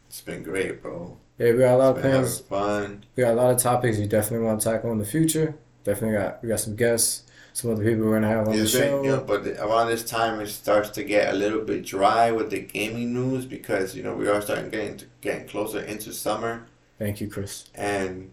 It's 0.07 0.21
been 0.21 0.43
great, 0.43 0.81
bro. 0.81 1.17
Yeah, 1.37 1.51
we 1.51 1.59
got 1.59 1.75
a 1.75 1.77
lot 1.77 1.97
of 1.97 1.97
It's 1.97 2.05
having 2.05 2.21
plans. 2.21 2.39
fun. 2.39 3.03
We 3.15 3.23
got 3.23 3.33
a 3.33 3.35
lot 3.35 3.51
of 3.53 3.57
topics 3.61 3.97
you 3.99 4.07
definitely 4.07 4.45
want 4.45 4.61
to 4.61 4.69
tackle 4.69 4.91
in 4.91 4.97
the 4.97 5.05
future. 5.05 5.55
Definitely 5.83 6.17
got 6.17 6.41
we 6.43 6.49
got 6.49 6.59
some 6.59 6.75
guests, 6.75 7.23
some 7.53 7.71
other 7.71 7.83
people 7.83 8.05
we're 8.05 8.13
gonna 8.15 8.27
have 8.29 8.47
on 8.47 8.55
the 8.55 8.61
It's 8.61 8.71
show. 8.71 8.79
been, 8.97 9.03
you 9.05 9.11
know, 9.11 9.21
but 9.21 9.45
around 9.59 9.87
this 9.87 10.03
time 10.05 10.39
it 10.39 10.47
starts 10.47 10.89
to 10.91 11.03
get 11.03 11.33
a 11.33 11.35
little 11.37 11.61
bit 11.61 11.83
dry 11.85 12.31
with 12.31 12.49
the 12.51 12.59
gaming 12.61 13.13
news 13.13 13.45
because 13.45 13.95
you 13.95 14.03
know 14.03 14.13
we 14.15 14.27
are 14.27 14.41
starting 14.41 14.69
getting 14.69 14.97
to, 14.97 15.05
getting 15.21 15.47
closer 15.47 15.81
into 15.81 16.13
summer, 16.13 16.67
Thank 16.99 17.19
you, 17.19 17.27
Chris. 17.27 17.65
and 17.75 18.31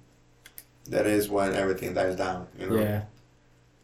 that 0.86 1.06
is 1.06 1.28
when 1.28 1.54
everything 1.54 1.94
dies 1.94 2.16
down. 2.16 2.46
You 2.59 2.66
know, 2.68 2.76
Yeah, 2.80 3.02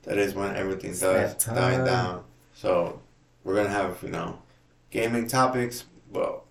that 0.05 0.19
is 0.19 0.35
when 0.35 0.55
everything 0.57 0.91
It's 0.91 1.01
does 1.01 1.35
die 1.45 1.85
down. 1.85 2.25
So 2.55 3.01
we're 3.45 3.55
gonna 3.57 3.69
have 3.71 4.03
you 4.03 4.11
know 4.11 4.39
gaming 4.91 5.27
topics, 5.29 5.85
well, 6.11 6.45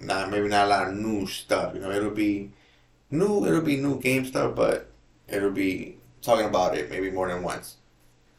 not 0.00 0.30
maybe 0.30 0.48
not 0.48 0.66
a 0.66 0.68
lot 0.68 0.88
of 0.88 0.94
new 0.94 1.26
stuff. 1.26 1.74
You 1.74 1.80
know, 1.80 1.90
it'll 1.90 2.10
be 2.10 2.52
new. 3.10 3.46
It'll 3.46 3.62
be 3.62 3.76
new 3.76 4.00
game 4.00 4.24
stuff, 4.24 4.54
but 4.54 4.90
it'll 5.28 5.50
be 5.50 5.96
talking 6.22 6.46
about 6.46 6.76
it 6.76 6.90
maybe 6.90 7.10
more 7.10 7.28
than 7.28 7.42
once. 7.42 7.76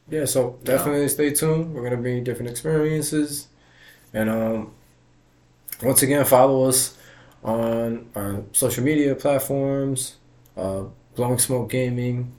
yeah. 0.10 0.26
So 0.26 0.60
definitely 0.64 1.08
stay 1.10 1.32
tuned. 1.32 1.74
We're 1.74 1.84
gonna 1.84 2.02
be 2.02 2.22
different 2.22 2.50
experiences, 2.52 3.48
and 4.14 4.30
um, 4.30 4.72
once 5.84 6.02
again, 6.02 6.26
follow 6.26 6.68
us 6.68 6.98
on 7.44 8.10
our 8.16 8.44
social 8.52 8.84
media 8.84 9.16
platforms. 9.16 10.16
Uh, 10.58 10.86
Blowing 11.16 11.40
Smoke 11.40 11.70
Gaming 11.70 12.34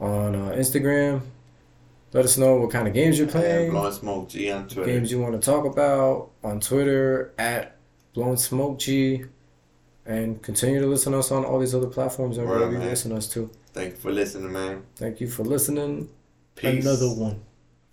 on 0.00 0.34
uh, 0.34 0.50
Instagram. 0.56 1.22
Let 2.12 2.24
us 2.24 2.38
know 2.38 2.56
what 2.56 2.70
kind 2.70 2.88
of 2.88 2.94
games 2.94 3.18
you're 3.18 3.28
playing. 3.28 3.70
blowing 3.70 3.92
smoke 3.92 4.28
G 4.30 4.50
on 4.50 4.66
Twitter. 4.66 4.90
games 4.90 5.10
you 5.10 5.20
want 5.20 5.34
to 5.34 5.40
talk 5.40 5.64
about 5.66 6.30
on 6.42 6.58
Twitter 6.60 7.34
at 7.38 7.76
Blowing 8.14 8.38
Smoke 8.38 8.78
G, 8.78 9.24
and 10.06 10.42
continue 10.42 10.80
to 10.80 10.86
listen 10.86 11.12
to 11.12 11.18
us 11.18 11.30
on 11.30 11.44
all 11.44 11.58
these 11.58 11.74
other 11.74 11.86
platforms 11.86 12.38
and 12.38 12.48
wherever 12.48 12.72
you 12.72 12.78
listen 12.78 13.10
to 13.10 13.18
us 13.18 13.28
to. 13.32 13.50
Thank 13.74 13.90
you 13.90 13.96
for 13.96 14.10
listening, 14.10 14.52
man. 14.52 14.84
Thank 14.96 15.20
you 15.20 15.28
for 15.28 15.44
listening. 15.44 16.08
Peace. 16.56 16.84
Another 16.84 17.12
one. 17.14 17.42